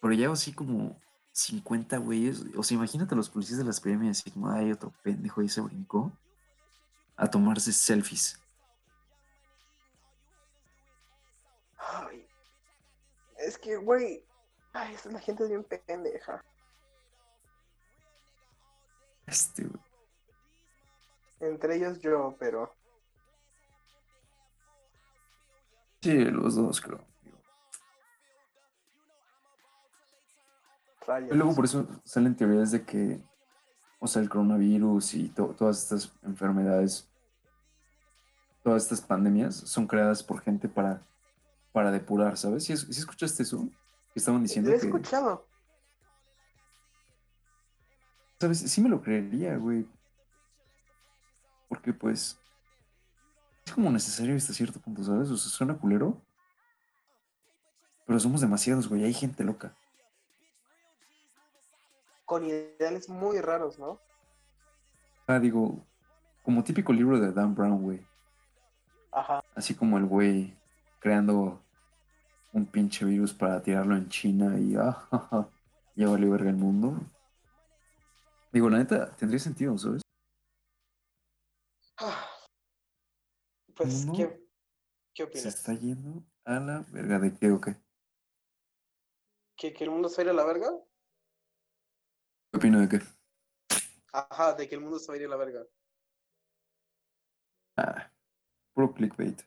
Pero 0.00 0.14
ya 0.14 0.30
así 0.30 0.52
como 0.52 1.00
50 1.32 1.98
güeyes. 1.98 2.44
O 2.56 2.62
sea, 2.62 2.76
imagínate 2.76 3.14
a 3.14 3.16
los 3.16 3.28
policías 3.28 3.58
de 3.58 3.64
las 3.64 3.80
premias 3.80 4.20
así 4.20 4.30
como, 4.30 4.50
ay, 4.50 4.72
otro 4.72 4.92
pendejo 5.02 5.40
ahí 5.40 5.48
se 5.48 5.60
brincó. 5.60 6.12
A 7.16 7.28
tomarse 7.28 7.72
selfies. 7.72 8.40
Ay, 11.78 12.26
es 13.38 13.58
que, 13.58 13.76
güey, 13.76 14.24
ay, 14.72 14.94
esa 14.94 15.10
la 15.10 15.20
gente 15.20 15.44
es 15.44 15.50
bien 15.50 15.64
pendeja. 15.64 16.44
Este, 19.26 19.64
güey. 19.64 19.82
Entre 21.40 21.76
ellos 21.76 21.98
yo, 22.00 22.34
pero 22.38 22.74
Sí, 26.06 26.24
los 26.26 26.54
dos, 26.54 26.80
creo. 26.80 27.04
Y 31.30 31.34
luego 31.34 31.52
por 31.54 31.64
eso 31.64 31.84
salen 32.04 32.36
teorías 32.36 32.70
de 32.70 32.84
que, 32.84 33.20
o 33.98 34.06
sea, 34.06 34.22
el 34.22 34.28
coronavirus 34.28 35.14
y 35.14 35.28
to- 35.30 35.54
todas 35.58 35.82
estas 35.82 36.12
enfermedades, 36.22 37.08
todas 38.62 38.84
estas 38.84 39.00
pandemias 39.00 39.56
son 39.56 39.88
creadas 39.88 40.22
por 40.22 40.40
gente 40.42 40.68
para, 40.68 41.04
para 41.72 41.90
depurar, 41.90 42.36
¿sabes? 42.36 42.64
¿Sí, 42.64 42.72
es- 42.72 42.82
sí 42.82 43.00
escuchaste 43.00 43.42
eso? 43.42 43.68
Que 44.12 44.20
estaban 44.20 44.42
diciendo 44.42 44.70
Lo 44.70 44.76
he 44.76 44.80
que, 44.80 44.86
escuchado. 44.86 45.48
¿sabes? 48.40 48.58
Sí 48.58 48.80
me 48.80 48.88
lo 48.88 49.02
creería, 49.02 49.56
güey. 49.56 49.88
Porque 51.68 51.92
pues 51.92 52.38
es 53.66 53.72
como 53.72 53.90
necesario 53.90 54.36
hasta 54.36 54.52
cierto 54.52 54.80
punto, 54.80 55.02
¿sabes? 55.02 55.28
O 55.28 55.36
sea, 55.36 55.50
suena 55.50 55.76
culero. 55.76 56.22
Pero 58.06 58.20
somos 58.20 58.40
demasiados, 58.40 58.88
güey. 58.88 59.04
Hay 59.04 59.12
gente 59.12 59.42
loca. 59.42 59.76
Con 62.24 62.44
ideales 62.44 63.08
muy 63.08 63.40
raros, 63.40 63.78
¿no? 63.78 64.00
Ah, 65.26 65.40
digo, 65.40 65.84
como 66.44 66.62
típico 66.62 66.92
libro 66.92 67.18
de 67.18 67.32
Dan 67.32 67.54
Brown, 67.56 67.82
güey. 67.82 68.06
Ajá. 69.10 69.42
Así 69.56 69.74
como 69.74 69.98
el 69.98 70.06
güey 70.06 70.56
creando 71.00 71.60
un 72.52 72.66
pinche 72.66 73.04
virus 73.04 73.34
para 73.34 73.60
tirarlo 73.60 73.96
en 73.96 74.08
China 74.08 74.58
y 74.58 74.76
ah, 74.76 74.92
ja, 75.10 75.18
ja, 75.18 75.48
ya 75.96 76.08
valió 76.08 76.30
verga 76.30 76.50
el 76.50 76.56
mundo. 76.56 77.00
Digo, 78.52 78.70
la 78.70 78.78
neta, 78.78 79.10
tendría 79.16 79.40
sentido, 79.40 79.76
¿sabes? 79.76 80.02
Ah. 81.98 82.26
Pues, 83.76 84.06
No. 84.06 84.12
¿qué, 84.14 84.28
qué 85.14 85.22
Se 85.22 85.24
opinas? 85.24 85.46
está 85.46 85.74
yendo 85.74 86.24
a 86.44 86.58
la 86.60 86.84
verga 86.90 87.18
de 87.18 87.34
qué 87.36 87.50
o 87.52 87.60
qué. 87.60 87.76
¿Que, 89.56 89.72
¿Que 89.72 89.84
el 89.84 89.90
mundo 89.90 90.08
se 90.08 90.16
va 90.16 90.22
a 90.22 90.24
ir 90.24 90.30
a 90.30 90.34
la 90.34 90.44
verga? 90.44 90.70
¿Qué 92.50 92.58
opino 92.58 92.80
de 92.80 92.88
qué? 92.88 93.00
Ajá, 94.12 94.54
de 94.54 94.68
que 94.68 94.74
el 94.74 94.80
mundo 94.80 94.98
se 94.98 95.08
va 95.08 95.14
a 95.14 95.18
ir 95.18 95.26
a 95.26 95.28
la 95.28 95.36
verga. 95.36 95.66
Ah, 97.76 98.10
puro 98.72 98.94
clickbait. 98.94 99.42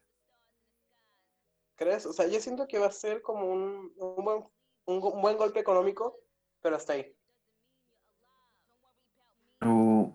¿Crees? 1.75 2.05
O 2.05 2.13
sea, 2.13 2.27
yo 2.27 2.39
siento 2.39 2.67
que 2.67 2.77
va 2.77 2.87
a 2.87 2.91
ser 2.91 3.21
como 3.21 3.45
un, 3.51 3.93
un, 3.95 4.23
buen, 4.25 4.43
un, 4.85 5.01
un 5.03 5.21
buen 5.21 5.37
golpe 5.37 5.59
económico, 5.59 6.19
pero 6.61 6.75
hasta 6.75 6.93
ahí. 6.93 7.15
Pero, 9.59 10.13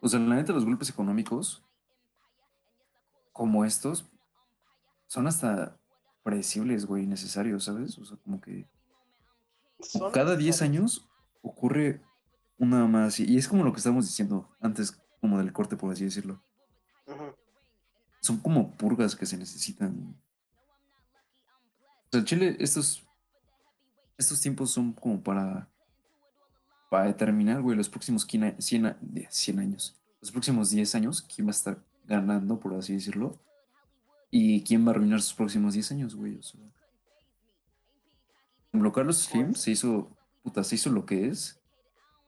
o 0.00 0.08
sea, 0.08 0.20
la 0.20 0.36
neta, 0.36 0.52
los 0.52 0.64
golpes 0.64 0.90
económicos 0.90 1.64
como 3.32 3.64
estos 3.64 4.08
son 5.06 5.26
hasta 5.26 5.78
predecibles, 6.22 6.86
güey, 6.86 7.06
necesarios, 7.06 7.64
¿sabes? 7.64 7.98
O 7.98 8.04
sea, 8.04 8.16
como 8.18 8.40
que 8.40 8.68
cada 10.12 10.36
10 10.36 10.46
necesarios. 10.46 10.62
años 10.62 11.08
ocurre 11.42 12.02
una 12.58 12.86
más. 12.86 13.18
Y 13.20 13.36
es 13.36 13.48
como 13.48 13.64
lo 13.64 13.72
que 13.72 13.78
estábamos 13.78 14.06
diciendo 14.06 14.48
antes, 14.60 15.00
como 15.20 15.38
del 15.38 15.52
corte, 15.52 15.76
por 15.76 15.92
así 15.92 16.04
decirlo. 16.04 16.42
Son 18.20 18.38
como 18.38 18.70
purgas 18.76 19.16
que 19.16 19.26
se 19.26 19.36
necesitan. 19.36 20.16
O 22.06 22.08
sea, 22.12 22.20
en 22.20 22.24
Chile, 22.26 22.56
estos, 22.60 23.04
estos 24.16 24.40
tiempos 24.40 24.70
son 24.70 24.92
como 24.92 25.20
para, 25.22 25.68
para 26.90 27.06
determinar, 27.06 27.60
güey, 27.62 27.76
los 27.76 27.88
próximos 27.88 28.22
100, 28.24 28.60
100, 28.62 28.86
a- 28.86 28.98
de- 29.00 29.26
100 29.30 29.58
años. 29.58 30.00
Los 30.20 30.30
próximos 30.30 30.70
10 30.70 30.94
años, 30.94 31.22
quién 31.22 31.46
va 31.48 31.50
a 31.50 31.52
estar 31.52 31.82
ganando, 32.12 32.60
por 32.60 32.74
así 32.74 32.94
decirlo. 32.94 33.38
Y 34.30 34.64
quién 34.64 34.84
va 34.84 34.88
a 34.88 34.90
arruinar 34.94 35.20
sus 35.20 35.34
próximos 35.34 35.74
10 35.74 35.92
años, 35.92 36.14
güey. 36.14 36.36
O 36.36 36.42
sea. 36.42 36.60
Carlos 38.92 39.18
Slim 39.18 39.54
se 39.54 39.70
hizo, 39.70 40.10
puta, 40.42 40.62
se 40.64 40.74
hizo 40.76 40.90
lo 40.90 41.06
que 41.06 41.26
es 41.26 41.60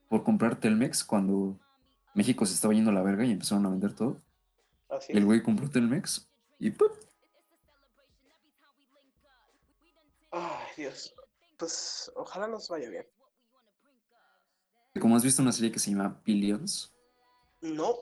por 0.08 0.24
comprar 0.24 0.58
Telmex 0.58 1.04
cuando 1.04 1.58
México 2.14 2.46
se 2.46 2.54
estaba 2.54 2.74
yendo 2.74 2.90
a 2.90 2.94
la 2.94 3.02
verga 3.02 3.24
y 3.24 3.32
empezaron 3.32 3.66
a 3.66 3.70
vender 3.70 3.94
todo. 3.94 4.20
Así 4.88 5.12
Y 5.12 5.16
el 5.16 5.24
güey 5.24 5.42
compró 5.42 5.68
Telmex 5.68 6.28
y 6.58 6.70
¡pum! 6.70 6.88
Ay, 10.30 10.66
Dios. 10.76 11.14
Pues 11.58 12.10
ojalá 12.16 12.46
nos 12.46 12.68
vaya 12.68 12.90
bien. 12.90 13.06
Como 15.00 15.16
has 15.16 15.24
visto 15.24 15.42
una 15.42 15.52
serie 15.52 15.72
que 15.72 15.78
se 15.78 15.90
llama 15.90 16.20
Billions, 16.24 16.94
No, 17.60 17.96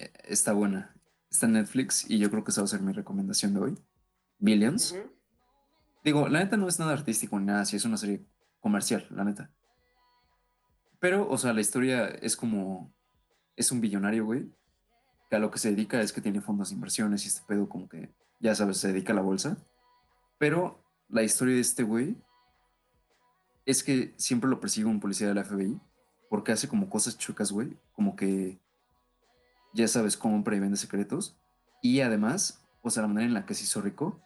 eh, 0.00 0.12
está 0.24 0.52
buena. 0.52 0.94
Está 1.30 1.46
en 1.46 1.52
Netflix 1.52 2.08
y 2.08 2.18
yo 2.18 2.30
creo 2.30 2.42
que 2.42 2.50
esa 2.50 2.62
va 2.62 2.64
a 2.64 2.68
ser 2.68 2.80
mi 2.80 2.92
recomendación 2.92 3.54
de 3.54 3.60
hoy. 3.60 3.78
Billions. 4.38 4.96
Digo, 6.02 6.28
la 6.28 6.40
neta 6.40 6.56
no 6.56 6.66
es 6.66 6.78
nada 6.78 6.92
artístico 6.92 7.38
ni 7.38 7.46
nada, 7.46 7.64
sí 7.64 7.76
es 7.76 7.84
una 7.84 7.96
serie 7.96 8.24
comercial, 8.60 9.06
la 9.10 9.24
neta. 9.24 9.50
Pero, 10.98 11.28
o 11.28 11.38
sea, 11.38 11.52
la 11.52 11.60
historia 11.60 12.06
es 12.06 12.36
como. 12.36 12.92
Es 13.56 13.70
un 13.72 13.80
billonario, 13.80 14.24
güey. 14.24 14.50
Que 15.28 15.36
a 15.36 15.38
lo 15.38 15.50
que 15.50 15.58
se 15.58 15.70
dedica 15.70 16.00
es 16.00 16.12
que 16.12 16.20
tiene 16.20 16.40
fondos 16.40 16.70
de 16.70 16.74
inversiones 16.74 17.24
y 17.24 17.28
este 17.28 17.42
pedo, 17.46 17.68
como 17.68 17.88
que, 17.88 18.14
ya 18.40 18.54
sabes, 18.54 18.78
se 18.78 18.88
dedica 18.88 19.12
a 19.12 19.16
la 19.16 19.22
bolsa. 19.22 19.56
Pero 20.38 20.82
la 21.08 21.22
historia 21.22 21.54
de 21.54 21.60
este 21.60 21.82
güey 21.82 22.16
es 23.66 23.82
que 23.82 24.14
siempre 24.16 24.48
lo 24.50 24.60
persigue 24.60 24.86
un 24.86 25.00
policía 25.00 25.28
de 25.28 25.34
la 25.34 25.44
FBI 25.44 25.80
porque 26.28 26.52
hace 26.52 26.68
como 26.68 26.88
cosas 26.88 27.18
chuecas, 27.18 27.52
güey. 27.52 27.76
Como 27.92 28.16
que, 28.16 28.58
ya 29.72 29.88
sabes, 29.88 30.16
compra 30.16 30.56
y 30.56 30.60
vende 30.60 30.76
secretos. 30.76 31.38
Y 31.82 32.00
además, 32.00 32.66
o 32.82 32.90
sea, 32.90 33.02
la 33.02 33.08
manera 33.08 33.26
en 33.26 33.34
la 33.34 33.46
que 33.46 33.54
se 33.54 33.64
hizo 33.64 33.80
rico, 33.80 34.20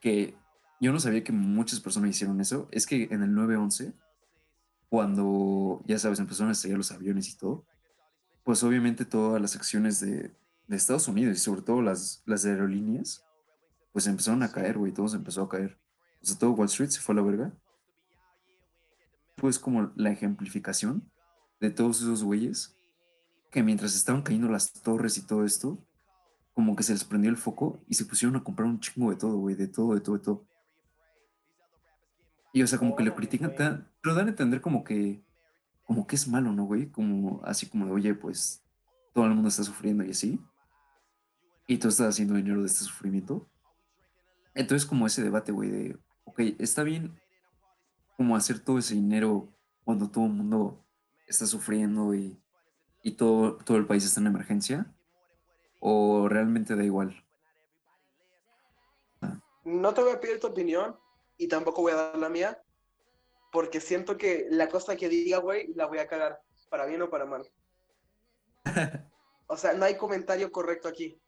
que 0.00 0.36
yo 0.80 0.92
no 0.92 1.00
sabía 1.00 1.24
que 1.24 1.32
muchas 1.32 1.80
personas 1.80 2.10
hicieron 2.10 2.40
eso, 2.40 2.68
es 2.70 2.86
que 2.86 3.08
en 3.10 3.22
el 3.22 3.34
911, 3.34 3.94
cuando, 4.88 5.82
ya 5.86 5.98
sabes, 5.98 6.18
empezaron 6.18 6.48
a 6.48 6.52
estrellar 6.52 6.78
los 6.78 6.92
aviones 6.92 7.28
y 7.28 7.36
todo, 7.36 7.64
pues 8.44 8.62
obviamente 8.62 9.04
todas 9.04 9.40
las 9.40 9.54
acciones 9.56 10.00
de, 10.00 10.34
de 10.66 10.76
Estados 10.76 11.08
Unidos 11.08 11.36
y 11.36 11.40
sobre 11.40 11.62
todo 11.62 11.82
las, 11.82 12.22
las 12.26 12.44
aerolíneas, 12.44 13.24
pues 13.92 14.06
empezaron 14.06 14.42
a 14.42 14.50
caer, 14.52 14.78
güey, 14.78 14.92
todo 14.92 15.08
se 15.08 15.16
empezó 15.16 15.42
a 15.42 15.48
caer. 15.48 15.78
O 16.22 16.26
sea, 16.26 16.38
todo 16.38 16.52
Wall 16.52 16.66
Street 16.66 16.90
se 16.90 17.00
fue 17.00 17.14
a 17.14 17.16
la 17.16 17.22
verga. 17.22 17.52
Pues 19.36 19.58
como 19.58 19.92
la 19.96 20.10
ejemplificación 20.10 21.10
de 21.60 21.70
todos 21.70 22.00
esos 22.00 22.22
güeyes 22.22 22.76
que 23.50 23.62
mientras 23.62 23.94
estaban 23.94 24.22
cayendo 24.22 24.48
las 24.48 24.72
torres 24.72 25.18
y 25.18 25.26
todo 25.26 25.44
esto, 25.44 25.84
como 26.54 26.76
que 26.76 26.82
se 26.82 26.92
les 26.92 27.04
prendió 27.04 27.30
el 27.30 27.36
foco 27.36 27.82
y 27.88 27.94
se 27.94 28.04
pusieron 28.04 28.36
a 28.36 28.44
comprar 28.44 28.68
un 28.68 28.80
chingo 28.80 29.10
de 29.10 29.16
todo, 29.16 29.36
güey, 29.38 29.54
de 29.54 29.66
todo, 29.66 29.94
de 29.94 30.00
todo, 30.00 30.16
de 30.16 30.24
todo. 30.24 30.46
Y 32.52 32.62
o 32.62 32.66
sea, 32.66 32.78
como 32.78 32.96
que 32.96 33.04
lo 33.04 33.14
critican 33.14 33.54
tan, 33.54 33.90
pero 34.00 34.14
dan 34.14 34.26
a 34.26 34.30
entender 34.30 34.60
como 34.60 34.84
que, 34.84 35.24
como 35.84 36.06
que 36.06 36.16
es 36.16 36.28
malo, 36.28 36.52
¿no, 36.52 36.64
güey? 36.64 36.90
Como 36.90 37.40
así 37.44 37.66
como 37.66 37.86
de, 37.86 37.92
oye, 37.92 38.14
pues 38.14 38.64
todo 39.12 39.26
el 39.26 39.34
mundo 39.34 39.48
está 39.48 39.64
sufriendo 39.64 40.04
y 40.04 40.10
así. 40.10 40.40
Y 41.66 41.78
tú 41.78 41.88
estás 41.88 42.08
haciendo 42.08 42.34
dinero 42.34 42.60
de 42.60 42.66
este 42.66 42.84
sufrimiento. 42.84 43.48
Entonces, 44.54 44.86
como 44.86 45.06
ese 45.06 45.22
debate, 45.22 45.52
güey, 45.52 45.70
de, 45.70 45.98
ok, 46.24 46.40
está 46.58 46.82
bien 46.82 47.16
como 48.16 48.36
hacer 48.36 48.58
todo 48.58 48.78
ese 48.78 48.94
dinero 48.94 49.48
cuando 49.84 50.10
todo 50.10 50.26
el 50.26 50.32
mundo 50.32 50.84
está 51.26 51.46
sufriendo 51.46 52.14
y, 52.14 52.40
y 53.02 53.12
todo, 53.12 53.56
todo 53.58 53.76
el 53.76 53.86
país 53.86 54.04
está 54.04 54.20
en 54.20 54.26
emergencia, 54.28 54.92
o 55.80 56.28
realmente 56.28 56.76
da 56.76 56.84
igual. 56.84 57.24
no 59.64 59.94
te 59.94 60.02
voy 60.02 60.12
a 60.12 60.20
pedir 60.20 60.40
tu 60.40 60.48
opinión 60.48 60.98
y 61.36 61.48
tampoco 61.48 61.82
voy 61.82 61.92
a 61.92 61.96
dar 61.96 62.18
la 62.18 62.28
mía, 62.28 62.62
porque 63.52 63.80
siento 63.80 64.16
que 64.16 64.46
la 64.50 64.68
cosa 64.68 64.96
que 64.96 65.08
diga, 65.08 65.38
güey, 65.38 65.72
la 65.74 65.86
voy 65.86 65.98
a 65.98 66.06
cagar, 66.06 66.40
para 66.68 66.86
bien 66.86 67.02
o 67.02 67.10
para 67.10 67.26
mal. 67.26 67.50
O 69.52 69.56
sea, 69.56 69.72
no 69.72 69.84
hay 69.84 69.96
comentario 69.96 70.52
correcto 70.52 70.86
aquí. 70.86 71.20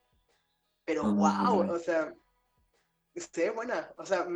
Pero 0.84 1.02
No, 1.02 1.14
wow, 1.16 1.64
no. 1.64 1.72
o 1.72 1.78
sea, 1.80 2.14
se 3.16 3.44
ve 3.46 3.50
buena. 3.50 3.92
O 3.96 4.06
sea, 4.06 4.28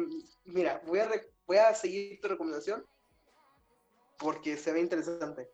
mira, 0.44 0.82
voy 0.84 0.98
a, 0.98 1.08
voy 1.46 1.58
a 1.58 1.72
seguir 1.72 2.20
tu 2.20 2.26
recomendación 2.26 2.84
porque 4.18 4.56
se 4.56 4.72
ve 4.72 4.80
interesante. 4.80 5.48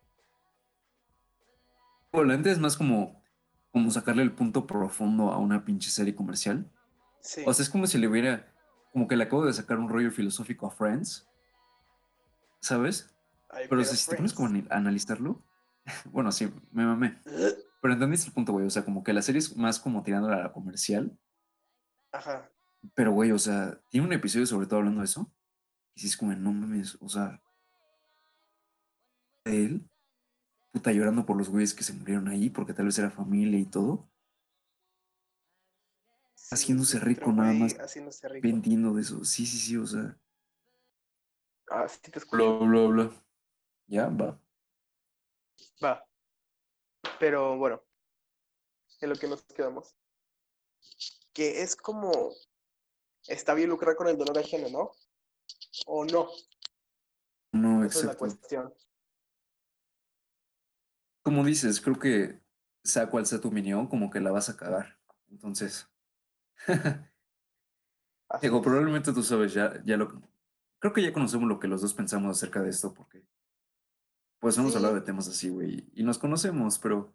Neta 2.12 2.50
es 2.50 2.58
más 2.58 2.76
como, 2.76 3.22
como 3.72 3.90
sacarle 3.90 4.22
el 4.22 4.32
punto 4.32 4.66
profundo 4.66 5.32
a 5.32 5.38
una 5.38 5.64
pinche 5.64 5.90
serie 5.90 6.14
comercial. 6.14 6.70
Sí. 7.20 7.42
O 7.46 7.52
sea, 7.52 7.62
es 7.62 7.70
como 7.70 7.86
si 7.86 7.98
le 7.98 8.08
hubiera, 8.08 8.52
como 8.92 9.08
que 9.08 9.16
le 9.16 9.24
acabo 9.24 9.46
de 9.46 9.52
sacar 9.52 9.78
un 9.78 9.88
rollo 9.88 10.10
filosófico 10.10 10.66
a 10.66 10.70
Friends, 10.70 11.28
¿sabes? 12.60 13.14
Pero 13.68 13.84
si 13.84 14.08
te 14.08 14.16
pones 14.16 14.32
como 14.32 14.48
a 14.48 14.76
analizarlo, 14.76 15.42
bueno, 16.12 16.32
sí, 16.32 16.52
me 16.70 16.84
mamé. 16.84 17.20
Pero 17.82 17.94
entendiste 17.94 18.28
el 18.28 18.34
punto, 18.34 18.52
güey. 18.52 18.66
O 18.66 18.70
sea, 18.70 18.84
como 18.84 19.02
que 19.02 19.12
la 19.12 19.22
serie 19.22 19.40
es 19.40 19.56
más 19.56 19.80
como 19.80 20.04
tirándola 20.04 20.36
a 20.36 20.42
la 20.44 20.52
comercial. 20.52 21.18
Ajá. 22.12 22.48
Pero, 22.94 23.10
güey, 23.12 23.32
o 23.32 23.38
sea, 23.38 23.80
tiene 23.88 24.06
un 24.06 24.12
episodio 24.12 24.46
sobre 24.46 24.66
todo 24.66 24.78
hablando 24.78 25.00
de 25.00 25.06
eso. 25.06 25.32
Y 25.94 26.00
si 26.00 26.06
es 26.06 26.16
como, 26.16 26.32
no 26.32 26.52
mames, 26.52 26.96
o 27.00 27.08
sea, 27.08 27.42
él, 29.44 29.88
puta, 30.72 30.90
llorando 30.92 31.24
por 31.26 31.36
los 31.36 31.48
güeyes 31.48 31.74
que 31.74 31.84
se 31.84 31.92
murieron 31.92 32.28
ahí, 32.28 32.50
porque 32.50 32.72
tal 32.74 32.86
vez 32.86 32.98
era 32.98 33.10
familia 33.10 33.58
y 33.58 33.66
todo, 33.66 34.08
Sí, 36.34 36.54
Haciéndose 36.56 36.98
rico 37.00 37.32
nada 37.32 37.52
más. 37.54 37.74
Haciéndose 37.78 38.28
rico. 38.28 38.46
vendiendo 38.46 38.92
de 38.92 39.00
eso. 39.02 39.24
Sí, 39.24 39.46
sí, 39.46 39.56
sí, 39.58 39.76
o 39.76 39.86
sea, 39.86 40.18
Ah, 41.70 41.88
sí 41.88 41.98
te 42.10 42.18
escucho. 42.18 42.58
bla, 42.58 42.66
bla, 42.66 42.86
bla. 42.88 43.24
Ya, 43.86 44.08
va. 44.08 44.38
Va. 45.82 46.04
Pero 47.18 47.56
bueno, 47.56 47.82
en 49.00 49.08
lo 49.08 49.14
que 49.16 49.28
nos 49.28 49.42
quedamos. 49.44 49.96
Que 51.32 51.62
es 51.62 51.74
como. 51.76 52.10
Está 53.26 53.54
bien 53.54 53.70
lucrar 53.70 53.96
con 53.96 54.08
el 54.08 54.18
dolor 54.18 54.36
ajeno, 54.38 54.68
¿no? 54.68 54.90
O 55.86 56.04
no. 56.04 56.28
No, 57.52 57.84
Esa 57.84 57.98
es 58.00 58.04
la 58.04 58.12
exacto. 58.12 58.18
cuestión. 58.18 58.74
Como 61.22 61.44
dices, 61.44 61.80
creo 61.80 61.98
que 61.98 62.40
sea 62.84 63.08
cual 63.10 63.26
sea 63.26 63.40
tu 63.40 63.48
opinión, 63.48 63.86
como 63.86 64.10
que 64.10 64.20
la 64.20 64.32
vas 64.32 64.48
a 64.48 64.56
cagar. 64.56 64.98
Entonces, 65.30 65.88
digo, 68.42 68.62
probablemente 68.62 69.12
tú 69.12 69.22
sabes 69.22 69.54
ya, 69.54 69.82
ya 69.84 69.96
lo 69.96 70.20
creo 70.78 70.92
que 70.92 71.02
ya 71.02 71.12
conocemos 71.12 71.48
lo 71.48 71.60
que 71.60 71.68
los 71.68 71.80
dos 71.80 71.94
pensamos 71.94 72.36
acerca 72.36 72.60
de 72.60 72.70
esto, 72.70 72.92
porque 72.92 73.24
pues 74.40 74.58
hemos 74.58 74.72
Sí. 74.72 74.76
hablado 74.76 74.96
de 74.96 75.02
temas 75.02 75.28
así, 75.28 75.48
güey, 75.48 75.88
y 75.94 76.02
nos 76.02 76.18
conocemos, 76.18 76.78
pero 76.80 77.14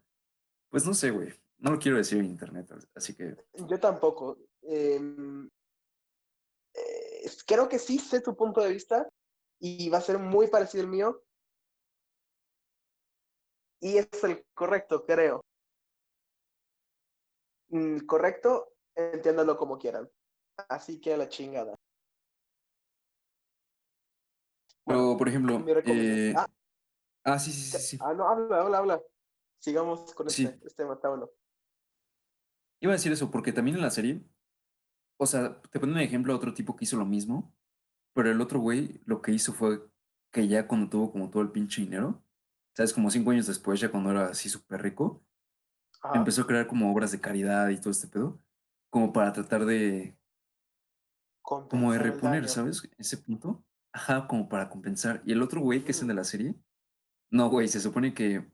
pues 0.70 0.86
no 0.86 0.94
sé, 0.94 1.12
güey. 1.12 1.34
No 1.60 1.72
lo 1.72 1.80
quiero 1.80 1.98
decir 1.98 2.20
en 2.20 2.26
internet, 2.26 2.72
así 2.96 3.16
que 3.16 3.36
Yo 3.68 3.80
tampoco. 3.80 4.38
Em, 4.62 5.50
eh, 6.76 7.30
creo 7.48 7.68
que 7.68 7.80
sí 7.80 7.98
sé 7.98 8.22
tu 8.22 8.36
punto 8.38 8.62
de 8.62 8.72
vista 8.74 9.08
y 9.60 9.90
va 9.90 9.98
a 9.98 10.02
ser 10.02 10.20
muy 10.20 10.48
parecido 10.48 10.84
al 10.84 10.90
mío. 10.90 11.24
Y 13.80 13.98
es 13.98 14.08
el 14.24 14.46
correcto, 14.54 15.06
creo. 15.06 15.42
Mm, 17.70 18.00
correcto, 18.06 18.74
entiéndalo 18.96 19.58
como 19.58 19.78
quieran. 19.78 20.10
Así 20.70 21.00
que 21.00 21.14
a 21.14 21.18
la 21.18 21.30
chingada. 21.30 21.76
Pero, 24.86 25.18
por 25.18 25.28
ejemplo, 25.28 25.64
eh, 25.86 26.34
Ah, 26.36 26.48
ah, 27.26 27.40
sí, 27.40 27.52
sí, 27.52 27.72
sí, 27.72 27.78
sí. 27.78 27.98
ah, 28.02 28.14
no, 28.14 28.28
habla, 28.28 28.62
habla, 28.62 28.78
habla. 28.78 29.04
Sigamos 29.60 30.14
con 30.14 30.30
Sí. 30.30 30.46
este, 30.46 30.66
este. 30.66 30.84
Iba 32.80 32.94
a 32.94 32.96
decir 32.96 33.12
eso, 33.12 33.30
porque 33.30 33.52
también 33.52 33.76
en 33.78 33.84
la 33.84 33.92
serie, 33.92 34.24
o 35.20 35.26
sea, 35.26 35.62
te 35.62 35.80
ponen 35.80 35.96
un 35.96 36.02
ejemplo 36.02 36.32
a 36.32 36.38
otro 36.38 36.54
tipo 36.54 36.76
que 36.76 36.86
hizo 36.86 36.96
lo 36.96 37.06
mismo, 37.06 37.54
pero 38.14 38.32
el 38.32 38.40
otro 38.40 38.60
güey 38.60 39.02
lo 39.06 39.22
que 39.22 39.32
hizo 39.32 39.54
fue 39.54 39.82
que 40.32 40.48
ya 40.48 40.68
cuando 40.68 40.90
tuvo 40.90 41.12
como 41.12 41.30
todo 41.30 41.42
el 41.44 41.52
pinche 41.52 41.82
dinero, 41.82 42.24
sabes, 42.78 42.94
como 42.94 43.10
cinco 43.10 43.32
años 43.32 43.48
después, 43.48 43.80
ya 43.80 43.90
cuando 43.90 44.12
era 44.12 44.28
así 44.28 44.50
súper 44.50 44.84
rico, 44.84 45.26
Ajá. 46.04 46.16
empezó 46.16 46.44
a 46.44 46.48
crear 46.48 46.68
como 46.68 46.92
obras 46.92 47.12
de 47.12 47.20
caridad 47.20 47.70
y 47.70 47.78
todo 47.78 47.90
este 47.90 48.08
pedo, 48.08 48.40
como 48.92 49.12
para 49.12 49.34
tratar 49.34 49.66
de, 49.66 50.16
como 51.42 51.92
de 51.92 51.98
reponer. 51.98 52.48
¿sabes? 52.48 52.88
Ese 53.00 53.18
punto. 53.18 53.66
Ajá, 53.92 54.28
como 54.28 54.48
para 54.48 54.70
compensar. 54.70 55.24
Y 55.26 55.32
el 55.32 55.42
otro 55.42 55.60
güey, 55.60 55.84
que 55.84 55.90
es 55.90 56.02
el 56.04 56.08
de 56.08 56.14
la 56.14 56.24
serie, 56.24 56.54
no, 57.32 57.50
güey, 57.50 57.68
se 57.68 57.80
supone 57.80 58.14
que, 58.14 58.48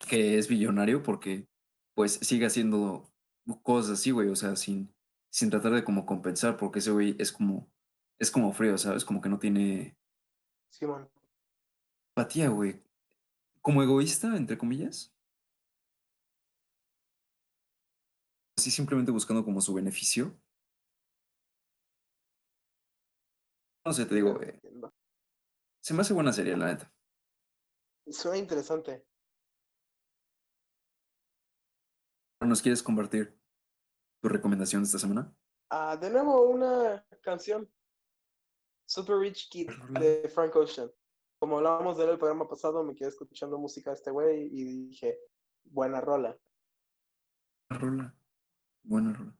que 0.00 0.36
es 0.36 0.48
billonario 0.48 1.04
porque 1.04 1.46
pues 1.94 2.14
sigue 2.14 2.46
haciendo 2.46 3.08
cosas 3.62 4.00
así, 4.00 4.10
güey, 4.10 4.30
o 4.30 4.34
sea, 4.34 4.56
sin, 4.56 4.92
sin 5.30 5.48
tratar 5.48 5.74
de 5.74 5.84
como 5.84 6.06
compensar, 6.06 6.56
porque 6.56 6.80
ese 6.80 6.90
güey 6.90 7.14
es 7.20 7.30
como, 7.30 7.70
es 8.18 8.32
como 8.32 8.52
frío, 8.52 8.76
¿sabes? 8.78 9.04
Como 9.04 9.20
que 9.20 9.28
no 9.28 9.38
tiene 9.38 9.96
Simón. 10.70 11.08
Empatía, 12.16 12.48
güey. 12.48 12.80
Como 13.60 13.82
egoísta, 13.82 14.36
entre 14.36 14.56
comillas. 14.56 15.12
Así 18.56 18.70
simplemente 18.70 19.10
buscando 19.10 19.44
como 19.44 19.60
su 19.60 19.74
beneficio. 19.74 20.38
No 23.84 23.92
sé, 23.92 24.06
te 24.06 24.14
digo, 24.14 24.40
eh, 24.40 24.60
se 25.82 25.92
me 25.92 26.00
hace 26.00 26.14
buena 26.14 26.32
serie, 26.32 26.56
la 26.56 26.66
neta. 26.66 26.90
Suena 28.06 28.38
interesante. 28.38 29.04
¿Nos 32.40 32.62
quieres 32.62 32.82
compartir 32.82 33.38
tu 34.22 34.28
recomendación 34.28 34.82
de 34.82 34.86
esta 34.86 34.98
semana? 34.98 35.34
Ah, 35.70 35.96
de 35.96 36.10
nuevo 36.10 36.42
una 36.48 37.04
canción. 37.22 37.70
Super 38.86 39.16
Rich 39.16 39.48
Kid 39.50 39.70
de 39.98 40.28
Frank 40.28 40.54
Ocean. 40.54 40.90
Como 41.44 41.58
hablábamos 41.58 41.98
de 41.98 42.04
él 42.04 42.10
el 42.12 42.18
programa 42.18 42.48
pasado, 42.48 42.82
me 42.82 42.94
quedé 42.94 43.10
escuchando 43.10 43.58
música 43.58 43.90
de 43.90 43.96
este 43.96 44.10
güey 44.10 44.48
y 44.50 44.86
dije, 44.86 45.18
buena 45.62 46.00
rola. 46.00 46.38
Buena 47.68 47.84
rola. 47.84 48.14
Buena 48.82 49.12
rola. 49.12 49.36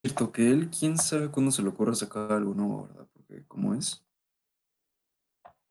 Cierto 0.00 0.30
que 0.30 0.48
él, 0.48 0.70
quién 0.70 0.96
sabe 0.96 1.28
cuándo 1.28 1.50
se 1.50 1.60
le 1.60 1.70
ocurra 1.70 1.96
sacar 1.96 2.30
algo 2.30 2.54
nuevo, 2.54 2.86
¿verdad? 2.86 3.08
Porque, 3.12 3.44
¿cómo 3.48 3.74
es? 3.74 4.06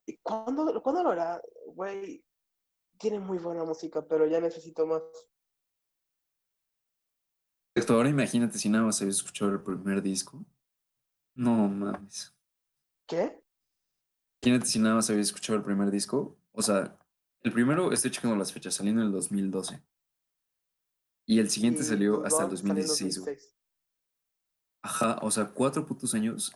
¿Y 0.06 0.18
cuándo, 0.18 0.84
cuándo 0.84 1.02
lo 1.02 1.12
hará? 1.12 1.42
Güey, 1.68 2.22
tiene 3.00 3.22
muy 3.22 3.38
buena 3.38 3.64
música, 3.64 4.06
pero 4.06 4.28
ya 4.28 4.42
necesito 4.42 4.86
más. 4.86 5.02
Esto, 7.74 7.94
ahora 7.94 8.10
imagínate 8.10 8.58
si 8.58 8.68
nada 8.68 8.84
más 8.84 9.02
habías 9.02 9.16
escuchado 9.16 9.52
el 9.52 9.64
primer 9.64 10.02
disco. 10.02 10.44
No 11.36 11.70
mames. 11.70 12.36
¿Qué? 13.08 13.41
Imagínate 14.44 14.66
si 14.66 14.80
nada 14.80 14.96
más 14.96 15.10
habías 15.10 15.28
escuchado 15.28 15.58
el 15.58 15.64
primer 15.64 15.92
disco. 15.92 16.36
O 16.52 16.62
sea, 16.62 16.98
el 17.44 17.52
primero, 17.52 17.92
estoy 17.92 18.12
checando 18.12 18.36
las 18.36 18.52
fechas, 18.52 18.74
saliendo 18.74 19.02
en 19.02 19.08
el 19.08 19.14
2012. 19.14 19.82
Y 21.28 21.40
el 21.40 21.50
siguiente 21.50 21.82
Y 21.82 21.86
salió 21.86 22.26
hasta 22.26 22.44
el 22.44 22.50
dos 22.50 22.60
salieron 22.60 22.82
en 22.82 22.88
2016, 22.88 23.20
güey. 23.20 23.36
2006. 23.36 23.58
Ajá, 24.84 25.20
o 25.22 25.30
sea, 25.30 25.52
cuatro 25.52 25.86
putos 25.86 26.16
años 26.16 26.56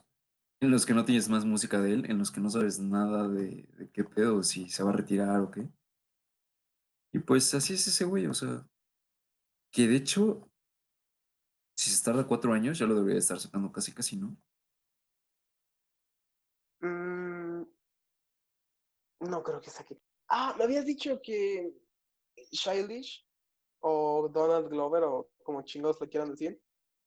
en 0.61 0.71
los 0.71 0.85
que 0.85 0.93
no 0.93 1.05
tienes 1.05 1.29
más 1.29 1.45
música 1.45 1.79
de 1.79 1.93
él, 1.93 2.09
en 2.09 2.17
los 2.17 2.31
que 2.31 2.41
no 2.41 2.49
sabes 2.49 2.79
nada 2.79 3.27
de, 3.27 3.67
de 3.77 3.89
qué 3.91 4.03
pedo, 4.03 4.41
si 4.41 4.69
se 4.69 4.83
va 4.83 4.89
a 4.89 4.93
retirar 4.93 5.41
o 5.41 5.51
qué. 5.51 5.69
Y 7.13 7.19
pues 7.19 7.53
así 7.53 7.73
es 7.73 7.87
ese 7.87 8.03
güey, 8.05 8.25
o 8.27 8.33
sea, 8.33 8.67
que 9.71 9.87
de 9.87 9.95
hecho, 9.97 10.49
si 11.77 11.91
se 11.91 12.03
tarda 12.03 12.27
cuatro 12.27 12.53
años, 12.53 12.79
ya 12.79 12.87
lo 12.87 12.95
debería 12.95 13.19
estar 13.19 13.39
sacando 13.39 13.71
casi, 13.71 13.93
casi, 13.93 14.17
¿no? 14.17 14.35
Mm, 16.81 17.65
no 19.25 19.43
creo 19.43 19.61
que 19.61 19.69
saque. 19.69 19.99
Ah, 20.29 20.55
me 20.57 20.63
habías 20.63 20.85
dicho 20.85 21.19
que 21.21 21.73
Childish 22.51 23.25
o 23.79 24.29
Donald 24.33 24.69
Glover 24.69 25.03
o 25.03 25.29
como 25.43 25.61
chingados 25.61 26.01
le 26.01 26.09
quieran 26.09 26.31
decir, 26.31 26.59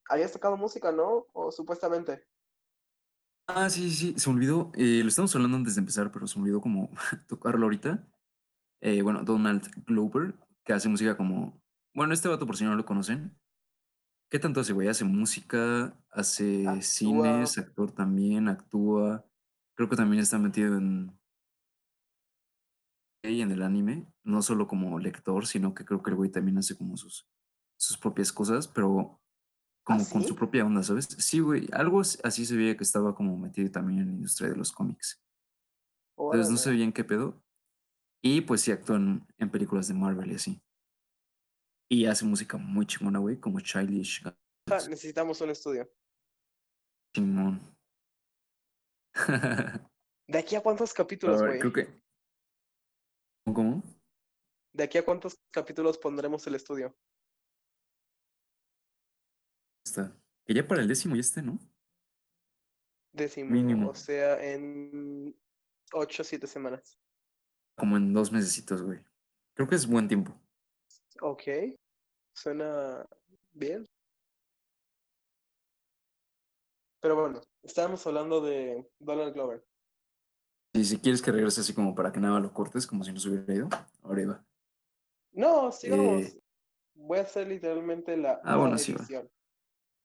habías 0.08 0.32
tocado 0.32 0.56
música, 0.56 0.92
¿no? 0.92 1.26
O 1.32 1.50
supuestamente. 1.50 2.24
Ah, 3.46 3.68
sí, 3.70 3.90
sí, 3.90 4.12
sí, 4.12 4.18
se 4.18 4.28
me 4.28 4.36
olvidó, 4.36 4.70
eh, 4.74 5.00
lo 5.02 5.08
estamos 5.08 5.34
hablando 5.34 5.56
antes 5.56 5.74
de 5.74 5.80
empezar, 5.80 6.12
pero 6.12 6.26
se 6.26 6.38
me 6.38 6.44
olvidó 6.44 6.60
como 6.60 6.90
tocarlo 7.28 7.64
ahorita. 7.64 8.06
Eh, 8.80 9.02
bueno, 9.02 9.24
Donald 9.24 9.68
Glover, 9.86 10.34
que 10.64 10.72
hace 10.72 10.88
música 10.88 11.16
como, 11.16 11.60
bueno, 11.94 12.12
este 12.14 12.28
vato 12.28 12.46
por 12.46 12.56
si 12.56 12.64
no 12.64 12.76
lo 12.76 12.84
conocen, 12.84 13.36
¿qué 14.30 14.38
tanto 14.38 14.60
hace, 14.60 14.72
güey? 14.72 14.88
Hace 14.88 15.04
música, 15.04 15.98
hace 16.10 16.68
Actúa. 16.68 16.82
cines, 16.82 17.58
actor 17.58 17.90
también, 17.90 18.48
actúa, 18.48 19.26
creo 19.74 19.88
que 19.88 19.96
también 19.96 20.22
está 20.22 20.38
metido 20.38 20.76
en, 20.76 21.17
en 23.28 23.50
el 23.52 23.62
anime, 23.62 24.06
no 24.24 24.42
solo 24.42 24.66
como 24.66 24.98
lector, 24.98 25.46
sino 25.46 25.74
que 25.74 25.84
creo 25.84 26.02
que 26.02 26.10
el 26.10 26.16
güey 26.16 26.30
también 26.30 26.58
hace 26.58 26.76
como 26.76 26.96
sus, 26.96 27.28
sus 27.78 27.96
propias 27.98 28.32
cosas, 28.32 28.66
pero 28.68 29.20
como 29.84 30.08
con 30.08 30.22
sí? 30.22 30.28
su 30.28 30.34
propia 30.36 30.64
onda, 30.64 30.82
¿sabes? 30.82 31.06
Sí, 31.18 31.40
güey, 31.40 31.68
algo 31.72 32.00
as- 32.00 32.18
así 32.24 32.44
se 32.44 32.56
veía 32.56 32.76
que 32.76 32.84
estaba 32.84 33.14
como 33.14 33.36
metido 33.36 33.70
también 33.70 34.00
en 34.00 34.06
la 34.08 34.12
industria 34.14 34.50
de 34.50 34.56
los 34.56 34.72
cómics. 34.72 35.22
Entonces 36.18 36.50
no 36.50 36.56
sé 36.58 36.70
bien 36.72 36.92
qué 36.92 37.04
pedo, 37.04 37.42
Y 38.22 38.40
pues 38.40 38.62
sí 38.62 38.72
actúa 38.72 38.96
en, 38.96 39.24
en 39.38 39.50
películas 39.50 39.86
de 39.88 39.94
Marvel 39.94 40.32
y 40.32 40.34
así. 40.34 40.60
Y 41.90 42.04
hace 42.06 42.24
música 42.24 42.58
muy 42.58 42.84
chingona, 42.84 43.18
güey, 43.20 43.38
como 43.38 43.60
Childish 43.60 44.22
Ah, 44.26 44.34
necesitamos 44.88 45.40
un 45.40 45.50
estudio. 45.50 45.88
Simón. 47.14 47.60
¿De 50.28 50.38
aquí 50.38 50.56
a 50.56 50.62
cuántos 50.62 50.92
capítulos, 50.92 51.40
güey? 51.42 51.58
creo 51.58 51.72
que. 51.72 52.07
¿Cómo? 53.54 53.82
¿De 54.72 54.84
aquí 54.84 54.98
a 54.98 55.04
cuántos 55.04 55.38
capítulos 55.50 55.98
pondremos 55.98 56.46
el 56.46 56.54
estudio? 56.54 56.96
Está. 59.84 60.16
Que 60.44 60.54
ya 60.54 60.66
para 60.66 60.82
el 60.82 60.88
décimo 60.88 61.14
ya 61.14 61.20
esté, 61.20 61.42
¿no? 61.42 61.58
Décimo, 63.12 63.50
Mínimo. 63.50 63.90
o 63.90 63.94
sea, 63.94 64.42
en 64.42 65.36
ocho 65.92 66.22
o 66.22 66.24
siete 66.24 66.46
semanas. 66.46 66.98
Como 67.76 67.96
en 67.96 68.12
dos 68.12 68.30
mesecitos, 68.32 68.82
güey. 68.82 68.98
Creo 69.54 69.68
que 69.68 69.74
es 69.74 69.86
buen 69.86 70.08
tiempo. 70.08 70.34
Ok, 71.20 71.42
suena 72.32 73.06
bien. 73.52 73.84
Pero 77.00 77.16
bueno, 77.16 77.40
estábamos 77.62 78.06
hablando 78.06 78.40
de 78.40 78.88
Donald 78.98 79.34
Glover. 79.34 79.67
Y 80.78 80.84
si 80.84 80.98
quieres 80.98 81.20
que 81.22 81.32
regrese 81.32 81.60
así 81.62 81.74
como 81.74 81.92
para 81.94 82.12
que 82.12 82.20
nada 82.20 82.38
lo 82.38 82.52
cortes, 82.52 82.86
como 82.86 83.02
si 83.02 83.12
no 83.12 83.18
se 83.18 83.28
hubiera 83.30 83.52
ido, 83.52 83.68
ahora 84.02 84.22
iba. 84.22 84.44
No, 85.32 85.72
sigamos. 85.72 86.22
Eh. 86.22 86.42
Voy 86.94 87.18
a 87.18 87.22
hacer 87.22 87.48
literalmente 87.48 88.16
la, 88.16 88.40
Ah, 88.44 88.56
bueno, 88.56 88.78
sí, 88.78 88.92
va. 88.92 89.00
edición. 89.00 89.28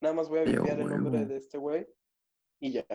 Nada 0.02 0.16
más 0.16 0.30
voy 0.30 0.40
a 0.40 0.46
Sí, 0.46 0.54
cambiar 0.56 0.80
el 0.80 0.88
nombre 0.88 1.26
de 1.26 1.38
este 1.38 1.58
güey 1.60 1.88
y 2.60 2.72
ya. 2.72 2.86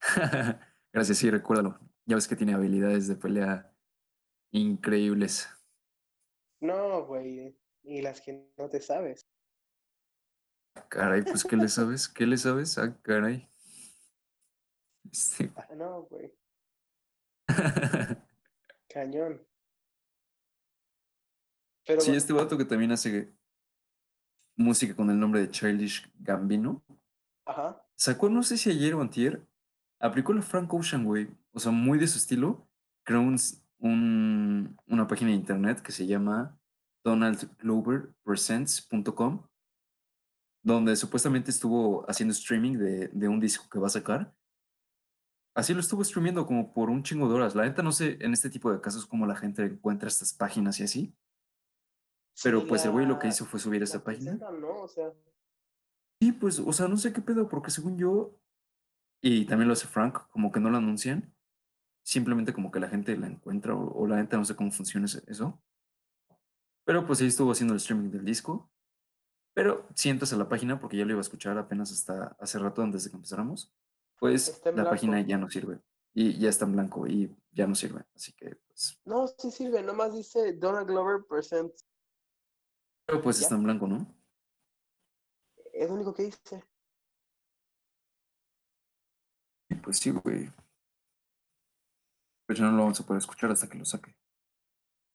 Gracias, 0.92 1.18
sí, 1.18 1.30
recuérdalo. 1.30 1.80
Ya 2.06 2.14
ves 2.14 2.28
que 2.28 2.36
tiene 2.36 2.54
habilidades 2.54 3.08
de 3.08 3.16
pelea 3.16 3.74
increíbles. 4.52 5.48
No, 6.60 7.04
güey, 7.06 7.58
y 7.82 8.02
las 8.02 8.20
que 8.20 8.52
no 8.56 8.68
te 8.68 8.80
sabes. 8.80 9.26
Caray, 10.88 11.22
pues, 11.22 11.42
¿qué 11.44 11.56
le 11.56 11.68
sabes? 11.68 12.08
¿Qué 12.08 12.24
le 12.26 12.36
sabes? 12.38 12.78
Ah, 12.78 12.96
caray. 13.02 13.48
Este- 15.12 15.52
Ah, 15.56 15.68
no, 15.74 16.02
güey, 16.04 16.32
cañón. 18.88 19.42
Pero 21.86 22.00
Sí, 22.00 22.06
bueno, 22.08 22.18
este 22.18 22.32
vato 22.32 22.56
que 22.56 22.64
también 22.64 22.92
hace 22.92 23.34
música 24.56 24.96
con 24.96 25.10
el 25.10 25.18
nombre 25.20 25.40
de 25.40 25.50
Childish 25.50 26.10
Gambino, 26.18 26.82
ajá, 27.44 27.84
sacó, 27.96 28.30
no 28.30 28.42
sé 28.42 28.56
si 28.56 28.70
ayer 28.70 28.94
o 28.94 29.02
antier, 29.02 29.46
aplicó 30.00 30.32
la 30.32 30.40
Frank 30.42 30.72
Ocean, 30.72 31.04
güey. 31.04 31.28
O 31.52 31.60
sea, 31.60 31.72
muy 31.72 31.98
de 31.98 32.06
su 32.06 32.16
estilo. 32.18 32.66
Creó 33.04 33.20
un, 33.20 33.34
s- 33.34 33.58
un- 33.78 34.76
una 34.86 35.06
página 35.06 35.30
de 35.30 35.36
internet 35.36 35.82
que 35.82 35.92
se 35.92 36.06
llama 36.06 36.58
donaldgloverpresents.com, 37.04 39.46
donde 40.62 40.96
supuestamente 40.96 41.50
estuvo 41.50 42.08
haciendo 42.08 42.32
streaming 42.32 42.78
de, 42.78 43.08
de 43.08 43.28
un 43.28 43.40
disco 43.40 43.68
que 43.70 43.78
va 43.78 43.88
a 43.88 43.90
sacar. 43.90 44.34
Así 45.54 45.72
lo 45.72 45.80
estuvo 45.80 46.02
streamiendo 46.02 46.46
como 46.46 46.72
por 46.72 46.90
un 46.90 47.02
chingo 47.02 47.28
de 47.28 47.34
horas. 47.34 47.54
La 47.54 47.64
neta 47.64 47.82
no 47.82 47.92
sé 47.92 48.18
en 48.20 48.32
este 48.32 48.50
tipo 48.50 48.72
de 48.72 48.80
casos 48.80 49.06
cómo 49.06 49.26
la 49.26 49.36
gente 49.36 49.64
encuentra 49.64 50.08
estas 50.08 50.32
páginas 50.32 50.80
y 50.80 50.84
así. 50.84 51.14
Pero 52.42 52.60
sí, 52.60 52.66
pues 52.68 52.84
el 52.84 52.90
güey 52.90 53.06
lo 53.06 53.18
que 53.18 53.28
hizo 53.28 53.46
fue 53.46 53.60
subir 53.60 53.80
la 53.80 53.84
esta 53.84 54.02
página. 54.02 54.34
¿no? 54.34 54.82
O 54.82 54.88
sea, 54.88 55.12
Sí, 56.20 56.32
pues, 56.32 56.58
o 56.58 56.72
sea, 56.72 56.88
no 56.88 56.96
sé 56.96 57.12
qué 57.12 57.20
pedo, 57.20 57.48
porque 57.48 57.70
según 57.70 57.98
yo, 57.98 58.38
y 59.20 59.44
también 59.46 59.68
lo 59.68 59.74
hace 59.74 59.86
Frank, 59.86 60.28
como 60.30 60.50
que 60.50 60.60
no 60.60 60.70
lo 60.70 60.78
anuncian, 60.78 61.34
simplemente 62.02 62.52
como 62.52 62.70
que 62.70 62.80
la 62.80 62.88
gente 62.88 63.16
la 63.16 63.26
encuentra, 63.26 63.74
o, 63.74 63.92
o 63.92 64.06
la 64.06 64.16
neta 64.16 64.36
no 64.36 64.44
sé 64.44 64.56
cómo 64.56 64.70
funciona 64.70 65.06
eso. 65.26 65.62
Pero 66.84 67.06
pues 67.06 67.18
sí 67.18 67.26
estuvo 67.26 67.52
haciendo 67.52 67.74
el 67.74 67.78
streaming 67.78 68.10
del 68.10 68.24
disco. 68.24 68.70
Pero 69.54 69.88
si 69.94 70.08
entras 70.08 70.32
a 70.32 70.36
la 70.36 70.48
página, 70.48 70.80
porque 70.80 70.96
ya 70.96 71.04
lo 71.04 71.12
iba 71.12 71.20
a 71.20 71.22
escuchar 71.22 71.56
apenas 71.58 71.92
hasta 71.92 72.36
hace 72.40 72.58
rato 72.58 72.82
antes 72.82 73.04
de 73.04 73.10
que 73.10 73.16
empezáramos, 73.16 73.72
pues 74.24 74.62
la 74.74 74.88
página 74.88 75.20
ya 75.20 75.36
no 75.36 75.50
sirve. 75.50 75.82
Y 76.14 76.38
ya 76.38 76.48
está 76.48 76.64
en 76.64 76.72
blanco 76.72 77.06
y 77.06 77.36
ya 77.52 77.66
no 77.66 77.74
sirve. 77.74 78.06
Así 78.14 78.32
que, 78.32 78.56
pues, 78.56 78.98
no, 79.04 79.26
sí 79.26 79.50
sirve, 79.50 79.82
nomás 79.82 80.14
dice 80.14 80.54
Donald 80.54 80.88
Glover 80.88 81.26
Presents. 81.28 81.86
pero 83.04 83.20
pues 83.20 83.36
¿Ya? 83.38 83.42
está 83.42 83.56
en 83.56 83.64
blanco, 83.64 83.86
¿no? 83.86 84.06
Es 85.74 85.90
lo 85.90 85.96
único 85.96 86.14
que 86.14 86.22
dice. 86.22 86.64
Pues 89.82 89.98
sí, 89.98 90.10
güey. 90.10 90.50
Pues 92.46 92.58
ya 92.58 92.64
no 92.64 92.70
lo 92.78 92.84
vamos 92.84 93.00
a 93.00 93.04
poder 93.04 93.18
escuchar 93.18 93.50
hasta 93.50 93.68
que 93.68 93.76
lo 93.76 93.84
saque. 93.84 94.16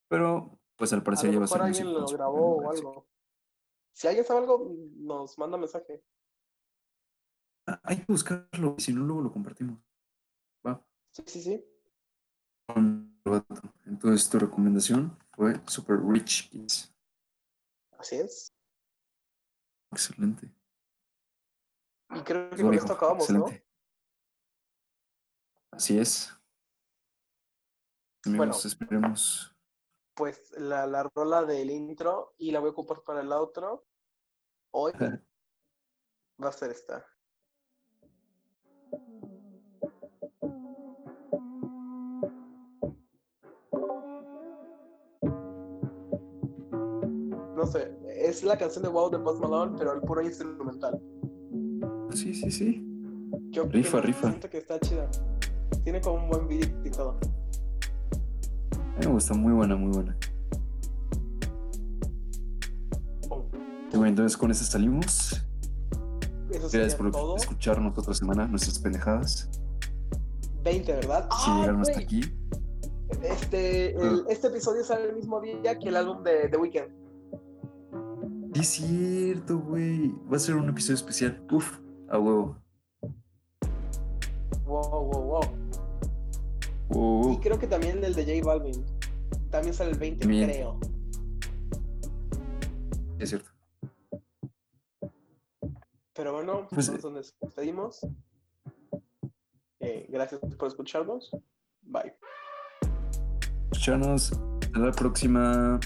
Pero, 0.07 0.59
pues 0.75 0.93
al 0.93 0.99
A 0.99 1.03
parecer 1.03 1.29
lo 1.29 1.33
ya 1.33 1.39
va 1.39 1.45
a 1.45 1.47
ser 1.47 1.61
alguien 1.63 1.93
lo 1.93 2.05
grabó 2.05 2.57
o 2.57 2.69
algo. 2.69 3.07
Si 3.91 4.07
alguien 4.07 4.23
sabe 4.23 4.41
algo, 4.41 4.71
nos 4.97 5.35
manda 5.39 5.57
mensaje. 5.57 6.03
Hay 7.83 7.97
que 7.97 8.05
buscarlo, 8.07 8.75
si 8.79 8.93
no, 8.93 9.03
luego 9.03 9.21
lo 9.21 9.31
compartimos. 9.31 9.79
Va. 10.65 10.83
Sí, 11.11 11.23
sí, 11.27 11.41
sí. 11.41 11.65
Entonces, 13.85 14.29
tu 14.29 14.39
recomendación 14.39 15.17
fue 15.33 15.61
Super 15.67 15.99
Rich 16.01 16.49
Kids. 16.49 16.93
Así 17.97 18.15
es. 18.15 18.53
Excelente. 19.91 20.51
Y 22.11 22.21
creo 22.21 22.49
que 22.51 22.61
con 22.61 22.73
esto 22.73 22.93
acabamos, 22.93 23.29
¿no? 23.29 23.45
Así 25.71 25.99
es. 25.99 26.33
Amigos, 28.25 28.37
Bueno. 28.37 28.53
esperemos. 28.65 29.55
Pues 30.15 30.51
la, 30.57 30.85
la 30.85 31.03
rola 31.03 31.45
del 31.45 31.69
intro 31.71 32.33
y 32.37 32.51
la 32.51 32.59
voy 32.59 32.69
a 32.69 32.71
ocupar 32.71 33.03
para 33.03 33.21
el 33.21 33.31
outro. 33.31 33.87
Hoy 34.71 34.91
va 36.43 36.49
a 36.49 36.51
ser 36.51 36.71
esta. 36.71 37.05
No 47.59 47.67
sé, 47.67 47.91
es 48.07 48.41
la 48.43 48.57
canción 48.57 48.83
de 48.83 48.89
Wow 48.89 49.09
de 49.09 49.19
Post 49.19 49.41
Malone, 49.41 49.75
pero 49.77 49.91
el 49.93 49.99
puro 49.99 50.21
instrumental. 50.21 50.97
Sí, 52.11 52.33
sí, 52.33 52.49
sí. 52.49 52.85
¿Qué 53.51 53.61
Rifa, 53.63 53.99
rifa. 53.99 54.29
Siento 54.29 54.49
que 54.49 54.59
está 54.59 54.79
chida. 54.79 55.09
Tiene 55.83 55.99
como 55.99 56.23
un 56.23 56.29
buen 56.29 56.47
beat 56.47 56.71
y 56.85 56.89
todo. 56.89 57.17
A 58.71 58.99
mí 59.01 59.05
me 59.05 59.11
gusta, 59.11 59.33
muy 59.33 59.51
buena, 59.51 59.75
muy 59.75 59.91
buena. 59.91 60.15
Y 63.91 63.97
bueno, 63.97 64.07
entonces 64.07 64.37
con 64.37 64.51
eso 64.51 64.63
salimos. 64.63 65.33
Eso 66.51 66.69
Gracias 66.71 66.95
por 66.95 67.11
todo. 67.11 67.35
escucharnos 67.35 67.97
otra 67.97 68.13
semana, 68.13 68.47
nuestras 68.47 68.79
pendejadas. 68.79 69.49
20, 70.63 70.93
¿verdad? 70.93 71.27
Si 71.29 71.51
¡Ay, 71.51 71.59
llegaron 71.59 71.81
hasta 71.81 71.99
aquí, 71.99 72.21
Este, 73.21 73.95
el- 73.95 74.23
este 74.29 74.47
episodio 74.47 74.81
sale 74.85 75.09
el 75.09 75.15
mismo 75.17 75.41
día 75.41 75.77
que 75.77 75.89
el 75.89 75.97
álbum 75.97 76.23
de 76.23 76.47
The 76.47 76.55
Weeknd. 76.57 76.98
Sí, 78.63 78.83
es 78.83 78.87
cierto, 78.89 79.59
güey. 79.59 80.11
Va 80.31 80.37
a 80.37 80.39
ser 80.39 80.55
un 80.55 80.69
episodio 80.69 80.95
especial. 80.95 81.41
Uf, 81.51 81.79
a 82.09 82.19
huevo. 82.19 82.57
Wow, 84.65 84.89
wow, 84.89 85.23
wow. 85.23 85.41
Wow. 86.89 87.33
Y 87.33 87.37
creo 87.39 87.57
que 87.59 87.67
también 87.67 88.03
el 88.03 88.13
de 88.13 88.23
J 88.25 88.45
Balvin. 88.45 88.83
También 89.49 89.73
sale 89.73 89.91
el 89.91 89.97
20, 89.97 90.19
También. 90.21 90.49
creo. 90.49 90.79
Es 93.19 93.29
cierto. 93.29 93.49
Pero 96.13 96.33
bueno, 96.33 96.67
Pues, 96.69 96.89
pues, 96.89 97.03
nos 97.03 97.13
despedimos. 97.41 98.05
Eh, 99.79 100.05
gracias 100.09 100.41
por 100.57 100.67
escucharnos. 100.67 101.31
Bye. 101.83 102.13
Escucharnos. 103.71 104.33
Hasta 104.33 104.79
la 104.79 104.91
próxima. 104.91 105.79